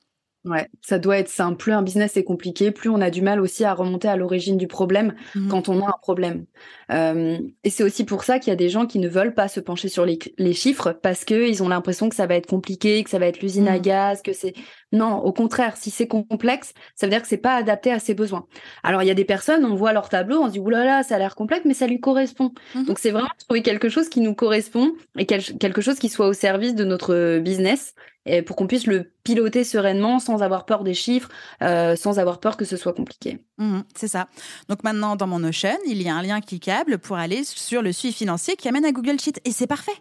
Ouais, 0.45 0.69
ça 0.83 0.99
doit 0.99 1.17
être 1.17 1.31
simple. 1.31 1.57
Plus 1.57 1.73
un 1.73 1.81
business 1.81 2.19
est 2.19 2.23
compliqué, 2.25 2.71
plus 2.71 2.91
on 2.91 3.01
a 3.01 3.09
du 3.11 3.23
mal 3.23 3.41
aussi 3.41 3.65
à 3.65 3.73
remonter 3.73 4.09
à 4.09 4.17
l'origine 4.17 4.59
du 4.59 4.67
problème 4.67 5.15
Mhm. 5.35 5.49
quand 5.49 5.71
on 5.71 5.81
a 5.83 5.89
un 5.89 5.99
problème. 6.03 6.45
Euh, 6.93 7.39
et 7.65 7.71
c'est 7.71 7.83
aussi 7.83 8.05
pour 8.05 8.25
ça 8.25 8.39
qu'il 8.39 8.51
y 8.51 8.53
a 8.53 8.57
des 8.57 8.69
gens 8.69 8.85
qui 8.85 8.99
ne 8.99 9.09
veulent 9.09 9.33
pas 9.33 9.49
se 9.49 9.59
pencher 9.61 9.89
sur 9.89 10.05
les, 10.05 10.19
les 10.37 10.53
chiffres 10.53 10.93
parce 10.93 11.25
que 11.25 11.49
ils 11.49 11.63
ont 11.63 11.69
l'impression 11.71 12.11
que 12.11 12.15
ça 12.15 12.27
va 12.27 12.35
être 12.35 12.47
compliqué, 12.47 13.03
que 13.05 13.09
ça 13.09 13.19
va 13.19 13.25
être 13.27 13.41
l'usine 13.41 13.69
à 13.69 13.77
Mhm. 13.77 13.81
gaz, 13.81 14.21
que 14.21 14.35
c'est 14.35 14.53
non. 14.95 15.19
Au 15.19 15.33
contraire, 15.33 15.77
si 15.77 15.91
c'est 15.91 16.07
complexe, 16.07 16.73
ça 16.95 17.07
veut 17.07 17.11
dire 17.11 17.21
que 17.21 17.29
c'est 17.29 17.37
pas 17.37 17.57
adapté 17.57 17.93
à 17.93 17.99
ses 17.99 18.15
besoins. 18.15 18.47
Alors 18.83 19.03
il 19.03 19.07
y 19.07 19.11
a 19.11 19.15
des 19.15 19.25
personnes, 19.27 19.65
on 19.65 19.75
voit 19.75 19.93
leur 19.93 20.09
tableau, 20.09 20.41
on 20.43 20.47
se 20.47 20.53
dit 20.53 20.61
oulala, 20.61 21.03
ça 21.03 21.17
a 21.17 21.19
l'air 21.19 21.35
complexe, 21.35 21.63
mais 21.67 21.75
ça 21.75 21.87
lui 21.87 22.01
correspond. 22.01 22.53
Mhm. 22.75 22.85
Donc 22.87 22.99
c'est 22.99 23.11
vraiment 23.11 23.29
trouver 23.47 23.63
quelque 23.63 23.89
chose 23.89 24.09
qui 24.09 24.21
nous 24.21 24.35
correspond 24.35 24.93
et 25.19 25.27
quel- 25.27 25.43
quelque 25.59 25.81
chose 25.83 25.99
qui 25.99 26.09
soit 26.09 26.27
au 26.29 26.33
service 26.33 26.75
de 26.75 26.85
notre 26.85 27.39
business 27.41 27.95
et 28.27 28.41
pour 28.41 28.57
qu'on 28.57 28.67
puisse 28.67 28.87
le 28.87 29.13
piloter 29.23 29.65
sereinement 29.65 30.19
sans 30.19 30.43
avoir 30.43 30.65
peur 30.65 30.83
des 30.83 30.95
chiffres, 30.95 31.29
euh, 31.63 31.95
sans 31.95 32.19
avoir 32.19 32.41
peur 32.41 32.57
que 32.57 32.65
ce 32.65 32.77
soit 32.79 32.95
compliqué. 32.95 33.39
Mhm, 33.59 33.85
c'est 33.95 34.09
ça. 34.09 34.29
Donc 34.71 34.83
maintenant, 34.83 35.15
dans 35.17 35.27
mon 35.27 35.41
Notion, 35.41 35.77
il 35.87 36.01
y 36.01 36.09
a 36.09 36.15
un 36.15 36.23
lien 36.23 36.41
cliquable 36.41 36.99
pour 36.99 37.17
aller 37.17 37.45
sur 37.45 37.83
le 37.83 37.93
suivi 37.93 38.15
financier 38.15 38.57
qui 38.57 38.67
amène 38.69 38.85
à 38.87 38.93
Google 38.93 39.21
Sheet. 39.21 39.41
Et 39.45 39.51
c'est 39.51 39.67
parfait. 39.67 39.93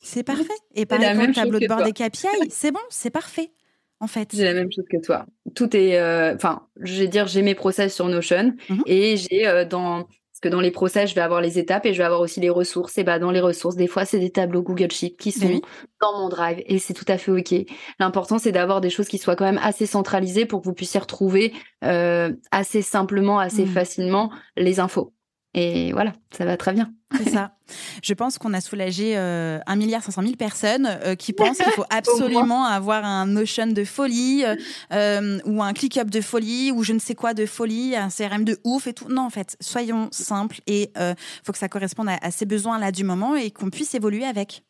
C'est 0.00 0.22
parfait. 0.22 0.44
Et 0.76 0.86
pareil 0.86 1.08
le 1.26 1.34
tableau 1.34 1.58
de 1.58 1.66
bord 1.66 1.78
des 1.86 1.92
KPI, 1.92 2.28
c'est 2.50 2.70
bon, 2.70 2.78
c'est 2.88 3.10
parfait. 3.10 3.50
En 4.00 4.06
fait. 4.06 4.30
J'ai 4.34 4.44
la 4.44 4.54
même 4.54 4.70
chose 4.70 4.84
que 4.90 4.96
toi. 5.04 5.26
Tout 5.54 5.76
est, 5.76 5.98
euh, 5.98 6.34
enfin, 6.34 6.66
je 6.80 7.00
vais 7.02 7.08
dire, 7.08 7.26
j'ai 7.26 7.42
mes 7.42 7.54
process 7.54 7.94
sur 7.94 8.06
Notion 8.08 8.54
Mhm. 8.68 8.82
et 8.86 9.16
j'ai 9.16 9.46
euh, 9.48 9.64
dans 9.64 10.04
parce 10.04 10.50
que 10.52 10.54
dans 10.54 10.60
les 10.60 10.70
process, 10.70 11.10
je 11.10 11.16
vais 11.16 11.20
avoir 11.20 11.40
les 11.40 11.58
étapes 11.58 11.84
et 11.84 11.92
je 11.92 11.98
vais 11.98 12.04
avoir 12.04 12.20
aussi 12.20 12.38
les 12.38 12.48
ressources. 12.48 12.96
Et 12.96 13.02
bah 13.02 13.18
dans 13.18 13.32
les 13.32 13.40
ressources, 13.40 13.74
des 13.74 13.88
fois, 13.88 14.04
c'est 14.04 14.20
des 14.20 14.30
tableaux 14.30 14.62
Google 14.62 14.92
Sheet 14.92 15.16
qui 15.18 15.32
sont 15.32 15.46
Ben 15.46 15.54
oui. 15.54 15.62
dans 16.00 16.16
mon 16.16 16.28
drive 16.28 16.62
et 16.66 16.78
c'est 16.78 16.94
tout 16.94 17.04
à 17.08 17.18
fait 17.18 17.32
ok. 17.32 17.52
L'important, 17.98 18.38
c'est 18.38 18.52
d'avoir 18.52 18.80
des 18.80 18.88
choses 18.90 19.08
qui 19.08 19.18
soient 19.18 19.34
quand 19.34 19.46
même 19.46 19.58
assez 19.60 19.84
centralisées 19.84 20.46
pour 20.46 20.60
que 20.60 20.66
vous 20.66 20.74
puissiez 20.74 21.00
retrouver 21.00 21.52
euh, 21.82 22.32
assez 22.52 22.82
simplement, 22.82 23.40
assez 23.40 23.62
Mhm. 23.64 23.72
facilement 23.72 24.30
les 24.56 24.78
infos. 24.78 25.12
Et 25.60 25.90
voilà, 25.92 26.12
ça 26.30 26.44
va 26.44 26.56
très 26.56 26.72
bien. 26.72 26.92
C'est 27.16 27.30
ça. 27.30 27.50
Je 28.00 28.14
pense 28.14 28.38
qu'on 28.38 28.54
a 28.54 28.60
soulagé 28.60 29.14
euh, 29.16 29.58
1 29.66 29.74
milliard 29.74 30.04
500 30.04 30.22
000 30.22 30.34
personnes 30.36 30.86
euh, 30.86 31.16
qui 31.16 31.32
pensent 31.32 31.58
qu'il 31.58 31.72
faut 31.72 31.84
absolument 31.90 32.64
avoir 32.64 33.04
un 33.04 33.26
Notion 33.26 33.66
de 33.66 33.82
folie 33.82 34.44
euh, 34.44 34.54
euh, 34.92 35.40
ou 35.46 35.60
un 35.60 35.72
ClickUp 35.72 36.10
de 36.10 36.20
folie 36.20 36.70
ou 36.70 36.84
je 36.84 36.92
ne 36.92 37.00
sais 37.00 37.16
quoi 37.16 37.34
de 37.34 37.44
folie, 37.44 37.96
un 37.96 38.08
CRM 38.08 38.44
de 38.44 38.60
ouf 38.62 38.86
et 38.86 38.92
tout. 38.92 39.08
Non, 39.08 39.22
en 39.22 39.30
fait, 39.30 39.56
soyons 39.60 40.08
simples 40.12 40.60
et 40.68 40.92
il 40.96 41.14
faut 41.42 41.50
que 41.50 41.58
ça 41.58 41.68
corresponde 41.68 42.08
à, 42.08 42.18
à 42.22 42.30
ces 42.30 42.46
besoins 42.46 42.78
là 42.78 42.92
du 42.92 43.02
moment 43.02 43.34
et 43.34 43.50
qu'on 43.50 43.70
puisse 43.70 43.96
évoluer 43.96 44.26
avec. 44.26 44.62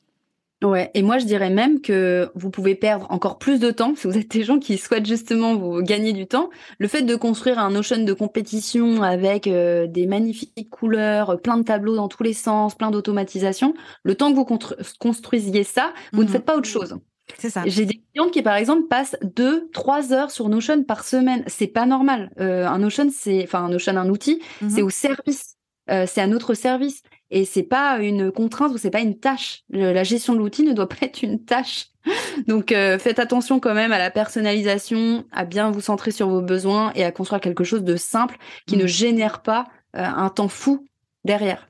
Ouais, 0.60 0.90
et 0.94 1.02
moi 1.02 1.18
je 1.18 1.24
dirais 1.24 1.50
même 1.50 1.80
que 1.80 2.30
vous 2.34 2.50
pouvez 2.50 2.74
perdre 2.74 3.06
encore 3.10 3.38
plus 3.38 3.60
de 3.60 3.70
temps 3.70 3.94
si 3.94 4.08
vous 4.08 4.18
êtes 4.18 4.28
des 4.32 4.42
gens 4.42 4.58
qui 4.58 4.76
souhaitent 4.76 5.06
justement 5.06 5.54
vous 5.54 5.80
gagner 5.82 6.12
du 6.12 6.26
temps. 6.26 6.50
Le 6.78 6.88
fait 6.88 7.02
de 7.02 7.14
construire 7.14 7.60
un 7.60 7.70
Notion 7.70 8.02
de 8.02 8.12
compétition 8.12 9.02
avec 9.04 9.46
euh, 9.46 9.86
des 9.86 10.06
magnifiques 10.06 10.68
couleurs, 10.68 11.40
plein 11.40 11.58
de 11.58 11.62
tableaux 11.62 11.94
dans 11.94 12.08
tous 12.08 12.24
les 12.24 12.32
sens, 12.32 12.74
plein 12.74 12.90
d'automatisation, 12.90 13.72
le 14.02 14.16
temps 14.16 14.32
que 14.32 14.36
vous 14.36 14.42
constru- 14.44 14.74
construisiez 14.98 15.62
ça, 15.62 15.92
vous 16.12 16.22
ne 16.22 16.26
Mhm. 16.26 16.32
faites 16.32 16.44
pas 16.44 16.56
autre 16.56 16.68
chose. 16.68 16.96
C'est 17.38 17.50
ça. 17.50 17.62
J'ai 17.66 17.84
des 17.84 18.00
clientes 18.14 18.32
qui 18.32 18.42
par 18.42 18.56
exemple 18.56 18.88
passent 18.88 19.16
deux, 19.22 19.68
trois 19.72 20.12
heures 20.12 20.30
sur 20.32 20.48
Notion 20.48 20.82
par 20.82 21.04
semaine. 21.04 21.44
C'est 21.46 21.66
pas 21.68 21.86
normal. 21.86 22.30
Euh, 22.40 22.66
un 22.66 22.78
Notion, 22.78 23.08
c'est, 23.14 23.44
enfin 23.44 23.62
un 23.64 23.68
Notion, 23.68 23.96
un 23.96 24.08
outil, 24.08 24.42
Mhm. 24.62 24.70
c'est 24.70 24.82
au 24.82 24.90
service. 24.90 25.54
Euh, 25.90 26.04
c'est 26.06 26.20
à 26.20 26.26
notre 26.26 26.54
service. 26.54 27.02
Et 27.30 27.44
c'est 27.44 27.62
pas 27.62 27.98
une 28.00 28.32
contrainte 28.32 28.72
ou 28.72 28.78
c'est 28.78 28.90
pas 28.90 29.00
une 29.00 29.18
tâche. 29.18 29.62
Le- 29.68 29.92
la 29.92 30.02
gestion 30.04 30.32
de 30.32 30.38
l'outil 30.38 30.62
ne 30.62 30.72
doit 30.72 30.88
pas 30.88 30.96
être 31.02 31.22
une 31.22 31.44
tâche. 31.44 31.88
Donc 32.46 32.72
euh, 32.72 32.98
faites 32.98 33.18
attention 33.18 33.60
quand 33.60 33.74
même 33.74 33.92
à 33.92 33.98
la 33.98 34.10
personnalisation, 34.10 35.26
à 35.30 35.44
bien 35.44 35.70
vous 35.70 35.80
centrer 35.82 36.10
sur 36.10 36.28
vos 36.28 36.40
besoins 36.40 36.90
et 36.94 37.04
à 37.04 37.12
construire 37.12 37.40
quelque 37.40 37.64
chose 37.64 37.84
de 37.84 37.96
simple 37.96 38.36
qui 38.66 38.76
ne 38.76 38.82
Mhm. 38.82 38.88
génère 38.88 39.42
pas 39.42 39.66
euh, 39.96 40.04
un 40.04 40.30
temps 40.30 40.48
fou 40.48 40.86
derrière. 41.24 41.68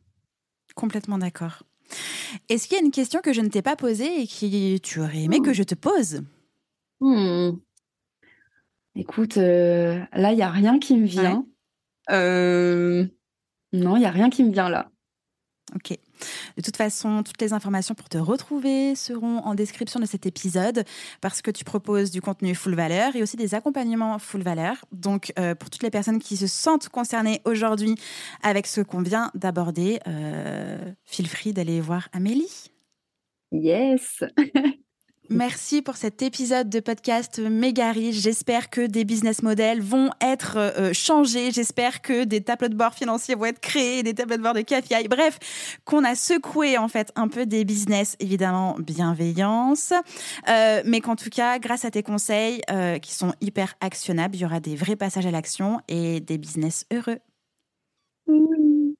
Complètement 0.76 1.18
d'accord. 1.18 1.64
Est-ce 2.48 2.68
qu'il 2.68 2.76
y 2.76 2.80
a 2.80 2.84
une 2.84 2.92
question 2.92 3.20
que 3.20 3.32
je 3.32 3.40
ne 3.40 3.48
t'ai 3.48 3.62
pas 3.62 3.74
posée 3.74 4.22
et 4.22 4.26
que 4.26 4.76
tu 4.78 5.00
aurais 5.00 5.22
aimé 5.22 5.40
que 5.40 5.52
je 5.52 5.62
te 5.64 5.74
pose? 5.74 6.22
Hmm. 7.00 7.52
Écoute, 8.94 9.36
là, 9.36 10.06
il 10.32 10.36
n'y 10.36 10.42
a 10.42 10.50
rien 10.50 10.78
qui 10.78 10.96
me 10.96 11.06
vient. 11.06 11.46
Non, 13.72 13.96
il 13.96 14.00
n'y 14.00 14.06
a 14.06 14.10
rien 14.10 14.30
qui 14.30 14.44
me 14.44 14.52
vient 14.52 14.68
là. 14.68 14.90
Ok. 15.74 15.98
De 16.56 16.62
toute 16.62 16.76
façon, 16.76 17.22
toutes 17.22 17.40
les 17.40 17.52
informations 17.52 17.94
pour 17.94 18.08
te 18.08 18.18
retrouver 18.18 18.94
seront 18.94 19.38
en 19.38 19.54
description 19.54 20.00
de 20.00 20.06
cet 20.06 20.24
épisode 20.24 20.84
parce 21.20 21.42
que 21.42 21.50
tu 21.50 21.64
proposes 21.64 22.10
du 22.10 22.20
contenu 22.22 22.54
full 22.54 22.74
valeur 22.74 23.14
et 23.14 23.22
aussi 23.22 23.36
des 23.36 23.54
accompagnements 23.54 24.18
full 24.18 24.42
valeur. 24.42 24.76
Donc, 24.92 25.32
euh, 25.38 25.54
pour 25.54 25.68
toutes 25.70 25.82
les 25.82 25.90
personnes 25.90 26.18
qui 26.18 26.36
se 26.36 26.46
sentent 26.46 26.88
concernées 26.88 27.40
aujourd'hui 27.44 27.94
avec 28.42 28.66
ce 28.66 28.80
qu'on 28.80 29.02
vient 29.02 29.30
d'aborder, 29.34 30.00
euh, 30.06 30.92
feel 31.04 31.28
free 31.28 31.52
d'aller 31.52 31.80
voir 31.80 32.08
Amélie. 32.12 32.70
Yes 33.52 34.24
Merci 35.30 35.82
pour 35.82 35.96
cet 35.96 36.22
épisode 36.22 36.70
de 36.70 36.80
podcast 36.80 37.38
méga. 37.38 37.92
J'espère 37.92 38.70
que 38.70 38.86
des 38.86 39.04
business 39.04 39.42
models 39.42 39.82
vont 39.82 40.10
être 40.22 40.56
euh, 40.56 40.92
changés. 40.94 41.50
J'espère 41.50 42.00
que 42.00 42.24
des 42.24 42.40
tableaux 42.40 42.68
de 42.68 42.74
bord 42.74 42.94
financiers 42.94 43.34
vont 43.34 43.44
être 43.44 43.60
créés, 43.60 44.02
des 44.02 44.14
tableaux 44.14 44.38
de 44.38 44.42
bord 44.42 44.54
de 44.54 44.62
KPI. 44.62 45.06
Bref, 45.08 45.38
qu'on 45.84 46.02
a 46.04 46.14
secoué 46.14 46.78
en 46.78 46.88
fait 46.88 47.12
un 47.14 47.28
peu 47.28 47.44
des 47.44 47.66
business, 47.66 48.16
évidemment, 48.20 48.76
bienveillance. 48.78 49.92
Euh, 50.48 50.82
mais 50.86 51.02
qu'en 51.02 51.16
tout 51.16 51.30
cas, 51.30 51.58
grâce 51.58 51.84
à 51.84 51.90
tes 51.90 52.02
conseils 52.02 52.62
euh, 52.70 52.98
qui 52.98 53.14
sont 53.14 53.34
hyper 53.42 53.74
actionnables, 53.80 54.34
il 54.34 54.40
y 54.40 54.44
aura 54.46 54.60
des 54.60 54.76
vrais 54.76 54.96
passages 54.96 55.26
à 55.26 55.30
l'action 55.30 55.80
et 55.88 56.20
des 56.20 56.38
business 56.38 56.86
heureux. 56.90 57.18
Oui. 58.26 58.96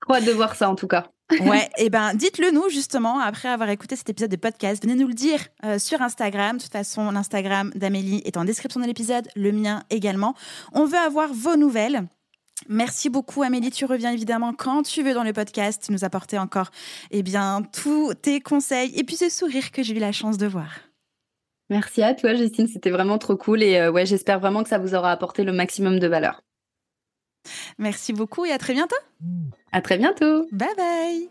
Trop 0.00 0.20
de 0.20 0.30
voir 0.30 0.54
ça 0.54 0.70
en 0.70 0.74
tout 0.74 0.88
cas. 0.88 1.10
Ouais, 1.30 1.68
et 1.78 1.84
eh 1.86 1.90
ben 1.90 2.14
dites-le 2.14 2.50
nous 2.50 2.68
justement 2.68 3.18
après 3.20 3.48
avoir 3.48 3.68
écouté 3.68 3.96
cet 3.96 4.08
épisode 4.08 4.30
de 4.30 4.36
podcast. 4.36 4.82
Venez 4.82 4.94
nous 4.94 5.08
le 5.08 5.14
dire 5.14 5.40
euh, 5.64 5.78
sur 5.78 6.02
Instagram. 6.02 6.56
De 6.56 6.62
toute 6.62 6.72
façon, 6.72 7.10
l'Instagram 7.10 7.70
d'Amélie 7.74 8.22
est 8.24 8.36
en 8.36 8.44
description 8.44 8.80
de 8.80 8.86
l'épisode, 8.86 9.28
le 9.34 9.52
mien 9.52 9.82
également. 9.90 10.34
On 10.72 10.86
veut 10.86 10.98
avoir 10.98 11.32
vos 11.32 11.56
nouvelles. 11.56 12.06
Merci 12.68 13.10
beaucoup 13.10 13.42
Amélie, 13.42 13.70
tu 13.70 13.84
reviens 13.84 14.12
évidemment 14.12 14.54
quand 14.54 14.82
tu 14.82 15.02
veux 15.02 15.12
dans 15.12 15.24
le 15.24 15.34
podcast 15.34 15.88
nous 15.90 16.04
apporter 16.04 16.38
encore 16.38 16.70
eh 17.10 17.22
bien 17.22 17.62
tous 17.70 18.14
tes 18.14 18.40
conseils 18.40 18.98
et 18.98 19.04
puis 19.04 19.16
ce 19.16 19.28
sourire 19.28 19.70
que 19.72 19.82
j'ai 19.82 19.94
eu 19.94 20.00
la 20.00 20.10
chance 20.10 20.38
de 20.38 20.46
voir. 20.46 20.70
Merci 21.68 22.02
à 22.02 22.14
toi 22.14 22.34
Justine, 22.34 22.66
c'était 22.66 22.90
vraiment 22.90 23.18
trop 23.18 23.36
cool 23.36 23.62
et 23.62 23.76
euh, 23.76 23.90
ouais, 23.92 24.06
j'espère 24.06 24.40
vraiment 24.40 24.62
que 24.62 24.70
ça 24.70 24.78
vous 24.78 24.94
aura 24.94 25.12
apporté 25.12 25.44
le 25.44 25.52
maximum 25.52 25.98
de 25.98 26.06
valeur. 26.06 26.40
Merci 27.78 28.12
beaucoup 28.12 28.44
et 28.44 28.52
à 28.52 28.58
très 28.58 28.74
bientôt. 28.74 28.96
À 29.72 29.80
très 29.80 29.98
bientôt. 29.98 30.46
Bye 30.52 30.68
bye. 30.76 31.28